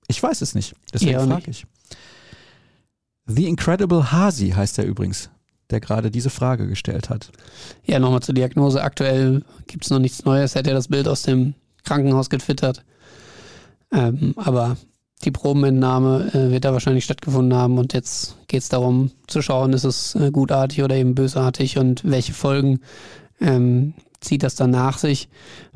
Ich 0.06 0.22
weiß 0.22 0.40
es 0.42 0.54
nicht. 0.54 0.74
Deswegen 0.92 1.20
frage 1.20 1.50
ich. 1.50 1.66
The 3.26 3.46
Incredible 3.46 4.10
Hasi 4.10 4.50
heißt 4.50 4.78
er 4.78 4.86
übrigens 4.86 5.28
der 5.70 5.80
gerade 5.80 6.10
diese 6.10 6.30
Frage 6.30 6.66
gestellt 6.66 7.10
hat. 7.10 7.30
Ja, 7.84 7.98
nochmal 7.98 8.20
zur 8.20 8.34
Diagnose. 8.34 8.82
Aktuell 8.82 9.42
gibt 9.66 9.84
es 9.84 9.90
noch 9.90 9.98
nichts 9.98 10.24
Neues. 10.24 10.54
Er 10.54 10.60
hat 10.60 10.66
ja 10.66 10.72
das 10.72 10.88
Bild 10.88 11.08
aus 11.08 11.22
dem 11.22 11.54
Krankenhaus 11.84 12.30
getwittert. 12.30 12.84
Ähm, 13.92 14.34
aber 14.36 14.76
die 15.24 15.30
Probenentnahme 15.30 16.30
äh, 16.32 16.50
wird 16.50 16.64
da 16.64 16.72
wahrscheinlich 16.72 17.04
stattgefunden 17.04 17.58
haben 17.58 17.78
und 17.78 17.92
jetzt 17.92 18.36
geht 18.46 18.62
es 18.62 18.68
darum 18.68 19.10
zu 19.26 19.42
schauen, 19.42 19.72
ist 19.72 19.84
es 19.84 20.14
äh, 20.14 20.30
gutartig 20.30 20.82
oder 20.82 20.94
eben 20.94 21.14
bösartig 21.14 21.76
und 21.78 22.02
welche 22.04 22.34
Folgen 22.34 22.80
ähm, 23.40 23.94
zieht 24.20 24.42
das 24.42 24.54
dann 24.54 24.70
nach 24.70 24.98
sich. 24.98 25.28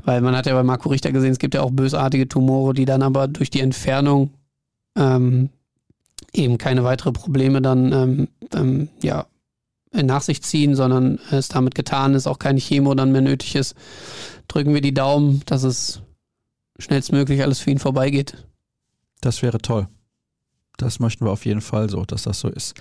Weil 0.05 0.21
man 0.21 0.37
hat 0.37 0.47
ja 0.47 0.55
bei 0.55 0.63
Marco 0.63 0.89
Richter 0.89 1.13
gesehen, 1.13 1.33
es 1.33 1.39
gibt 1.39 1.55
ja 1.55 1.63
auch 1.63 1.71
bösartige 1.71 2.29
Tumore, 2.29 2.75
die 2.75 2.85
dann 2.85 3.03
aber 3.03 3.29
durch 3.29 3.51
die 3.51 3.61
Entfernung 3.61 4.31
ähm, 4.97 5.51
eben 6.33 6.59
keine 6.59 6.85
weitere 6.85 7.13
Probleme 7.13 7.63
dann 7.63 7.93
ähm, 7.93 8.29
ähm 8.55 8.89
ja, 9.03 9.27
nach 9.93 10.23
sich 10.23 10.43
ziehen, 10.43 10.75
sondern 10.75 11.19
es 11.31 11.49
damit 11.49 11.75
getan 11.75 12.15
ist, 12.15 12.27
auch 12.27 12.39
keine 12.39 12.61
Chemo 12.61 12.95
dann 12.95 13.13
mehr 13.13 13.21
nötig 13.21 13.55
ist. 13.55 13.75
Drücken 14.49 14.75
wir 14.75 14.81
die 14.81 14.95
Daumen, 14.95 15.43
dass 15.47 15.63
es 15.63 16.01
schnellstmöglich 16.79 17.43
alles 17.43 17.59
für 17.59 17.71
ihn 17.71 17.79
vorbeigeht. 17.79 18.47
Das 19.21 19.43
wäre 19.43 19.59
toll. 19.59 19.89
Das 20.79 20.99
möchten 20.99 21.25
wir 21.25 21.31
auf 21.31 21.45
jeden 21.45 21.61
Fall 21.61 21.91
so, 21.91 22.05
dass 22.05 22.23
das 22.23 22.41
so 22.41 22.49
ist. 22.49 22.75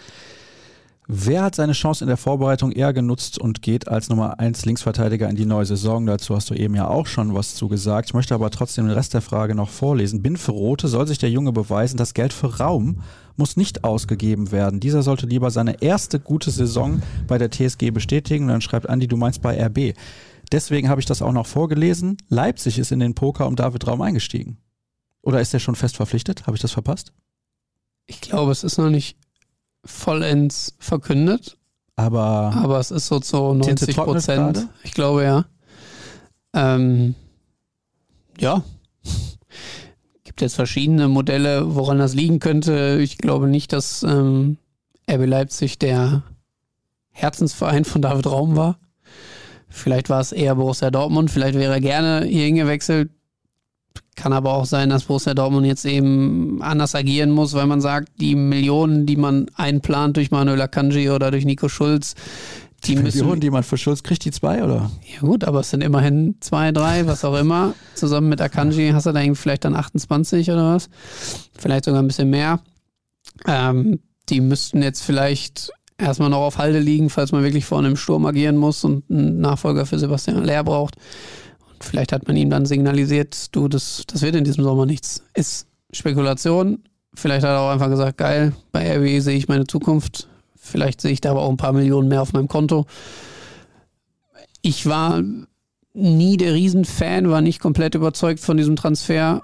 Wer 1.08 1.44
hat 1.44 1.56
seine 1.56 1.74
Chance 1.74 2.04
in 2.04 2.08
der 2.08 2.18
Vorbereitung 2.18 2.72
eher 2.72 2.94
genutzt 2.94 3.40
und 3.40 3.62
geht 3.62 3.88
als 3.88 4.10
Nummer 4.10 4.40
1 4.40 4.66
Linksverteidiger 4.66 5.28
in 5.28 5.36
die 5.36 5.46
neue 5.46 5.66
Saison? 5.66 6.06
Dazu 6.06 6.36
hast 6.36 6.50
du 6.50 6.54
eben 6.54 6.76
ja 6.76 6.88
auch 6.88 7.08
schon 7.08 7.34
was 7.34 7.56
zugesagt. 7.56 8.10
Ich 8.10 8.14
möchte 8.14 8.36
aber 8.36 8.52
trotzdem 8.52 8.86
den 8.86 8.94
Rest 8.94 9.14
der 9.14 9.22
Frage 9.22 9.56
noch 9.56 9.70
vorlesen. 9.70 10.22
Bin 10.22 10.38
für 10.38 10.52
Rote 10.52 10.88
soll 10.88 11.08
sich 11.08 11.18
der 11.18 11.32
Junge 11.32 11.52
beweisen, 11.52 11.98
das 11.98 12.14
Geld 12.14 12.34
für 12.34 12.60
Raum 12.60 13.02
muss 13.36 13.58
nicht 13.58 13.84
ausgegeben 13.84 14.52
werden. 14.52 14.80
Dieser 14.80 15.02
sollte 15.02 15.26
lieber 15.26 15.50
seine 15.52 15.82
erste 15.82 16.20
gute 16.20 16.52
Saison 16.52 17.02
bei 17.28 17.38
der 17.38 17.50
TSG 17.50 17.90
bestätigen. 17.92 18.46
Und 18.46 18.52
dann 18.52 18.62
schreibt 18.62 18.88
Andi, 18.88 19.08
du 19.08 19.18
meinst 19.18 19.42
bei 19.42 19.60
RB. 19.60 19.96
Deswegen 20.52 20.90
habe 20.90 21.02
ich 21.02 21.08
das 21.08 21.22
auch 21.22 21.32
noch 21.32 21.48
vorgelesen. 21.48 22.18
Leipzig 22.30 22.78
ist 22.78 22.92
in 22.92 23.00
den 23.00 23.16
Poker 23.16 23.48
um 23.48 23.56
David 23.56 23.88
Raum 23.88 24.02
eingestiegen. 24.02 24.58
Oder 25.22 25.42
ist 25.42 25.54
er 25.54 25.60
schon 25.60 25.76
fest 25.76 25.96
verpflichtet? 25.96 26.46
Habe 26.46 26.56
ich 26.56 26.62
das 26.62 26.72
verpasst? 26.72 27.14
Ich 28.06 28.22
glaube, 28.22 28.52
es 28.52 28.64
ist 28.64 28.78
noch 28.78 28.90
nicht 28.90 29.18
vollends 29.84 30.76
verkündet. 30.80 31.58
Aber, 31.96 32.54
aber 32.56 32.80
es 32.80 32.92
ist 32.92 33.08
so 33.08 33.20
zu 33.20 33.54
90 33.54 33.96
Prozent. 33.96 34.68
Ich 34.84 34.94
glaube 34.94 35.24
ja. 35.24 35.46
Ähm, 36.54 37.16
ja, 38.40 38.64
gibt 40.32 40.42
jetzt 40.42 40.56
verschiedene 40.56 41.10
Modelle, 41.10 41.76
woran 41.76 42.00
das 42.00 42.14
liegen 42.14 42.40
könnte. 42.40 43.00
Ich 43.02 43.18
glaube 43.18 43.48
nicht, 43.48 43.74
dass 43.74 44.02
ähm, 44.02 44.58
RB 45.10 45.26
Leipzig 45.26 45.78
der 45.78 46.24
Herzensverein 47.10 47.84
von 47.84 48.02
David 48.02 48.28
Raum 48.28 48.56
war. 48.56 48.80
Vielleicht 49.68 50.10
war 50.10 50.22
es 50.22 50.32
eher 50.32 50.56
Borussia 50.56 50.90
Dortmund. 50.90 51.32
Vielleicht 51.32 51.60
wäre 51.60 51.74
er 51.74 51.82
gerne 51.82 52.26
hier 52.26 52.46
hingewechselt. 52.46 53.12
Kann 54.16 54.34
aber 54.34 54.54
auch 54.54 54.66
sein, 54.66 54.90
dass 54.90 55.06
Borussia 55.06 55.34
Dortmund 55.34 55.66
jetzt 55.66 55.86
eben 55.86 56.62
anders 56.62 56.96
agieren 56.96 57.32
muss, 57.32 57.54
weil 57.54 57.66
man 57.66 57.82
sagt, 57.82 58.10
die 58.20 58.36
Millionen, 58.36 59.06
die 59.06 59.16
man 59.16 59.48
einplant 59.56 60.18
durch 60.18 60.32
Manuel 60.32 60.62
Akanji 60.62 61.10
oder 61.10 61.32
durch 61.32 61.46
Nico 61.46 61.70
Schulz, 61.70 62.16
die, 62.84 62.96
die 62.96 63.04
Millionen, 63.04 63.40
die 63.40 63.50
man 63.50 63.64
für 63.64 63.78
Schulz 63.78 64.04
kriegt, 64.04 64.26
die 64.26 64.32
zwei, 64.32 64.64
oder? 64.64 64.92
Ja 65.14 65.22
gut, 65.22 65.44
aber 65.44 65.60
es 65.60 65.70
sind 65.70 65.84
immerhin 65.84 66.36
zwei, 66.40 66.72
drei, 66.72 67.06
was 67.06 67.24
auch 67.24 67.38
immer. 67.38 67.74
Zusammen 67.96 68.30
mit 68.30 68.42
Akanji 68.42 68.92
hast 68.92 69.06
du 69.06 69.12
da 69.12 69.22
irgendwie 69.22 69.40
vielleicht 69.40 69.66
dann 69.66 69.76
28 69.76 70.50
oder 70.50 70.76
was. 70.76 70.90
Vielleicht 71.58 71.86
sogar 71.86 72.02
ein 72.02 72.08
bisschen 72.08 72.30
mehr. 72.30 72.60
Ähm, 73.48 74.00
die 74.30 74.42
müssten 74.42 74.82
jetzt 74.82 75.04
vielleicht 75.04 75.72
erstmal 75.98 76.30
noch 76.30 76.40
auf 76.40 76.58
Halde 76.58 76.80
liegen, 76.80 77.10
falls 77.10 77.32
man 77.32 77.44
wirklich 77.44 77.66
vorne 77.66 77.88
im 77.88 77.96
Sturm 77.96 78.26
agieren 78.26 78.58
muss 78.58 78.84
und 78.84 79.10
einen 79.10 79.40
Nachfolger 79.40 79.86
für 79.86 80.00
Sebastian 80.00 80.44
Lehr 80.44 80.64
braucht. 80.64 80.96
Vielleicht 81.82 82.12
hat 82.12 82.28
man 82.28 82.38
ihm 82.38 82.50
dann 82.50 82.66
signalisiert, 82.66 83.56
du, 83.56 83.68
das, 83.68 84.04
das 84.08 84.22
wird 84.22 84.36
in 84.36 84.44
diesem 84.44 84.64
Sommer 84.64 84.86
nichts. 84.86 85.24
Ist 85.34 85.68
Spekulation. 85.92 86.84
Vielleicht 87.14 87.44
hat 87.44 87.52
er 87.52 87.60
auch 87.60 87.72
einfach 87.72 87.90
gesagt, 87.90 88.18
geil, 88.18 88.54
bei 88.72 88.96
RWE 88.96 89.22
sehe 89.22 89.38
ich 89.38 89.48
meine 89.48 89.68
Zukunft 89.68 90.30
Vielleicht 90.64 91.02
sehe 91.02 91.12
ich 91.12 91.22
da 91.22 91.32
aber 91.32 91.42
auch 91.42 91.50
ein 91.50 91.58
paar 91.58 91.74
Millionen 91.74 92.08
mehr 92.08 92.22
auf 92.22 92.34
meinem 92.34 92.48
Konto. 92.48 92.86
Ich 94.62 94.86
war 94.86 95.24
nie 95.94 96.38
der 96.38 96.54
Riesenfan, 96.54 97.32
war 97.32 97.42
nicht 97.42 97.60
komplett 97.60 97.96
überzeugt 97.96 98.40
von 98.40 98.58
diesem 98.58 98.76
Transfer. 98.76 99.42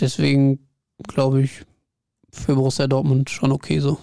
Deswegen 0.00 0.66
glaube 1.06 1.42
ich 1.42 1.66
für 2.32 2.54
Borussia 2.54 2.86
Dortmund 2.86 3.28
schon 3.28 3.52
okay 3.52 3.80
so. 3.80 3.98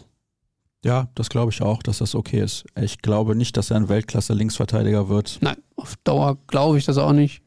Ja, 0.85 1.09
das 1.15 1.29
glaube 1.29 1.51
ich 1.51 1.63
auch, 1.63 1.81
dass 1.81 1.97
das 1.97 2.13
okay 2.13 2.41
ist. 2.41 2.65
Ich 2.79 3.01
glaube 3.01 3.35
nicht, 3.35 3.57
dass 3.57 3.71
er 3.71 3.77
ein 3.77 3.89
Weltklasse-Linksverteidiger 3.89 5.09
wird. 5.09 5.39
Nein, 5.41 5.57
auf 5.75 5.95
Dauer 6.03 6.37
glaube 6.45 6.77
ich 6.77 6.85
das 6.85 6.99
auch 6.99 7.13
nicht. 7.13 7.41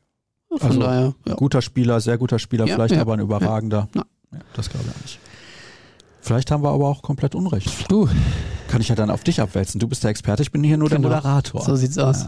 Von 0.51 0.61
also, 0.63 0.81
daher, 0.81 1.15
ja. 1.27 1.35
guter 1.35 1.63
Spieler, 1.63 2.01
sehr 2.01 2.19
guter 2.19 2.39
Spieler, 2.39 2.67
ja, 2.67 2.75
vielleicht 2.75 2.95
ja, 2.95 3.01
aber 3.01 3.15
ein 3.15 3.21
überragender. 3.21 3.89
Ja, 3.95 4.03
das 4.55 4.69
glaube 4.69 4.87
ich 4.89 4.95
auch 4.97 5.03
nicht. 5.03 5.19
Vielleicht 6.21 6.51
haben 6.51 6.63
wir 6.63 6.71
aber 6.71 6.89
auch 6.89 7.03
komplett 7.03 7.35
Unrecht. 7.35 7.91
Du. 7.91 8.09
Kann 8.69 8.81
ich 8.81 8.89
ja 8.89 8.95
dann 8.95 9.11
auf 9.11 9.25
dich 9.25 9.41
abwälzen. 9.41 9.81
Du 9.81 9.89
bist 9.89 10.03
der 10.03 10.11
Experte, 10.11 10.43
ich 10.43 10.53
bin 10.53 10.63
hier 10.63 10.77
nur 10.77 10.89
genau. 10.89 11.09
der 11.09 11.17
Moderator. 11.17 11.63
So 11.63 11.77
sieht's 11.77 11.99
aus. 11.99 12.27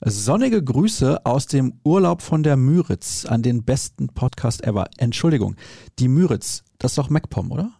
Sonnige 0.00 0.62
Grüße 0.62 1.26
aus 1.26 1.46
dem 1.46 1.80
Urlaub 1.82 2.22
von 2.22 2.42
der 2.42 2.56
Müritz 2.56 3.24
an 3.26 3.42
den 3.42 3.64
besten 3.64 4.08
Podcast 4.08 4.64
ever. 4.64 4.86
Entschuldigung, 4.96 5.56
die 5.98 6.08
Müritz, 6.08 6.62
das 6.78 6.92
ist 6.92 6.98
doch 6.98 7.10
MacPom, 7.10 7.50
oder? 7.50 7.72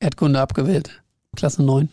Erdkunde 0.00 0.40
abgewählt. 0.40 1.02
Klasse 1.36 1.62
9. 1.62 1.88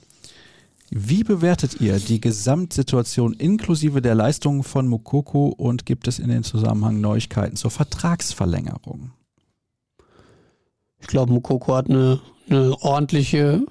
Wie 0.89 1.23
bewertet 1.23 1.81
ihr 1.81 1.99
die 1.99 2.21
Gesamtsituation 2.21 3.33
inklusive 3.33 4.01
der 4.01 4.15
Leistungen 4.15 4.63
von 4.63 4.88
Mukoko 4.88 5.47
und 5.47 5.85
gibt 5.85 6.07
es 6.07 6.17
in 6.17 6.29
den 6.29 6.43
Zusammenhang 6.43 7.01
Neuigkeiten 7.01 7.57
zur 7.57 7.71
Vertragsverlängerung? 7.71 9.11
Ich 10.99 11.07
glaube, 11.07 11.33
Mukoko 11.33 11.75
hat 11.75 11.89
eine, 11.89 12.21
eine 12.49 12.81
ordentliche 12.81 13.65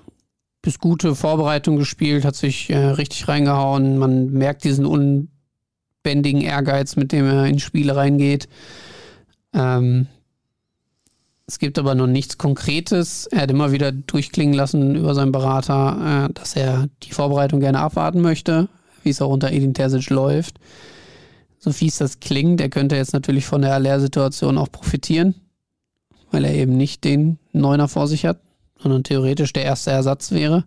bis 0.61 0.79
gute 0.79 1.15
Vorbereitung 1.15 1.77
gespielt, 1.77 2.25
hat 2.25 2.37
sich 2.37 2.71
äh, 2.71 2.77
richtig 2.77 3.29
reingehauen. 3.29 3.99
Man 3.99 4.33
merkt 4.33 4.65
diesen 4.65 4.85
unbändigen 4.85 6.41
Ehrgeiz, 6.43 6.97
mit 6.97 7.13
dem 7.13 7.25
er 7.25 7.47
in 7.47 7.61
Spiele 7.61 7.97
reingeht. 7.97 8.49
Ähm, 9.55 10.09
es 11.47 11.59
gibt 11.59 11.79
aber 11.79 11.95
noch 11.95 12.07
nichts 12.07 12.39
Konkretes. 12.39 13.27
Er 13.27 13.43
hat 13.43 13.51
immer 13.51 13.73
wieder 13.73 13.93
durchklingen 13.93 14.55
lassen 14.55 14.97
über 14.97 15.15
seinen 15.15 15.33
Berater, 15.33 16.29
äh, 16.29 16.33
dass 16.33 16.57
er 16.57 16.89
die 17.03 17.13
Vorbereitung 17.13 17.61
gerne 17.61 17.81
abwarten 17.81 18.21
möchte, 18.21 18.69
wie 19.03 19.11
es 19.11 19.23
auch 19.23 19.31
unter 19.31 19.53
Edin 19.53 19.75
Terzic 19.75 20.11
läuft. 20.11 20.59
So 21.59 21.73
fies 21.73 21.99
das 21.99 22.21
klingt, 22.21 22.61
er 22.61 22.69
könnte 22.69 22.97
jetzt 22.97 23.13
natürlich 23.13 23.47
von 23.47 23.63
der 23.63 23.75
Aller-Situation 23.75 24.59
auch 24.59 24.71
profitieren, 24.71 25.35
weil 26.31 26.45
er 26.45 26.55
eben 26.55 26.77
nicht 26.77 27.03
den 27.05 27.39
Neuner 27.53 27.89
vor 27.89 28.07
sich 28.07 28.27
hat 28.27 28.41
sondern 28.79 29.05
theoretisch 29.05 29.53
der 29.53 29.65
erste 29.65 29.91
Ersatz 29.91 30.33
wäre. 30.33 30.65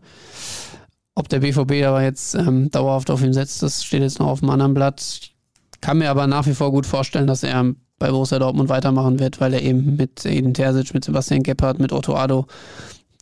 Ob 1.16 1.30
der 1.30 1.40
BVB 1.40 1.86
aber 1.86 2.04
jetzt 2.04 2.36
ähm, 2.36 2.72
dauerhaft 2.72 3.10
auf 3.12 3.22
ihn 3.22 3.34
setzt, 3.34 3.62
das 3.62 3.84
steht 3.84 4.02
jetzt 4.02 4.20
noch 4.20 4.28
auf 4.28 4.42
einem 4.42 4.52
anderen 4.52 4.74
Blatt. 4.74 5.02
Ich 5.02 5.82
kann 5.82 5.98
mir 5.98 6.10
aber 6.10 6.28
nach 6.28 6.46
wie 6.46 6.54
vor 6.54 6.72
gut 6.72 6.86
vorstellen, 6.86 7.28
dass 7.28 7.44
er 7.44 7.74
bei 8.00 8.10
Borussia 8.10 8.39
Dortmund 8.39 8.70
weitermachen 8.70 9.20
wird, 9.20 9.39
weil 9.39 9.54
er 9.54 9.62
eben 9.62 9.95
mit 9.97 10.26
Eden 10.26 10.54
Terzic, 10.54 10.93
mit 10.93 11.06
Sebastian 11.06 11.43
Gebhardt, 11.43 11.80
mit 11.80 11.91
Otto 11.93 12.16
Addo 12.16 12.47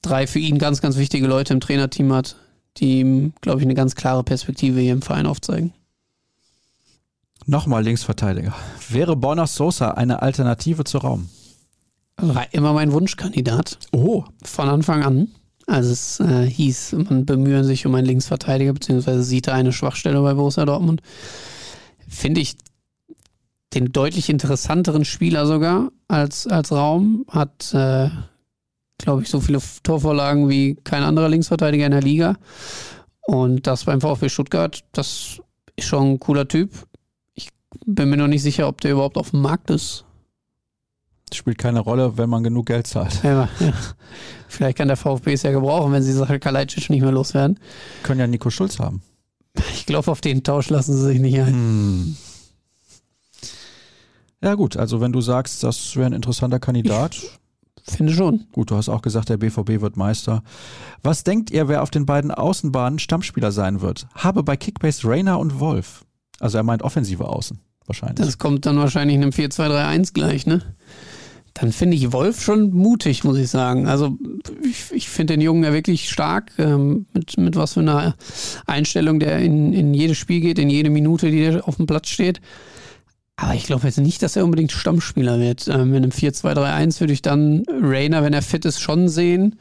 drei 0.01 0.27
für 0.27 0.39
ihn 0.39 0.57
ganz, 0.57 0.81
ganz 0.81 0.97
wichtige 0.97 1.27
Leute 1.27 1.53
im 1.53 1.59
Trainerteam 1.59 2.13
hat, 2.13 2.35
die 2.77 2.99
ihm, 2.99 3.33
glaube 3.41 3.59
ich, 3.59 3.65
eine 3.65 3.73
ganz 3.73 3.95
klare 3.95 4.23
Perspektive 4.23 4.79
hier 4.79 4.93
im 4.93 5.01
Verein 5.01 5.25
aufzeigen. 5.25 5.73
Nochmal 7.45 7.83
Linksverteidiger. 7.83 8.53
Wäre 8.89 9.15
Borna 9.15 9.47
Sosa 9.47 9.91
eine 9.91 10.21
Alternative 10.21 10.83
zu 10.83 10.97
Raum? 10.97 11.29
War 12.17 12.45
immer 12.51 12.73
mein 12.73 12.91
Wunschkandidat. 12.91 13.77
Oh. 13.91 14.23
Von 14.43 14.69
Anfang 14.69 15.03
an. 15.03 15.29
Also 15.65 15.91
es 15.91 16.19
äh, 16.19 16.45
hieß, 16.49 16.93
man 17.09 17.25
bemühe 17.25 17.63
sich 17.63 17.85
um 17.85 17.95
einen 17.95 18.07
Linksverteidiger, 18.07 18.73
beziehungsweise 18.73 19.23
sieht 19.23 19.47
er 19.47 19.53
eine 19.53 19.73
Schwachstelle 19.73 20.21
bei 20.21 20.33
Borussia 20.33 20.65
Dortmund. 20.65 21.01
Finde 22.07 22.41
ich 22.41 22.55
den 23.73 23.91
deutlich 23.91 24.29
interessanteren 24.29 25.05
Spieler 25.05 25.45
sogar 25.45 25.91
als, 26.07 26.47
als 26.47 26.71
Raum, 26.71 27.25
hat, 27.29 27.73
äh, 27.73 28.09
glaube 28.97 29.23
ich, 29.23 29.29
so 29.29 29.41
viele 29.41 29.59
Torvorlagen 29.83 30.49
wie 30.49 30.75
kein 30.75 31.03
anderer 31.03 31.29
Linksverteidiger 31.29 31.85
in 31.85 31.91
der 31.91 32.01
Liga. 32.01 32.37
Und 33.21 33.67
das 33.67 33.83
beim 33.83 33.99
VfB 33.99 34.29
Stuttgart, 34.29 34.83
das 34.93 35.41
ist 35.75 35.87
schon 35.87 36.13
ein 36.13 36.19
cooler 36.19 36.47
Typ. 36.47 36.71
Ich 37.33 37.49
bin 37.85 38.09
mir 38.09 38.17
noch 38.17 38.27
nicht 38.27 38.41
sicher, 38.41 38.67
ob 38.67 38.79
der 38.81 38.93
überhaupt 38.93 39.17
auf 39.17 39.31
dem 39.31 39.41
Markt 39.41 39.69
ist. 39.69 40.05
Spielt 41.33 41.57
keine 41.57 41.81
Rolle, 41.81 42.17
wenn 42.17 42.29
man 42.29 42.43
genug 42.43 42.67
Geld 42.67 42.87
zahlt. 42.87 43.21
Ja, 43.23 43.49
ja. 43.59 43.73
Vielleicht 44.47 44.77
kann 44.77 44.87
der 44.87 44.95
VfB 44.95 45.33
es 45.33 45.43
ja 45.43 45.51
gebrauchen, 45.51 45.91
wenn 45.91 46.01
sie 46.01 46.13
Sache 46.13 46.39
Kalajdzic 46.39 46.89
nicht 46.89 47.01
mehr 47.01 47.11
loswerden. 47.11 47.59
Können 48.03 48.21
ja 48.21 48.27
Nico 48.27 48.49
Schulz 48.49 48.79
haben. 48.79 49.01
Ich 49.73 49.85
glaube, 49.85 50.09
auf 50.09 50.21
den 50.21 50.43
Tausch 50.43 50.69
lassen 50.69 50.93
sie 50.93 51.03
sich 51.03 51.19
nicht 51.19 51.37
ein. 51.37 51.47
Hm. 51.47 52.17
Ja 54.41 54.55
gut, 54.55 54.77
also 54.77 55.01
wenn 55.01 55.11
du 55.11 55.21
sagst, 55.21 55.63
das 55.63 55.95
wäre 55.95 56.07
ein 56.07 56.13
interessanter 56.13 56.59
Kandidat. 56.59 57.17
Ich 57.89 57.95
finde 57.95 58.13
schon. 58.13 58.45
Gut, 58.51 58.69
du 58.69 58.75
hast 58.75 58.89
auch 58.89 59.01
gesagt, 59.01 59.29
der 59.29 59.37
BVB 59.37 59.81
wird 59.81 59.95
Meister. 59.97 60.43
Was 61.03 61.23
denkt 61.23 61.51
ihr, 61.51 61.67
wer 61.67 61.81
auf 61.81 61.89
den 61.89 62.05
beiden 62.05 62.31
Außenbahnen 62.31 62.99
Stammspieler 62.99 63.51
sein 63.51 63.81
wird? 63.81 64.07
Habe 64.13 64.43
bei 64.43 64.57
Kickbase 64.57 65.07
Rainer 65.07 65.39
und 65.39 65.59
Wolf. 65.59 66.05
Also 66.39 66.57
er 66.57 66.63
meint 66.63 66.83
offensive 66.83 67.27
Außen, 67.27 67.59
wahrscheinlich. 67.85 68.17
Das 68.17 68.37
kommt 68.37 68.65
dann 68.65 68.77
wahrscheinlich 68.77 69.15
in 69.15 69.23
einem 69.23 69.31
4-2-3-1 69.31 70.13
gleich, 70.13 70.45
ne? 70.45 70.61
Dann 71.53 71.71
finde 71.71 71.97
ich 71.97 72.11
Wolf 72.11 72.43
schon 72.43 72.71
mutig, 72.71 73.23
muss 73.23 73.37
ich 73.37 73.49
sagen. 73.49 73.87
Also 73.87 74.15
ich, 74.63 74.91
ich 74.91 75.09
finde 75.09 75.33
den 75.33 75.41
Jungen 75.41 75.63
ja 75.63 75.73
wirklich 75.73 76.09
stark, 76.09 76.51
ähm, 76.59 77.07
mit, 77.13 77.35
mit 77.37 77.55
was 77.55 77.73
für 77.73 77.79
einer 77.79 78.15
Einstellung 78.67 79.19
der 79.19 79.39
in, 79.39 79.73
in 79.73 79.95
jedes 79.95 80.17
Spiel 80.17 80.41
geht, 80.41 80.59
in 80.59 80.69
jede 80.69 80.91
Minute, 80.91 81.31
die 81.31 81.39
der 81.39 81.67
auf 81.67 81.77
dem 81.77 81.87
Platz 81.87 82.09
steht. 82.09 82.41
Aber 83.37 83.53
ich 83.53 83.65
glaube 83.65 83.85
jetzt 83.85 83.99
nicht, 83.99 84.21
dass 84.23 84.35
er 84.35 84.43
unbedingt 84.43 84.71
Stammspieler 84.71 85.39
wird. 85.39 85.67
Ähm, 85.67 85.93
in 85.93 86.03
einem 86.03 86.11
4-2-3-1 86.11 86.99
würde 86.99 87.13
ich 87.13 87.21
dann 87.21 87.63
Rainer, 87.69 88.23
wenn 88.23 88.33
er 88.33 88.41
fit 88.41 88.65
ist, 88.65 88.79
schon 88.81 89.07
sehen. 89.09 89.59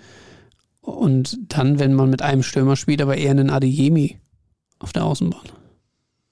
Und 0.80 1.38
dann, 1.48 1.78
wenn 1.78 1.92
man 1.94 2.08
mit 2.08 2.22
einem 2.22 2.42
Stürmer 2.42 2.76
spielt, 2.76 3.02
aber 3.02 3.16
eher 3.18 3.32
einen 3.32 3.50
Adeyemi 3.50 4.18
auf 4.78 4.92
der 4.92 5.04
Außenbahn. 5.04 5.42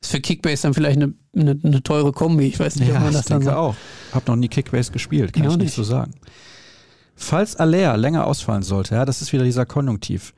Ist 0.01 0.11
für 0.11 0.21
Kickbase 0.21 0.63
dann 0.63 0.75
vielleicht 0.75 0.97
eine, 0.97 1.15
eine, 1.37 1.59
eine 1.63 1.83
teure 1.83 2.13
Kombi. 2.13 2.47
Ich 2.47 2.59
weiß 2.59 2.77
nicht, 2.77 2.89
ja, 2.89 2.97
ob 2.97 3.03
man 3.03 3.13
das 3.13 3.23
ich 3.23 3.29
denke 3.29 3.47
dann 3.47 3.55
auch. 3.57 3.75
Hab 4.13 4.27
noch 4.27 4.37
nie 4.37 4.49
Kickbase 4.49 4.93
gespielt, 4.93 5.33
kann 5.35 5.43
Ich 5.45 5.51
ich, 5.51 5.57
nicht 5.57 5.65
nicht. 5.65 5.75
so 5.75 5.83
sagen. 5.83 6.13
Falls 7.17 7.57
Aller 7.57 7.97
länger 7.97 8.27
ausfallen 8.27 8.63
sollte, 8.63 8.95
ja, 8.95 9.05
das 9.05 9.23
ist 9.23 9.33
wieder 9.33 9.45
dieser 9.45 9.67
Konjunktiv. 9.67 10.35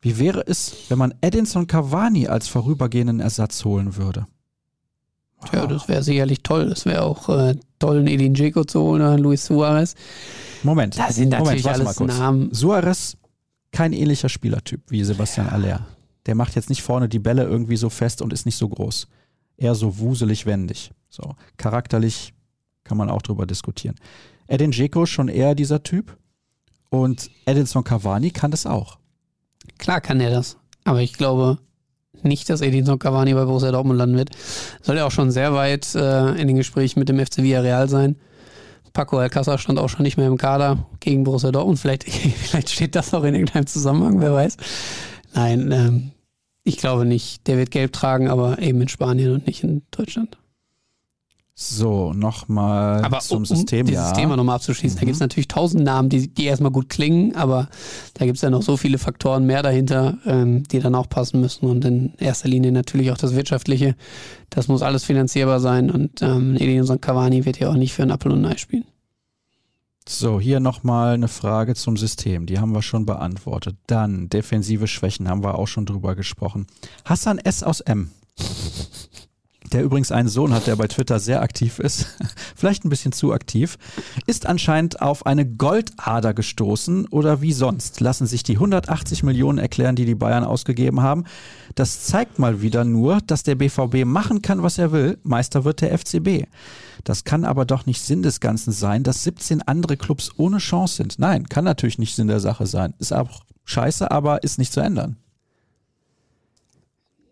Wie 0.00 0.18
wäre 0.18 0.44
es, 0.46 0.72
wenn 0.88 0.98
man 0.98 1.14
Edinson 1.20 1.66
Cavani 1.66 2.26
als 2.28 2.48
vorübergehenden 2.48 3.20
Ersatz 3.20 3.64
holen 3.64 3.96
würde? 3.96 4.26
Ja, 5.52 5.66
das 5.66 5.88
wäre 5.88 6.02
sicherlich 6.02 6.42
toll. 6.42 6.68
Das 6.68 6.86
wäre 6.86 7.02
auch 7.02 7.28
äh, 7.28 7.56
toll, 7.78 7.98
einen 7.98 8.06
Edin 8.06 8.34
Dzeko 8.34 8.64
zu 8.64 8.80
holen 8.80 9.02
oder 9.02 9.18
Luis 9.18 9.46
Suarez. 9.46 9.94
Moment. 10.62 10.98
Da 10.98 11.10
sind 11.10 11.30
Moment, 11.30 11.44
natürlich 11.44 11.64
warte 11.64 11.78
mal 11.80 11.86
alles 11.86 11.96
kurz. 11.96 12.18
Namen. 12.18 12.54
Suarez, 12.54 13.16
kein 13.70 13.92
ähnlicher 13.92 14.28
Spielertyp 14.28 14.82
wie 14.88 15.04
Sebastian 15.04 15.48
Aller. 15.48 15.86
Der 16.26 16.34
macht 16.34 16.56
jetzt 16.56 16.68
nicht 16.68 16.82
vorne 16.82 17.08
die 17.08 17.18
Bälle 17.18 17.44
irgendwie 17.44 17.76
so 17.76 17.90
fest 17.90 18.22
und 18.22 18.32
ist 18.32 18.46
nicht 18.46 18.56
so 18.56 18.68
groß. 18.68 19.06
Eher 19.56 19.74
so 19.74 19.98
wuselig 19.98 20.46
wendig. 20.46 20.90
So. 21.08 21.34
Charakterlich 21.56 22.32
kann 22.84 22.98
man 22.98 23.10
auch 23.10 23.22
drüber 23.22 23.46
diskutieren. 23.46 23.96
Edin 24.48 24.72
Dzeko 24.72 25.06
schon 25.06 25.28
eher 25.28 25.54
dieser 25.54 25.82
Typ. 25.82 26.16
Und 26.88 27.30
Edinson 27.46 27.84
Cavani 27.84 28.30
kann 28.30 28.50
das 28.50 28.64
auch. 28.64 28.98
Klar 29.78 30.00
kann 30.00 30.20
er 30.20 30.30
das. 30.30 30.56
Aber 30.84 31.00
ich 31.02 31.14
glaube 31.14 31.58
nicht, 32.22 32.48
dass 32.50 32.60
Edinson 32.60 32.98
Cavani 32.98 33.34
bei 33.34 33.44
Borussia 33.44 33.72
Dortmund 33.72 33.98
landen 33.98 34.16
wird. 34.16 34.30
Soll 34.82 34.96
ja 34.96 35.06
auch 35.06 35.10
schon 35.10 35.30
sehr 35.30 35.54
weit 35.54 35.94
äh, 35.94 36.30
in 36.40 36.48
den 36.48 36.56
Gesprächen 36.56 36.98
mit 36.98 37.08
dem 37.08 37.18
FC 37.18 37.38
Villarreal 37.38 37.88
sein. 37.88 38.16
Paco 38.92 39.18
Alcázar 39.18 39.58
stand 39.58 39.78
auch 39.78 39.88
schon 39.88 40.04
nicht 40.04 40.16
mehr 40.16 40.26
im 40.26 40.38
Kader 40.38 40.86
gegen 41.00 41.24
Borussia 41.24 41.52
Dortmund. 41.52 41.78
Vielleicht, 41.78 42.04
vielleicht 42.08 42.70
steht 42.70 42.94
das 42.94 43.12
auch 43.12 43.24
in 43.24 43.34
irgendeinem 43.34 43.66
Zusammenhang, 43.66 44.20
wer 44.20 44.32
weiß. 44.32 44.56
Nein, 45.34 45.70
ähm, 45.70 46.10
ich 46.64 46.78
glaube 46.78 47.04
nicht. 47.04 47.46
Der 47.46 47.58
wird 47.58 47.70
gelb 47.70 47.92
tragen, 47.92 48.28
aber 48.28 48.58
eben 48.58 48.80
in 48.80 48.88
Spanien 48.88 49.32
und 49.32 49.46
nicht 49.46 49.62
in 49.62 49.82
Deutschland. 49.90 50.38
So, 51.58 52.12
nochmal 52.12 53.02
zum 53.22 53.38
um, 53.38 53.46
System. 53.46 53.80
um 53.80 53.86
dieses 53.86 54.08
ja. 54.08 54.12
Thema 54.12 54.36
nochmal 54.36 54.56
abzuschließen, 54.56 54.98
da 54.98 55.02
Mhm. 55.02 55.06
gibt 55.06 55.14
es 55.14 55.20
natürlich 55.20 55.48
tausend 55.48 55.84
Namen, 55.84 56.10
die, 56.10 56.28
die 56.28 56.44
erstmal 56.44 56.70
gut 56.70 56.90
klingen, 56.90 57.34
aber 57.34 57.70
da 58.12 58.26
gibt 58.26 58.36
es 58.36 58.42
ja 58.42 58.50
noch 58.50 58.60
so 58.60 58.76
viele 58.76 58.98
Faktoren 58.98 59.46
mehr 59.46 59.62
dahinter, 59.62 60.18
ähm, 60.26 60.64
die 60.64 60.80
dann 60.80 60.94
auch 60.94 61.08
passen 61.08 61.40
müssen 61.40 61.64
und 61.64 61.82
in 61.86 62.12
erster 62.18 62.48
Linie 62.50 62.72
natürlich 62.72 63.10
auch 63.10 63.16
das 63.16 63.34
Wirtschaftliche. 63.34 63.96
Das 64.50 64.68
muss 64.68 64.82
alles 64.82 65.04
finanzierbar 65.04 65.58
sein 65.60 65.90
und 65.90 66.20
ähm, 66.20 66.56
Edinson 66.56 67.00
Cavani 67.00 67.46
wird 67.46 67.58
ja 67.58 67.70
auch 67.70 67.74
nicht 67.76 67.94
für 67.94 68.02
ein 68.02 68.10
Apfel 68.10 68.32
und 68.32 68.44
ein 68.44 68.52
Ei 68.52 68.58
spielen. 68.58 68.84
So, 70.06 70.38
hier 70.38 70.60
nochmal 70.60 71.14
eine 71.14 71.28
Frage 71.28 71.74
zum 71.74 71.96
System. 71.96 72.44
Die 72.44 72.58
haben 72.60 72.72
wir 72.74 72.82
schon 72.82 73.06
beantwortet. 73.06 73.76
Dann 73.86 74.28
defensive 74.28 74.86
Schwächen 74.88 75.26
haben 75.28 75.42
wir 75.42 75.58
auch 75.58 75.66
schon 75.68 75.86
drüber 75.86 76.14
gesprochen. 76.16 76.66
Hassan 77.06 77.38
S. 77.38 77.62
aus 77.62 77.80
M. 77.80 78.10
Der 79.72 79.82
übrigens 79.82 80.12
einen 80.12 80.28
Sohn 80.28 80.52
hat, 80.52 80.66
der 80.66 80.76
bei 80.76 80.86
Twitter 80.86 81.18
sehr 81.18 81.42
aktiv 81.42 81.78
ist, 81.78 82.06
vielleicht 82.56 82.84
ein 82.84 82.88
bisschen 82.88 83.12
zu 83.12 83.32
aktiv, 83.32 83.78
ist 84.26 84.46
anscheinend 84.46 85.02
auf 85.02 85.26
eine 85.26 85.46
Goldader 85.46 86.34
gestoßen 86.34 87.06
oder 87.08 87.40
wie 87.40 87.52
sonst 87.52 88.00
lassen 88.00 88.26
sich 88.26 88.42
die 88.42 88.54
180 88.54 89.22
Millionen 89.22 89.58
erklären, 89.58 89.96
die 89.96 90.04
die 90.04 90.14
Bayern 90.14 90.44
ausgegeben 90.44 91.02
haben. 91.02 91.24
Das 91.74 92.04
zeigt 92.04 92.38
mal 92.38 92.62
wieder 92.62 92.84
nur, 92.84 93.20
dass 93.26 93.42
der 93.42 93.56
BVB 93.56 94.04
machen 94.04 94.42
kann, 94.42 94.62
was 94.62 94.78
er 94.78 94.92
will. 94.92 95.18
Meister 95.22 95.64
wird 95.64 95.80
der 95.80 95.96
FCB. 95.98 96.46
Das 97.04 97.24
kann 97.24 97.44
aber 97.44 97.64
doch 97.64 97.86
nicht 97.86 98.02
Sinn 98.02 98.22
des 98.22 98.40
Ganzen 98.40 98.72
sein, 98.72 99.02
dass 99.02 99.24
17 99.24 99.62
andere 99.62 99.96
Clubs 99.96 100.30
ohne 100.36 100.58
Chance 100.58 100.96
sind. 100.96 101.18
Nein, 101.18 101.48
kann 101.48 101.64
natürlich 101.64 101.98
nicht 101.98 102.16
Sinn 102.16 102.28
der 102.28 102.40
Sache 102.40 102.66
sein. 102.66 102.94
Ist 102.98 103.12
auch 103.12 103.42
scheiße, 103.64 104.10
aber 104.10 104.42
ist 104.42 104.58
nicht 104.58 104.72
zu 104.72 104.80
ändern. 104.80 105.16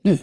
Nö, 0.04 0.18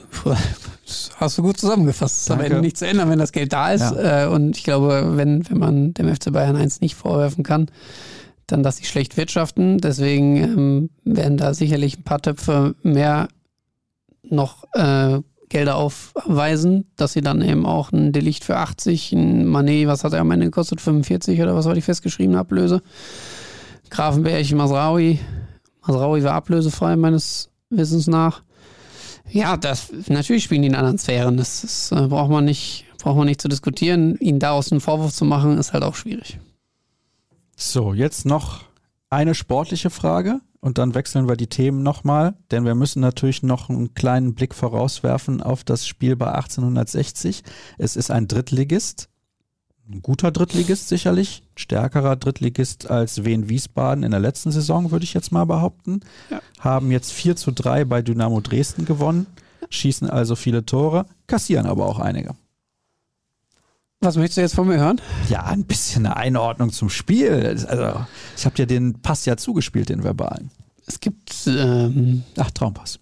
das 0.86 1.11
hast 1.17 1.38
du 1.38 1.41
gut 1.41 1.57
zusammengefasst. 1.57 2.15
Es 2.15 2.21
ist 2.21 2.32
am 2.32 2.38
Danke. 2.38 2.53
Ende 2.53 2.65
nicht 2.65 2.77
zu 2.77 2.88
ändern, 2.88 3.09
wenn 3.09 3.19
das 3.19 3.32
Geld 3.32 3.51
da 3.51 3.71
ist. 3.71 3.91
Äh, 3.91 4.27
und 4.32 4.55
ich 4.55 4.63
glaube, 4.63 5.17
wenn, 5.17 5.49
wenn 5.49 5.57
man 5.57 5.93
dem 5.95 6.13
FC 6.13 6.32
Bayern 6.32 6.55
1 6.55 6.82
nicht 6.82 6.95
vorwerfen 6.95 7.43
kann, 7.43 7.67
dann, 8.45 8.61
dass 8.61 8.77
sie 8.77 8.86
schlecht 8.86 9.17
wirtschaften. 9.17 9.79
Deswegen 9.79 10.38
ähm, 10.38 10.89
werden 11.03 11.38
da 11.38 11.55
sicherlich 11.55 11.97
ein 11.97 12.03
paar 12.03 12.21
Töpfe 12.21 12.75
mehr 12.84 13.27
noch 14.23 14.65
äh, 14.73 15.19
Gelder 15.49 15.75
aufweisen, 15.75 16.86
dass 16.95 17.13
sie 17.13 17.21
dann 17.21 17.41
eben 17.41 17.65
auch 17.65 17.91
ein 17.91 18.13
Delicht 18.13 18.45
für 18.45 18.57
80, 18.57 19.11
ein 19.13 19.45
Manet, 19.45 19.88
was 19.88 20.03
hat 20.03 20.13
er 20.13 20.21
am 20.21 20.32
Ende 20.32 20.45
gekostet? 20.45 20.79
45 20.79 21.41
oder 21.41 21.55
was 21.55 21.65
war 21.65 21.73
die 21.73 21.82
festgeschriebene 21.82 22.39
Ablöse? 22.39 22.82
Grafenberg, 23.89 24.49
Masraoui. 24.51 25.19
Masraoui 25.86 26.23
war 26.23 26.34
ablösefrei 26.34 26.95
meines 26.95 27.49
Wissens 27.69 28.07
nach. 28.07 28.43
Ja, 29.32 29.57
das 29.57 29.91
natürlich 30.07 30.43
spielen 30.43 30.61
die 30.61 30.67
in 30.67 30.75
anderen 30.75 30.97
Sphären. 30.97 31.38
Das, 31.38 31.61
das 31.61 31.91
äh, 31.91 32.07
braucht 32.07 32.29
man 32.29 32.45
nicht, 32.45 32.86
braucht 33.01 33.17
man 33.17 33.27
nicht 33.27 33.41
zu 33.41 33.47
diskutieren. 33.47 34.17
Ihnen 34.17 34.39
daraus 34.39 34.71
einen 34.71 34.82
Vorwurf 34.82 35.13
zu 35.13 35.25
machen, 35.25 35.57
ist 35.57 35.73
halt 35.73 35.84
auch 35.84 35.95
schwierig. 35.95 36.39
So, 37.55 37.93
jetzt 37.93 38.25
noch 38.25 38.63
eine 39.09 39.36
sportliche 39.36 39.89
Frage 39.89 40.41
und 40.61 40.77
dann 40.77 40.95
wechseln 40.95 41.27
wir 41.27 41.36
die 41.36 41.47
Themen 41.47 41.84
nochmal, 41.84 42.36
denn 42.51 42.65
wir 42.65 42.75
müssen 42.75 43.01
natürlich 43.01 43.43
noch 43.43 43.69
einen 43.69 43.93
kleinen 43.93 44.36
Blick 44.36 44.53
vorauswerfen 44.53 45.41
auf 45.41 45.63
das 45.63 45.88
Spiel 45.88 46.15
bei 46.15 46.32
1860. 46.32 47.43
Es 47.77 47.95
ist 47.95 48.11
ein 48.11 48.27
Drittligist, 48.27 49.09
ein 49.92 50.02
guter 50.02 50.32
Drittligist 50.32 50.89
sicherlich, 50.89 51.44
stärkerer 51.56 52.16
Drittligist 52.16 52.89
als 52.89 53.26
Wien 53.26 53.50
Wiesbaden 53.50 54.04
in 54.04 54.12
der 54.12 54.20
letzten 54.20 54.52
Saison, 54.52 54.92
würde 54.92 55.04
ich 55.04 55.14
jetzt 55.14 55.32
mal 55.32 55.46
behaupten. 55.46 56.02
Ja. 56.30 56.42
Haben 56.60 56.92
jetzt 56.92 57.12
4 57.14 57.36
zu 57.36 57.52
3 57.52 57.86
bei 57.86 58.02
Dynamo 58.02 58.39
Dresden 58.42 58.86
gewonnen, 58.86 59.28
schießen 59.70 60.10
also 60.10 60.36
viele 60.36 60.66
Tore, 60.66 61.06
kassieren 61.28 61.66
aber 61.66 61.86
auch 61.86 62.00
einige. 62.00 62.36
Was 64.00 64.16
möchtest 64.16 64.38
du 64.38 64.42
jetzt 64.42 64.56
von 64.56 64.68
mir 64.68 64.80
hören? 64.80 65.00
Ja, 65.30 65.44
ein 65.44 65.66
bisschen 65.66 66.08
eine 66.08 66.18
Einordnung 66.18 66.72
zum 66.72 66.89
Spiel. 66.89 67.66
Also, 67.68 68.04
ich 68.36 68.46
habe 68.46 68.56
dir 68.56 68.66
den 68.66 69.00
Pass 69.02 69.26
ja 69.26 69.38
zugespielt, 69.38 69.89
den 69.89 70.04
verbalen. 70.04 70.50
Es 70.88 71.00
gibt 71.00 71.46
ähm, 71.46 72.24
Ach, 72.38 72.50
Traumpass. 72.50 73.00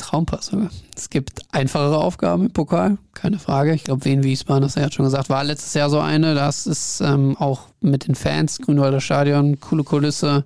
Traumpass. 0.00 0.50
Es 0.96 1.10
gibt 1.10 1.40
einfachere 1.52 1.98
Aufgaben 1.98 2.46
im 2.46 2.50
Pokal, 2.52 2.98
keine 3.14 3.38
Frage. 3.38 3.74
Ich 3.74 3.84
glaube, 3.84 4.04
Wien 4.04 4.24
Wiesbaden, 4.24 4.62
das 4.62 4.76
hat 4.76 4.94
schon 4.94 5.04
gesagt, 5.04 5.30
war 5.30 5.44
letztes 5.44 5.74
Jahr 5.74 5.90
so 5.90 6.00
eine. 6.00 6.34
Das 6.34 6.66
ist 6.66 7.00
ähm, 7.00 7.36
auch 7.38 7.62
mit 7.80 8.06
den 8.06 8.14
Fans, 8.14 8.58
Grünwalder 8.58 9.00
Stadion, 9.00 9.60
coole 9.60 9.84
Kulisse. 9.84 10.44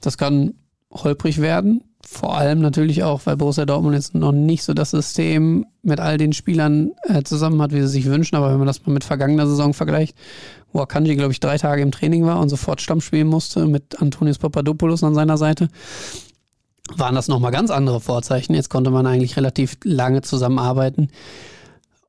Das 0.00 0.18
kann 0.18 0.54
holprig 0.92 1.40
werden. 1.40 1.84
Vor 2.02 2.36
allem 2.36 2.60
natürlich 2.60 3.02
auch, 3.04 3.20
weil 3.26 3.36
Borussia 3.36 3.66
Dortmund 3.66 3.94
jetzt 3.94 4.14
noch 4.14 4.32
nicht 4.32 4.64
so 4.64 4.74
das 4.74 4.90
System 4.90 5.66
mit 5.82 6.00
all 6.00 6.16
den 6.18 6.32
Spielern 6.32 6.92
äh, 7.04 7.22
zusammen 7.22 7.60
hat, 7.62 7.72
wie 7.72 7.80
sie 7.82 7.88
sich 7.88 8.06
wünschen. 8.06 8.36
Aber 8.36 8.50
wenn 8.50 8.58
man 8.58 8.66
das 8.66 8.84
mal 8.84 8.92
mit 8.92 9.04
vergangener 9.04 9.46
Saison 9.46 9.74
vergleicht, 9.74 10.16
wo 10.72 10.80
Akanji, 10.80 11.14
glaube 11.16 11.32
ich, 11.32 11.40
drei 11.40 11.58
Tage 11.58 11.82
im 11.82 11.92
Training 11.92 12.24
war 12.24 12.40
und 12.40 12.48
sofort 12.48 12.80
Stamm 12.80 13.00
spielen 13.00 13.28
musste 13.28 13.66
mit 13.66 14.00
Antonius 14.00 14.38
Papadopoulos 14.38 15.04
an 15.04 15.14
seiner 15.14 15.36
Seite, 15.36 15.68
waren 16.96 17.14
das 17.14 17.28
nochmal 17.28 17.52
ganz 17.52 17.70
andere 17.70 18.00
Vorzeichen. 18.00 18.54
Jetzt 18.54 18.70
konnte 18.70 18.90
man 18.90 19.06
eigentlich 19.06 19.36
relativ 19.36 19.76
lange 19.84 20.22
zusammenarbeiten. 20.22 21.08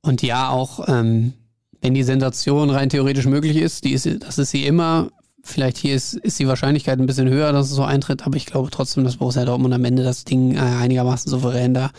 Und 0.02 0.22
ja, 0.22 0.50
auch 0.50 0.88
ähm, 0.88 1.34
wenn 1.82 1.94
die 1.94 2.04
Sensation 2.04 2.70
rein 2.70 2.90
theoretisch 2.90 3.26
möglich 3.26 3.58
ist, 3.58 3.84
die 3.84 3.94
ist, 3.94 4.08
das 4.22 4.38
ist 4.38 4.52
sie 4.52 4.66
immer. 4.66 5.10
Vielleicht 5.44 5.78
hier 5.78 5.96
ist, 5.96 6.14
ist 6.14 6.38
die 6.38 6.48
Wahrscheinlichkeit 6.48 7.00
ein 7.00 7.08
bisschen 7.08 7.28
höher, 7.28 7.52
dass 7.52 7.72
es 7.72 7.76
so 7.76 7.84
eintritt, 7.84 8.28
aber 8.28 8.38
ich 8.38 8.46
glaube 8.46 8.70
trotzdem, 8.70 9.04
dass 9.04 9.18
Borussia 9.18 9.44
Dortmund 9.44 9.74
am 9.74 9.84
Ende 9.86 10.04
das 10.04 10.24
Ding 10.24 10.56
äh, 10.56 10.60
einigermaßen 10.60 11.32
souverän 11.32 11.74
da 11.74 11.90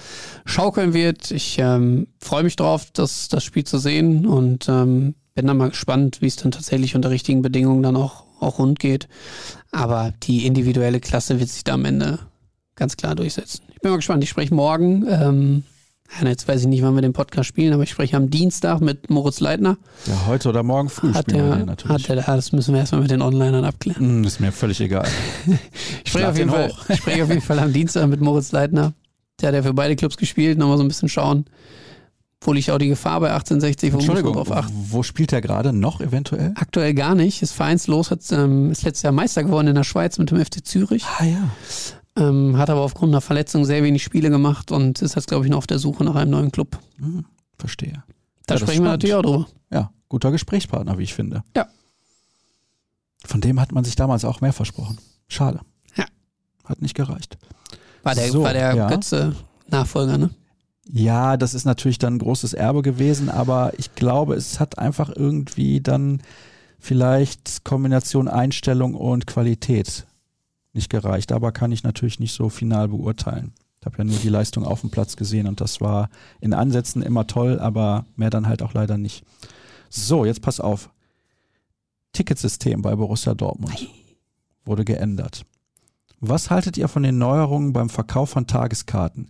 schaukeln 0.44 0.94
wird. 0.94 1.32
Ich 1.32 1.58
ähm, 1.58 2.06
freue 2.20 2.44
mich 2.44 2.54
drauf, 2.54 2.86
das, 2.92 3.26
das 3.28 3.42
Spiel 3.42 3.64
zu 3.64 3.78
sehen 3.78 4.26
und 4.26 4.68
ähm, 4.68 5.16
bin 5.34 5.48
dann 5.48 5.56
mal 5.56 5.70
gespannt, 5.70 6.18
wie 6.20 6.28
es 6.28 6.36
dann 6.36 6.52
tatsächlich 6.52 6.94
unter 6.94 7.10
richtigen 7.10 7.42
Bedingungen 7.42 7.82
dann 7.82 7.96
auch, 7.96 8.22
auch 8.38 8.60
rund 8.60 8.78
geht. 8.78 9.08
Aber 9.72 10.12
die 10.22 10.46
individuelle 10.46 11.00
Klasse 11.00 11.40
wird 11.40 11.48
sich 11.48 11.64
da 11.64 11.74
am 11.74 11.84
Ende 11.84 12.20
ganz 12.74 12.96
klar 12.96 13.14
durchsetzen. 13.14 13.62
Ich 13.72 13.80
bin 13.80 13.90
mal 13.90 13.96
gespannt. 13.96 14.22
Ich 14.24 14.30
spreche 14.30 14.54
morgen 14.54 15.06
ähm, 15.08 15.64
jetzt 16.24 16.46
weiß 16.46 16.62
ich 16.62 16.66
nicht, 16.66 16.82
wann 16.82 16.94
wir 16.94 17.02
den 17.02 17.12
Podcast 17.12 17.48
spielen, 17.48 17.72
aber 17.72 17.82
ich 17.82 17.90
spreche 17.90 18.16
am 18.16 18.30
Dienstag 18.30 18.80
mit 18.80 19.10
Moritz 19.10 19.40
Leitner. 19.40 19.76
Ja, 20.06 20.26
heute 20.26 20.48
oder 20.48 20.62
morgen 20.62 20.88
früh 20.88 21.12
hat 21.12 21.30
spielen 21.30 21.38
der, 21.38 21.50
wir 21.50 21.56
den 21.56 21.66
natürlich. 21.66 22.08
Hat 22.08 22.16
der, 22.16 22.36
das 22.36 22.52
müssen 22.52 22.74
wir 22.74 22.80
erstmal 22.80 23.00
mit 23.00 23.10
den 23.10 23.22
Onlinern 23.22 23.64
abklären. 23.64 24.20
Mm, 24.20 24.24
ist 24.24 24.40
mir 24.40 24.52
völlig 24.52 24.80
egal. 24.80 25.08
ich, 26.04 26.10
spreche 26.10 26.28
auf 26.28 26.36
jeden 26.36 26.50
Fall, 26.50 26.72
ich 26.88 26.96
spreche 26.98 27.22
auf 27.22 27.28
jeden 27.28 27.40
Fall 27.40 27.58
am 27.58 27.72
Dienstag 27.72 28.06
mit 28.08 28.20
Moritz 28.20 28.52
Leitner. 28.52 28.92
Der 29.40 29.48
hat 29.48 29.54
ja 29.54 29.62
für 29.62 29.74
beide 29.74 29.96
Clubs 29.96 30.16
gespielt, 30.16 30.58
nochmal 30.58 30.76
so 30.76 30.84
ein 30.84 30.88
bisschen 30.88 31.08
schauen. 31.08 31.46
Wo 32.44 32.52
liegt 32.52 32.70
auch 32.70 32.78
die 32.78 32.88
Gefahr 32.88 33.20
bei 33.20 33.30
1860? 33.30 33.92
Wo 33.92 33.98
Entschuldigung, 33.98 34.34
drauf 34.34 34.50
achten? 34.50 34.74
wo 34.90 35.04
spielt 35.04 35.32
er 35.32 35.40
gerade 35.40 35.72
noch 35.72 36.00
eventuell? 36.00 36.52
Aktuell 36.56 36.92
gar 36.92 37.14
nicht. 37.14 37.40
Ist 37.40 37.52
vereinslos, 37.52 38.10
hat, 38.10 38.20
ähm, 38.32 38.72
ist 38.72 38.82
letztes 38.82 39.02
Jahr 39.02 39.12
Meister 39.12 39.44
geworden 39.44 39.68
in 39.68 39.76
der 39.76 39.84
Schweiz 39.84 40.18
mit 40.18 40.30
dem 40.30 40.44
FC 40.44 40.64
Zürich. 40.64 41.04
Ah 41.18 41.24
ja. 41.24 41.50
Ähm, 42.16 42.58
hat 42.58 42.68
aber 42.68 42.80
aufgrund 42.82 43.12
einer 43.12 43.20
Verletzung 43.20 43.64
sehr 43.64 43.82
wenig 43.82 44.02
Spiele 44.02 44.28
gemacht 44.28 44.70
und 44.70 45.00
ist 45.00 45.14
jetzt, 45.14 45.28
glaube 45.28 45.44
ich, 45.44 45.50
noch 45.50 45.58
auf 45.58 45.66
der 45.66 45.78
Suche 45.78 46.04
nach 46.04 46.14
einem 46.14 46.30
neuen 46.30 46.52
Club. 46.52 46.78
Hm, 46.98 47.24
verstehe. 47.56 48.04
Da 48.46 48.54
ja, 48.54 48.60
sprechen 48.60 48.84
wir 48.84 48.90
natürlich 48.90 49.14
auch 49.14 49.22
drüber. 49.22 49.46
Ja, 49.70 49.90
guter 50.08 50.30
Gesprächspartner, 50.30 50.98
wie 50.98 51.04
ich 51.04 51.14
finde. 51.14 51.42
Ja. 51.56 51.68
Von 53.24 53.40
dem 53.40 53.60
hat 53.60 53.72
man 53.72 53.84
sich 53.84 53.96
damals 53.96 54.24
auch 54.24 54.40
mehr 54.40 54.52
versprochen. 54.52 54.98
Schade. 55.28 55.60
Ja. 55.96 56.04
Hat 56.64 56.82
nicht 56.82 56.94
gereicht. 56.94 57.38
War 58.02 58.14
der, 58.14 58.30
so, 58.30 58.42
war 58.42 58.52
der 58.52 58.74
ja. 58.74 58.88
Götze 58.88 59.34
Nachfolger, 59.68 60.18
ne? 60.18 60.30
Ja, 60.90 61.36
das 61.36 61.54
ist 61.54 61.64
natürlich 61.64 61.98
dann 61.98 62.16
ein 62.16 62.18
großes 62.18 62.54
Erbe 62.54 62.82
gewesen, 62.82 63.30
aber 63.30 63.72
ich 63.78 63.94
glaube, 63.94 64.34
es 64.34 64.60
hat 64.60 64.78
einfach 64.78 65.10
irgendwie 65.14 65.80
dann 65.80 66.20
vielleicht 66.78 67.64
Kombination 67.64 68.26
Einstellung 68.28 68.94
und 68.94 69.26
Qualität 69.26 70.04
nicht 70.72 70.90
gereicht. 70.90 71.32
Aber 71.32 71.52
kann 71.52 71.72
ich 71.72 71.82
natürlich 71.82 72.20
nicht 72.20 72.34
so 72.34 72.48
final 72.48 72.88
beurteilen. 72.88 73.52
Ich 73.80 73.86
habe 73.86 73.98
ja 73.98 74.04
nur 74.04 74.18
die 74.18 74.28
Leistung 74.28 74.64
auf 74.64 74.80
dem 74.80 74.90
Platz 74.90 75.16
gesehen 75.16 75.48
und 75.48 75.60
das 75.60 75.80
war 75.80 76.08
in 76.40 76.54
Ansätzen 76.54 77.02
immer 77.02 77.26
toll, 77.26 77.58
aber 77.58 78.06
mehr 78.14 78.30
dann 78.30 78.46
halt 78.46 78.62
auch 78.62 78.74
leider 78.74 78.96
nicht. 78.96 79.24
So, 79.90 80.24
jetzt 80.24 80.40
pass 80.40 80.60
auf. 80.60 80.88
Ticketsystem 82.12 82.80
bei 82.82 82.94
Borussia 82.94 83.34
Dortmund 83.34 83.88
wurde 84.64 84.84
geändert. 84.84 85.44
Was 86.20 86.50
haltet 86.50 86.76
ihr 86.76 86.86
von 86.86 87.02
den 87.02 87.18
Neuerungen 87.18 87.72
beim 87.72 87.88
Verkauf 87.88 88.30
von 88.30 88.46
Tageskarten? 88.46 89.28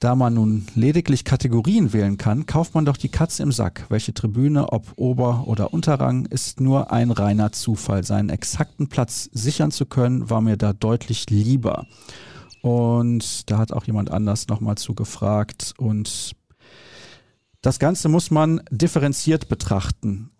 Da 0.00 0.14
man 0.14 0.34
nun 0.34 0.66
lediglich 0.74 1.24
Kategorien 1.24 1.92
wählen 1.92 2.18
kann, 2.18 2.46
kauft 2.46 2.74
man 2.74 2.84
doch 2.84 2.96
die 2.96 3.08
Katze 3.08 3.42
im 3.42 3.52
Sack. 3.52 3.86
Welche 3.88 4.12
Tribüne, 4.12 4.72
ob 4.72 4.92
Ober- 4.96 5.44
oder 5.46 5.72
Unterrang, 5.72 6.26
ist 6.26 6.60
nur 6.60 6.92
ein 6.92 7.10
reiner 7.10 7.52
Zufall. 7.52 8.04
Seinen 8.04 8.28
exakten 8.28 8.88
Platz 8.88 9.30
sichern 9.32 9.70
zu 9.70 9.86
können, 9.86 10.28
war 10.28 10.40
mir 10.40 10.56
da 10.56 10.72
deutlich 10.72 11.30
lieber. 11.30 11.86
Und 12.60 13.50
da 13.50 13.58
hat 13.58 13.72
auch 13.72 13.84
jemand 13.84 14.10
anders 14.10 14.48
nochmal 14.48 14.76
zugefragt. 14.76 15.74
Und 15.78 16.32
das 17.62 17.78
Ganze 17.78 18.08
muss 18.08 18.30
man 18.30 18.60
differenziert 18.70 19.48
betrachten 19.48 20.30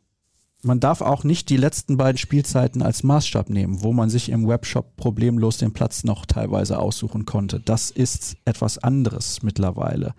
man 0.65 0.81
darf 0.81 1.01
auch 1.01 1.25
nicht 1.25 1.51
die 1.51 1.57
letzten 1.57 1.97
beiden 1.97 2.19
Spielzeiten 2.19 2.83
als 2.83 3.03
Maßstab 3.03 3.51
nehmen, 3.51 3.83
wo 3.83 3.93
man 3.93 4.11
sich 4.11 4.31
im 4.31 4.49
Webshop 4.49 4.97
problemlos 4.97 5.59
den 5.59 5.73
Platz 5.73 6.05
noch 6.05 6.27
teilweise 6.27 6.79
aussuchen 6.79 7.27
konnte. 7.27 7.61
Das 7.61 7.91
ist 7.91 8.37
etwas 8.45 8.79
anderes 8.79 9.43
mittlerweile. 9.43 10.15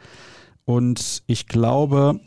Und 0.66 1.24
ich 1.28 1.48
glaube, 1.48 2.20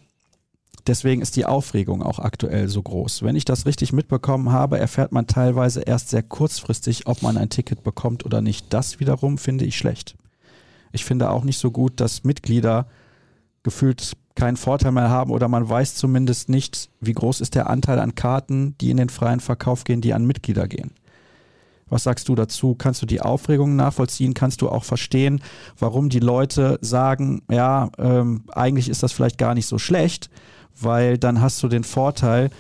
deswegen 0.87 1.23
ist 1.23 1.37
die 1.37 1.47
Aufregung 1.47 2.03
auch 2.03 2.19
aktuell 2.19 2.69
so 2.69 2.83
groß. 2.83 3.23
Wenn 3.23 3.37
ich 3.37 3.45
das 3.45 3.67
richtig 3.67 3.93
mitbekommen 3.93 4.53
habe, 4.53 4.79
erfährt 4.79 5.13
man 5.13 5.27
teilweise 5.27 5.81
erst 5.81 6.11
sehr 6.11 6.23
kurzfristig, 6.23 7.07
ob 7.07 7.23
man 7.23 7.37
ein 7.37 7.51
Ticket 7.51 7.83
bekommt 7.83 8.25
oder 8.25 8.41
nicht. 8.41 8.67
Das 8.71 9.01
wiederum 9.01 9.39
finde 9.39 9.65
ich 9.65 9.77
schlecht. 9.77 10.17
Ich 10.93 11.05
finde 11.05 11.31
auch 11.31 11.45
nicht 11.45 11.59
so 11.59 11.71
gut, 11.71 12.01
dass 12.01 12.25
Mitglieder 12.25 12.87
gefühlt 13.63 14.17
keinen 14.39 14.57
Vorteil 14.57 14.93
mehr 14.93 15.11
haben 15.11 15.33
oder 15.33 15.49
man 15.49 15.69
weiß 15.69 15.97
zumindest 15.97 16.49
nicht, 16.49 16.91
wie 17.01 17.13
groß 17.13 17.41
ist 17.41 17.57
der 17.57 17.69
Anteil 17.69 17.99
an 17.99 18.15
Karten, 18.15 18.77
die 18.81 18.91
in 18.91 18.97
den 18.97 19.09
freien 19.09 19.41
Verkauf 19.41 19.83
gehen, 19.83 20.01
die 20.01 20.15
an 20.15 20.25
Mitglieder 20.25 20.69
gehen. 20.69 20.93
Was 21.89 22.05
sagst 22.05 22.29
du 22.29 22.37
dazu? 22.37 22.77
Kannst 22.77 23.03
du 23.03 23.07
die 23.07 23.21
Aufregung 23.21 23.75
nachvollziehen? 23.75 24.35
Kannst 24.35 24.63
du 24.63 24.69
auch 24.69 24.85
verstehen, 24.85 25.43
warum 25.77 26.09
die 26.09 26.21
Leute 26.21 26.79
sagen, 26.83 27.43
ja, 27.51 27.91
ähm, 27.99 28.45
eigentlich 28.53 28.89
ist 28.89 29.03
das 29.03 29.13
vielleicht 29.13 29.39
gar 29.39 29.55
nicht 29.55 29.67
so 29.67 29.79
schlecht, 29.79 30.31
weil 30.81 31.19
dann 31.19 31.41
hast 31.41 31.61
du 31.63 31.67
den 31.67 31.83
Vorteil, 31.83 32.51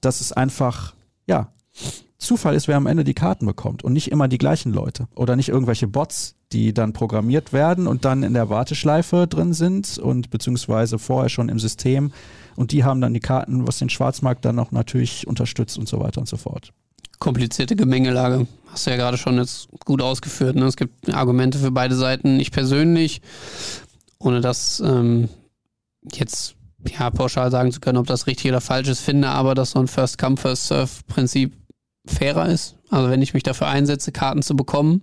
dass 0.00 0.20
es 0.20 0.32
einfach, 0.32 0.94
ja, 1.26 1.52
Zufall 2.20 2.54
ist, 2.54 2.68
wer 2.68 2.76
am 2.76 2.86
Ende 2.86 3.02
die 3.02 3.14
Karten 3.14 3.46
bekommt 3.46 3.82
und 3.82 3.92
nicht 3.92 4.10
immer 4.10 4.28
die 4.28 4.38
gleichen 4.38 4.72
Leute 4.72 5.08
oder 5.14 5.36
nicht 5.36 5.48
irgendwelche 5.48 5.88
Bots, 5.88 6.36
die 6.52 6.74
dann 6.74 6.92
programmiert 6.92 7.52
werden 7.52 7.86
und 7.86 8.04
dann 8.04 8.22
in 8.22 8.34
der 8.34 8.50
Warteschleife 8.50 9.26
drin 9.26 9.52
sind 9.54 9.98
und 9.98 10.30
beziehungsweise 10.30 10.98
vorher 10.98 11.30
schon 11.30 11.48
im 11.48 11.58
System 11.58 12.12
und 12.56 12.72
die 12.72 12.84
haben 12.84 13.00
dann 13.00 13.14
die 13.14 13.20
Karten, 13.20 13.66
was 13.66 13.78
den 13.78 13.88
Schwarzmarkt 13.88 14.44
dann 14.44 14.56
noch 14.56 14.70
natürlich 14.70 15.26
unterstützt 15.26 15.78
und 15.78 15.88
so 15.88 15.98
weiter 16.00 16.20
und 16.20 16.28
so 16.28 16.36
fort. 16.36 16.72
Komplizierte 17.18 17.76
Gemengelage. 17.76 18.46
Hast 18.66 18.86
du 18.86 18.90
ja 18.90 18.96
gerade 18.96 19.18
schon 19.18 19.36
jetzt 19.36 19.68
gut 19.84 20.00
ausgeführt. 20.00 20.56
Ne? 20.56 20.64
Es 20.64 20.76
gibt 20.76 21.12
Argumente 21.12 21.58
für 21.58 21.70
beide 21.70 21.94
Seiten. 21.94 22.40
Ich 22.40 22.50
persönlich, 22.50 23.20
ohne 24.18 24.40
das 24.40 24.80
ähm, 24.84 25.28
jetzt 26.12 26.54
ja, 26.98 27.10
pauschal 27.10 27.50
sagen 27.50 27.72
zu 27.72 27.80
können, 27.80 27.98
ob 27.98 28.06
das 28.06 28.26
richtig 28.26 28.50
oder 28.50 28.60
falsch 28.60 28.88
ist, 28.88 29.00
finde 29.00 29.28
aber, 29.28 29.54
dass 29.54 29.72
so 29.72 29.80
ein 29.80 29.88
First-Come, 29.88 30.36
First-Serve-Prinzip 30.38 31.59
fairer 32.10 32.48
ist. 32.48 32.76
Also 32.90 33.10
wenn 33.10 33.22
ich 33.22 33.34
mich 33.34 33.42
dafür 33.42 33.68
einsetze, 33.68 34.12
Karten 34.12 34.42
zu 34.42 34.56
bekommen 34.56 35.02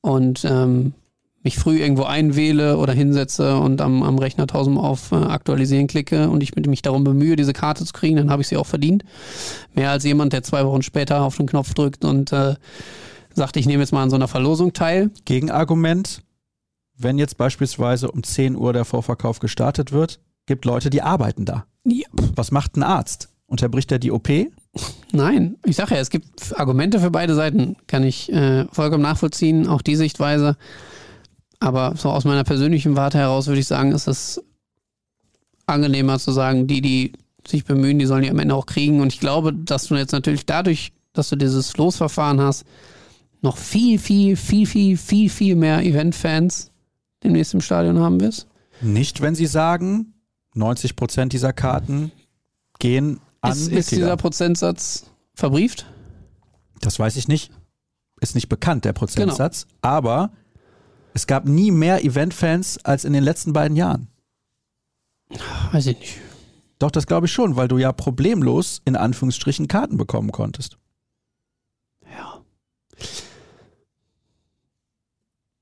und 0.00 0.44
ähm, 0.44 0.94
mich 1.46 1.58
früh 1.58 1.78
irgendwo 1.78 2.02
einwähle 2.02 2.76
oder 2.76 2.92
hinsetze 2.92 3.56
und 3.56 3.80
am, 3.80 4.02
am 4.02 4.18
Rechner 4.18 4.48
tausendmal 4.48 4.84
auf 4.84 5.12
äh, 5.12 5.14
Aktualisieren 5.14 5.86
klicke 5.86 6.28
und 6.28 6.42
ich 6.42 6.56
mich 6.56 6.82
darum 6.82 7.04
bemühe, 7.04 7.36
diese 7.36 7.52
Karte 7.52 7.84
zu 7.84 7.92
kriegen, 7.92 8.16
dann 8.16 8.30
habe 8.30 8.42
ich 8.42 8.48
sie 8.48 8.56
auch 8.56 8.66
verdient. 8.66 9.04
Mehr 9.72 9.90
als 9.90 10.02
jemand, 10.04 10.32
der 10.32 10.42
zwei 10.42 10.66
Wochen 10.66 10.82
später 10.82 11.22
auf 11.22 11.36
den 11.36 11.46
Knopf 11.46 11.72
drückt 11.74 12.04
und 12.04 12.32
äh, 12.32 12.56
sagt, 13.32 13.56
ich 13.56 13.66
nehme 13.66 13.82
jetzt 13.82 13.92
mal 13.92 14.02
an 14.02 14.10
so 14.10 14.16
einer 14.16 14.26
Verlosung 14.26 14.72
teil. 14.72 15.10
Gegenargument, 15.24 16.22
wenn 16.98 17.16
jetzt 17.16 17.36
beispielsweise 17.36 18.10
um 18.10 18.24
10 18.24 18.56
Uhr 18.56 18.72
der 18.72 18.84
Vorverkauf 18.84 19.38
gestartet 19.38 19.92
wird, 19.92 20.18
gibt 20.46 20.64
Leute, 20.64 20.90
die 20.90 21.02
arbeiten 21.02 21.44
da. 21.44 21.66
Ja. 21.84 22.08
Was 22.34 22.50
macht 22.50 22.76
ein 22.76 22.82
Arzt? 22.82 23.28
Unterbricht 23.46 23.92
er 23.92 24.00
die 24.00 24.10
OP? 24.10 24.28
Nein, 25.12 25.56
ich 25.64 25.76
sage 25.76 25.94
ja, 25.94 26.00
es 26.00 26.10
gibt 26.10 26.58
Argumente 26.58 27.00
für 27.00 27.10
beide 27.10 27.34
Seiten, 27.34 27.76
kann 27.86 28.04
ich 28.04 28.32
äh, 28.32 28.66
vollkommen 28.70 29.02
nachvollziehen, 29.02 29.68
auch 29.68 29.82
die 29.82 29.96
Sichtweise. 29.96 30.56
Aber 31.58 31.94
so 31.96 32.10
aus 32.10 32.24
meiner 32.24 32.44
persönlichen 32.44 32.96
Warte 32.96 33.18
heraus 33.18 33.46
würde 33.46 33.60
ich 33.60 33.66
sagen, 33.66 33.92
ist 33.92 34.08
es 34.08 34.42
angenehmer 35.66 36.18
zu 36.18 36.32
sagen, 36.32 36.66
die, 36.66 36.80
die 36.80 37.12
sich 37.46 37.64
bemühen, 37.64 37.98
die 37.98 38.06
sollen 38.06 38.22
die 38.22 38.30
am 38.30 38.38
Ende 38.38 38.54
auch 38.54 38.66
kriegen. 38.66 39.00
Und 39.00 39.12
ich 39.12 39.20
glaube, 39.20 39.52
dass 39.52 39.86
du 39.86 39.96
jetzt 39.96 40.12
natürlich 40.12 40.46
dadurch, 40.46 40.92
dass 41.12 41.30
du 41.30 41.36
dieses 41.36 41.76
Losverfahren 41.76 42.40
hast, 42.40 42.64
noch 43.42 43.56
viel, 43.56 43.98
viel, 43.98 44.36
viel, 44.36 44.66
viel, 44.66 44.96
viel, 44.96 45.30
viel 45.30 45.56
mehr 45.56 45.82
Event-Fans 45.82 46.70
demnächst 47.22 47.54
im 47.54 47.60
Stadion 47.60 47.98
haben 48.00 48.20
wirst. 48.20 48.46
Nicht, 48.80 49.20
wenn 49.20 49.34
sie 49.34 49.46
sagen, 49.46 50.14
90 50.54 50.96
Prozent 50.96 51.32
dieser 51.32 51.52
Karten 51.52 52.12
gehen 52.78 53.20
an 53.40 53.52
ist, 53.52 53.68
ist 53.68 53.90
dieser 53.90 54.16
Prozentsatz 54.16 55.06
verbrieft? 55.34 55.86
Das 56.80 56.98
weiß 56.98 57.16
ich 57.16 57.28
nicht. 57.28 57.52
Ist 58.20 58.34
nicht 58.34 58.48
bekannt, 58.48 58.84
der 58.84 58.92
Prozentsatz. 58.92 59.66
Genau. 59.66 59.78
Aber 59.82 60.32
es 61.14 61.26
gab 61.26 61.46
nie 61.46 61.70
mehr 61.70 62.04
Event-Fans 62.04 62.78
als 62.84 63.04
in 63.04 63.12
den 63.12 63.24
letzten 63.24 63.52
beiden 63.52 63.76
Jahren. 63.76 64.08
Weiß 65.72 65.86
ich 65.86 65.98
nicht. 65.98 66.18
Doch, 66.78 66.90
das 66.90 67.06
glaube 67.06 67.26
ich 67.26 67.32
schon, 67.32 67.56
weil 67.56 67.68
du 67.68 67.78
ja 67.78 67.92
problemlos 67.92 68.82
in 68.84 68.96
Anführungsstrichen 68.96 69.66
Karten 69.66 69.96
bekommen 69.96 70.30
konntest. 70.30 70.78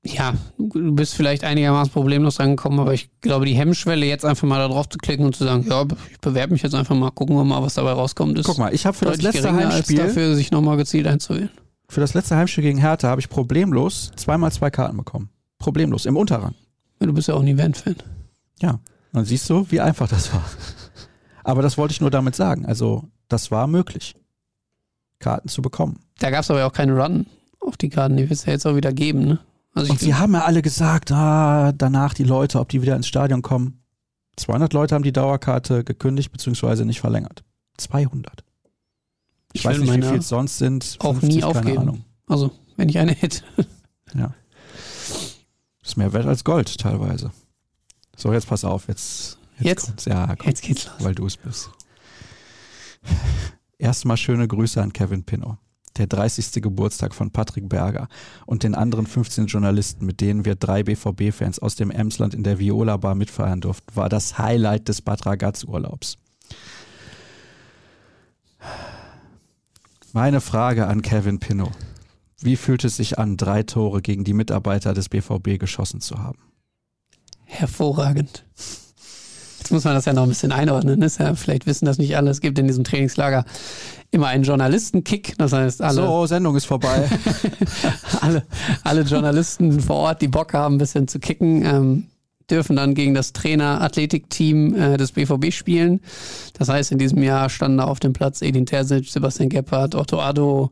Ja, 0.05 0.35
du 0.57 0.93
bist 0.93 1.15
vielleicht 1.15 1.43
einigermaßen 1.43 1.91
problemlos 1.91 2.39
rangekommen, 2.39 2.79
aber 2.79 2.93
ich 2.93 3.09
glaube, 3.21 3.45
die 3.45 3.55
Hemmschwelle, 3.55 4.05
jetzt 4.05 4.23
einfach 4.23 4.47
mal 4.47 4.59
da 4.59 4.67
drauf 4.67 4.87
zu 4.87 4.99
klicken 4.99 5.25
und 5.25 5.35
zu 5.35 5.43
sagen, 5.43 5.65
ja, 5.67 5.83
ich 6.11 6.19
bewerbe 6.19 6.53
mich 6.53 6.61
jetzt 6.61 6.75
einfach 6.75 6.95
mal, 6.95 7.09
gucken 7.09 7.35
wir 7.35 7.43
mal, 7.43 7.61
was 7.61 7.73
dabei 7.73 7.91
rauskommt, 7.91 8.37
ist 8.37 8.45
Guck 8.45 8.59
mal, 8.59 8.73
ich 8.73 8.85
habe 8.85 8.95
für 8.95 9.05
das 9.05 9.21
letzte 9.21 9.51
Heimspiel 9.51 9.97
dafür, 9.97 10.35
sich 10.35 10.51
nochmal 10.51 10.77
gezielt 10.77 11.07
einzuwählen. 11.07 11.49
Für 11.89 12.01
das 12.01 12.13
letzte 12.13 12.35
Heimspiel 12.35 12.63
gegen 12.63 12.77
Hertha 12.77 13.09
habe 13.09 13.21
ich 13.21 13.29
problemlos 13.29 14.11
zweimal 14.15 14.51
zwei 14.51 14.69
Karten 14.69 14.97
bekommen. 14.97 15.29
Problemlos, 15.57 16.05
im 16.05 16.17
Unterrang. 16.17 16.53
Ja, 16.99 17.07
du 17.07 17.13
bist 17.13 17.27
ja 17.27 17.33
auch 17.33 17.41
ein 17.41 17.47
Event-Fan. 17.47 17.95
Ja, 18.61 18.79
dann 19.11 19.25
siehst 19.25 19.49
du, 19.49 19.65
wie 19.69 19.81
einfach 19.81 20.07
das 20.07 20.31
war. 20.33 20.45
Aber 21.43 21.61
das 21.61 21.77
wollte 21.77 21.93
ich 21.93 22.01
nur 22.01 22.11
damit 22.11 22.35
sagen. 22.35 22.65
Also, 22.65 23.05
das 23.27 23.51
war 23.51 23.67
möglich, 23.67 24.15
Karten 25.19 25.47
zu 25.47 25.61
bekommen. 25.61 25.99
Da 26.19 26.29
gab 26.29 26.41
es 26.41 26.51
aber 26.51 26.65
auch 26.65 26.73
keine 26.73 26.95
Run 26.95 27.25
auf 27.59 27.77
die 27.77 27.89
Karten, 27.89 28.17
die 28.17 28.23
wird 28.23 28.39
es 28.39 28.45
ja 28.45 28.53
jetzt 28.53 28.65
auch 28.65 28.75
wieder 28.75 28.93
geben, 28.93 29.25
ne? 29.25 29.39
Also 29.75 29.91
und 29.91 29.99
sie 29.99 30.15
haben 30.15 30.33
ja 30.33 30.45
alle 30.45 30.61
gesagt, 30.61 31.11
ah, 31.11 31.73
danach 31.73 32.13
die 32.13 32.23
Leute, 32.23 32.59
ob 32.61 32.69
die 32.69 32.81
wieder 32.81 32.95
ins 32.95 33.07
Stadion 33.07 33.41
kommen. 33.41 33.83
200 34.37 34.71
Leute 34.73 34.95
haben 34.95 35.03
die 35.03 35.11
Dauerkarte 35.11 35.83
gekündigt 35.83 36.31
bzw. 36.31 36.85
nicht 36.85 37.01
verlängert. 37.01 37.43
200. 37.77 38.43
Ich, 39.51 39.61
ich 39.61 39.65
weiß 39.65 39.77
nicht, 39.79 39.93
wie 39.93 40.01
viel 40.01 40.19
es 40.19 40.29
sonst 40.29 40.57
sind. 40.57 40.97
50, 41.01 41.01
auch 41.01 41.21
nie 41.21 41.43
aufgeben. 41.43 41.77
Ahnung. 41.77 42.05
Also, 42.25 42.51
wenn 42.77 42.89
ich 42.89 42.97
eine 42.97 43.11
hätte. 43.11 43.43
Ja. 44.13 44.33
Ist 45.83 45.97
mehr 45.97 46.13
wert 46.13 46.25
als 46.27 46.45
Gold 46.45 46.79
teilweise. 46.79 47.31
So, 48.15 48.31
jetzt 48.31 48.47
pass 48.47 48.63
auf, 48.63 48.87
jetzt. 48.87 49.37
Jetzt? 49.59 49.89
Jetzt, 49.89 50.05
ja, 50.05 50.35
komm, 50.37 50.47
jetzt 50.47 50.61
geht's 50.61 50.85
los. 50.85 50.93
Weil 50.99 51.15
du 51.15 51.25
es 51.25 51.35
bist. 51.35 51.69
Erstmal 53.77 54.15
schöne 54.15 54.47
Grüße 54.47 54.81
an 54.81 54.93
Kevin 54.93 55.23
Pinnow 55.23 55.57
der 55.97 56.07
30. 56.07 56.61
Geburtstag 56.61 57.13
von 57.13 57.31
Patrick 57.31 57.69
Berger 57.69 58.07
und 58.45 58.63
den 58.63 58.75
anderen 58.75 59.07
15 59.07 59.47
Journalisten, 59.47 60.05
mit 60.05 60.21
denen 60.21 60.45
wir 60.45 60.55
drei 60.55 60.83
BVB-Fans 60.83 61.59
aus 61.59 61.75
dem 61.75 61.91
Emsland 61.91 62.33
in 62.33 62.43
der 62.43 62.59
Viola 62.59 62.97
Bar 62.97 63.15
mitfeiern 63.15 63.61
durften, 63.61 63.95
war 63.95 64.09
das 64.09 64.37
Highlight 64.37 64.87
des 64.87 65.01
Bad 65.01 65.25
Ragaz-Urlaubs. 65.25 66.17
Meine 70.13 70.41
Frage 70.41 70.87
an 70.87 71.01
Kevin 71.01 71.39
Pinnow. 71.39 71.71
Wie 72.39 72.55
fühlt 72.55 72.83
es 72.83 72.97
sich 72.97 73.17
an, 73.19 73.37
drei 73.37 73.63
Tore 73.63 74.01
gegen 74.01 74.23
die 74.23 74.33
Mitarbeiter 74.33 74.93
des 74.93 75.09
BVB 75.09 75.59
geschossen 75.59 75.99
zu 75.99 76.19
haben? 76.19 76.39
Hervorragend. 77.45 78.45
Jetzt 79.65 79.71
muss 79.71 79.83
man 79.83 79.95
das 79.95 80.05
ja 80.05 80.13
noch 80.13 80.21
ein 80.21 80.29
bisschen 80.29 80.51
einordnen. 80.51 81.01
Ist 81.01 81.19
ja, 81.19 81.33
vielleicht 81.33 81.65
wissen 81.65 81.85
das 81.85 81.97
nicht 81.97 82.15
alle. 82.15 82.29
Es 82.29 82.39
gibt 82.39 82.59
in 82.59 82.67
diesem 82.67 82.83
Trainingslager 82.83 83.45
immer 84.11 84.27
einen 84.27 84.43
Journalistenkick. 84.43 85.33
Das 85.39 85.53
heißt, 85.53 85.81
alle. 85.81 85.95
So, 85.95 86.27
Sendung 86.27 86.55
ist 86.55 86.65
vorbei. 86.65 87.09
alle, 88.21 88.43
alle 88.83 89.01
Journalisten 89.01 89.79
vor 89.79 89.95
Ort, 89.95 90.21
die 90.21 90.27
Bock 90.27 90.53
haben, 90.53 90.75
ein 90.75 90.77
bisschen 90.77 91.07
zu 91.07 91.17
kicken, 91.17 91.65
ähm, 91.65 92.03
dürfen 92.47 92.75
dann 92.75 92.93
gegen 92.93 93.15
das 93.15 93.33
Trainer-Athletik-Team 93.33 94.75
äh, 94.75 94.97
des 94.97 95.13
BVB 95.13 95.51
spielen. 95.51 95.99
Das 96.59 96.69
heißt, 96.69 96.91
in 96.91 96.99
diesem 96.99 97.23
Jahr 97.23 97.49
standen 97.49 97.79
da 97.79 97.85
auf 97.85 97.99
dem 97.99 98.13
Platz 98.13 98.43
Edin 98.43 98.67
Terzic, 98.67 99.09
Sebastian 99.09 99.49
Gebhardt, 99.49 99.95
Otto 99.95 100.21
Addo, 100.21 100.69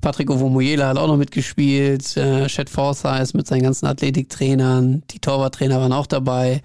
Patrick 0.00 0.28
Ovomoyela 0.30 0.88
hat 0.88 0.96
auch 0.96 1.06
noch 1.06 1.16
mitgespielt, 1.16 2.16
äh, 2.16 2.48
Chet 2.48 2.68
Forsyth 2.68 3.34
mit 3.34 3.46
seinen 3.46 3.62
ganzen 3.62 3.86
Athletiktrainern, 3.86 5.04
die 5.10 5.20
Torwarttrainer 5.20 5.80
waren 5.80 5.92
auch 5.92 6.06
dabei. 6.06 6.62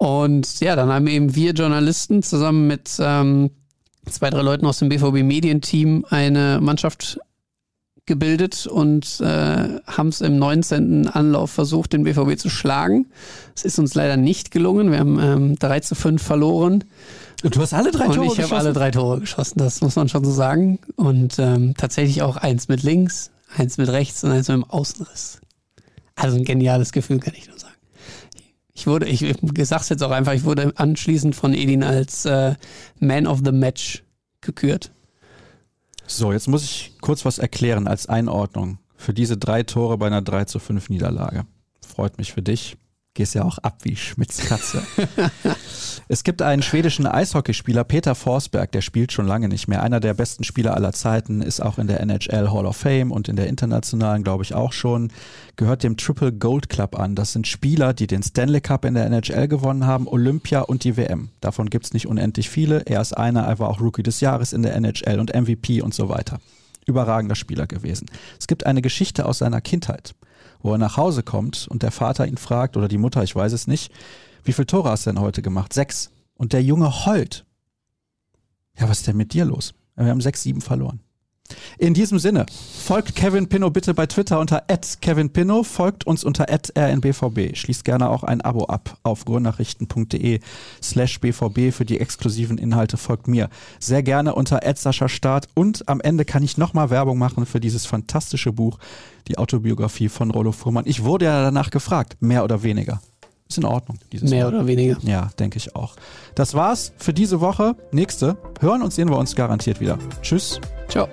Und 0.00 0.60
ja, 0.60 0.76
dann 0.76 0.88
haben 0.88 1.06
eben 1.08 1.34
wir 1.34 1.52
Journalisten 1.52 2.22
zusammen 2.22 2.66
mit 2.66 2.90
ähm, 3.00 3.50
zwei, 4.08 4.30
drei 4.30 4.40
Leuten 4.40 4.64
aus 4.64 4.78
dem 4.78 4.88
BVB 4.88 5.22
Medienteam 5.22 6.06
eine 6.08 6.58
Mannschaft 6.62 7.20
gebildet 8.06 8.66
und 8.66 9.20
äh, 9.20 9.78
haben 9.86 10.08
es 10.08 10.22
im 10.22 10.38
19. 10.38 11.06
Anlauf 11.08 11.50
versucht, 11.50 11.92
den 11.92 12.04
BVB 12.04 12.38
zu 12.38 12.48
schlagen. 12.48 13.08
Es 13.54 13.66
ist 13.66 13.78
uns 13.78 13.94
leider 13.94 14.16
nicht 14.16 14.50
gelungen. 14.50 14.90
Wir 14.90 15.00
haben 15.00 15.20
ähm, 15.20 15.58
3 15.58 15.80
zu 15.80 15.94
5 15.94 16.22
verloren. 16.22 16.84
Und 17.42 17.56
du 17.56 17.60
hast 17.60 17.74
alle 17.74 17.90
drei 17.90 18.06
Tore 18.06 18.22
und 18.22 18.38
ich 18.38 18.42
habe 18.42 18.56
alle 18.56 18.72
drei 18.72 18.90
Tore 18.90 19.20
geschossen, 19.20 19.58
das 19.58 19.82
muss 19.82 19.96
man 19.96 20.08
schon 20.08 20.24
so 20.24 20.32
sagen. 20.32 20.78
Und 20.96 21.38
ähm, 21.38 21.74
tatsächlich 21.76 22.22
auch 22.22 22.38
eins 22.38 22.68
mit 22.68 22.82
links, 22.82 23.32
eins 23.54 23.76
mit 23.76 23.90
rechts 23.90 24.24
und 24.24 24.30
eins 24.30 24.48
mit 24.48 24.56
dem 24.56 24.64
Außenriss. 24.64 25.42
Also 26.14 26.38
ein 26.38 26.44
geniales 26.44 26.92
Gefühl, 26.92 27.20
kann 27.20 27.34
ich 27.36 27.48
nur 27.48 27.58
sagen. 27.58 27.74
Ich 28.80 28.86
wurde, 28.86 29.06
ich, 29.06 29.22
sag's 29.68 29.90
jetzt 29.90 30.02
auch 30.02 30.10
einfach, 30.10 30.32
ich 30.32 30.44
wurde 30.44 30.72
anschließend 30.74 31.36
von 31.36 31.52
Edin 31.52 31.82
als 31.82 32.24
äh, 32.24 32.54
Man 32.98 33.26
of 33.26 33.40
the 33.44 33.52
Match 33.52 34.04
gekürt. 34.40 34.90
So, 36.06 36.32
jetzt 36.32 36.48
muss 36.48 36.64
ich 36.64 36.94
kurz 37.02 37.26
was 37.26 37.38
erklären 37.38 37.86
als 37.86 38.08
Einordnung 38.08 38.78
für 38.96 39.12
diese 39.12 39.36
drei 39.36 39.64
Tore 39.64 39.98
bei 39.98 40.06
einer 40.06 40.22
3 40.22 40.46
zu 40.46 40.58
5 40.58 40.88
Niederlage. 40.88 41.44
Freut 41.86 42.16
mich 42.16 42.32
für 42.32 42.40
dich 42.40 42.78
gehst 43.14 43.34
ja 43.34 43.44
auch 43.44 43.58
ab 43.58 43.78
wie 43.82 43.96
Schmitz 43.96 44.38
Katze. 44.46 44.82
es 46.08 46.22
gibt 46.22 46.42
einen 46.42 46.62
schwedischen 46.62 47.06
Eishockeyspieler, 47.06 47.82
Peter 47.82 48.14
Forsberg, 48.14 48.70
der 48.72 48.82
spielt 48.82 49.12
schon 49.12 49.26
lange 49.26 49.48
nicht 49.48 49.66
mehr. 49.66 49.82
Einer 49.82 49.98
der 49.98 50.14
besten 50.14 50.44
Spieler 50.44 50.74
aller 50.74 50.92
Zeiten, 50.92 51.42
ist 51.42 51.60
auch 51.60 51.78
in 51.78 51.88
der 51.88 52.00
NHL 52.00 52.50
Hall 52.52 52.66
of 52.66 52.76
Fame 52.76 53.10
und 53.10 53.28
in 53.28 53.36
der 53.36 53.48
internationalen, 53.48 54.22
glaube 54.22 54.44
ich, 54.44 54.54
auch 54.54 54.72
schon. 54.72 55.12
Gehört 55.56 55.82
dem 55.82 55.96
Triple 55.96 56.32
Gold 56.32 56.68
Club 56.68 56.98
an. 56.98 57.16
Das 57.16 57.32
sind 57.32 57.48
Spieler, 57.48 57.94
die 57.94 58.06
den 58.06 58.22
Stanley 58.22 58.60
Cup 58.60 58.84
in 58.84 58.94
der 58.94 59.06
NHL 59.06 59.48
gewonnen 59.48 59.86
haben, 59.86 60.06
Olympia 60.06 60.60
und 60.60 60.84
die 60.84 60.96
WM. 60.96 61.30
Davon 61.40 61.68
gibt 61.68 61.86
es 61.86 61.92
nicht 61.92 62.06
unendlich 62.06 62.48
viele. 62.48 62.82
Er 62.86 63.00
ist 63.00 63.12
einer, 63.12 63.42
er 63.42 63.58
war 63.58 63.68
auch 63.68 63.80
Rookie 63.80 64.04
des 64.04 64.20
Jahres 64.20 64.52
in 64.52 64.62
der 64.62 64.76
NHL 64.76 65.18
und 65.18 65.34
MVP 65.34 65.82
und 65.82 65.94
so 65.94 66.08
weiter. 66.08 66.40
Überragender 66.86 67.34
Spieler 67.34 67.66
gewesen. 67.66 68.06
Es 68.38 68.46
gibt 68.46 68.66
eine 68.66 68.82
Geschichte 68.82 69.26
aus 69.26 69.38
seiner 69.38 69.60
Kindheit 69.60 70.14
wo 70.62 70.72
er 70.72 70.78
nach 70.78 70.96
Hause 70.96 71.22
kommt 71.22 71.66
und 71.68 71.82
der 71.82 71.90
Vater 71.90 72.26
ihn 72.26 72.36
fragt 72.36 72.76
oder 72.76 72.88
die 72.88 72.98
Mutter, 72.98 73.22
ich 73.22 73.34
weiß 73.34 73.52
es 73.52 73.66
nicht, 73.66 73.92
wie 74.44 74.52
viele 74.52 74.66
Tore 74.66 74.90
hast 74.90 75.06
du 75.06 75.10
denn 75.10 75.20
heute 75.20 75.42
gemacht? 75.42 75.72
Sechs. 75.72 76.10
Und 76.34 76.52
der 76.52 76.62
Junge 76.62 77.06
heult. 77.06 77.44
Ja, 78.78 78.88
was 78.88 78.98
ist 78.98 79.06
denn 79.06 79.16
mit 79.16 79.34
dir 79.34 79.44
los? 79.44 79.74
Wir 79.96 80.06
haben 80.06 80.20
sechs, 80.22 80.42
sieben 80.42 80.62
verloren. 80.62 81.00
In 81.78 81.94
diesem 81.94 82.18
Sinne, 82.18 82.46
folgt 82.84 83.14
Kevin 83.14 83.48
Pinno 83.48 83.70
bitte 83.70 83.94
bei 83.94 84.06
Twitter 84.06 84.40
unter 84.40 84.64
@kevinpinno, 85.00 85.62
folgt 85.62 86.06
uns 86.06 86.24
unter 86.24 86.46
@rnbvb. 86.48 87.56
Schließt 87.56 87.84
gerne 87.84 88.10
auch 88.10 88.22
ein 88.22 88.40
Abo 88.40 88.64
ab 88.64 88.96
auf 89.02 89.26
ruhrnachrichten.de/bvb 89.28 91.72
für 91.72 91.84
die 91.84 92.00
exklusiven 92.00 92.58
Inhalte. 92.58 92.96
Folgt 92.96 93.28
mir 93.28 93.48
sehr 93.78 94.02
gerne 94.02 94.34
unter 94.34 94.60
Start 95.08 95.48
und 95.54 95.88
am 95.88 96.00
Ende 96.00 96.24
kann 96.24 96.42
ich 96.42 96.58
nochmal 96.58 96.90
Werbung 96.90 97.18
machen 97.18 97.46
für 97.46 97.60
dieses 97.60 97.86
fantastische 97.86 98.52
Buch, 98.52 98.78
die 99.28 99.38
Autobiografie 99.38 100.08
von 100.08 100.30
Rollo 100.30 100.52
Fuhrmann. 100.52 100.84
Ich 100.86 101.04
wurde 101.04 101.26
ja 101.26 101.42
danach 101.42 101.70
gefragt, 101.70 102.16
mehr 102.20 102.44
oder 102.44 102.62
weniger. 102.62 103.00
Ist 103.50 103.58
in 103.58 103.64
Ordnung. 103.64 103.98
Mehr 104.12 104.44
Mal. 104.44 104.54
oder 104.54 104.66
weniger. 104.68 104.96
Ja, 105.02 105.30
denke 105.40 105.56
ich 105.58 105.74
auch. 105.74 105.96
Das 106.36 106.54
war's 106.54 106.92
für 106.98 107.12
diese 107.12 107.40
Woche. 107.40 107.74
Nächste 107.90 108.36
hören 108.60 108.80
und 108.80 108.92
sehen 108.92 109.10
wir 109.10 109.18
uns 109.18 109.34
garantiert 109.34 109.80
wieder. 109.80 109.98
Tschüss. 110.22 110.60
Ciao. 110.88 111.08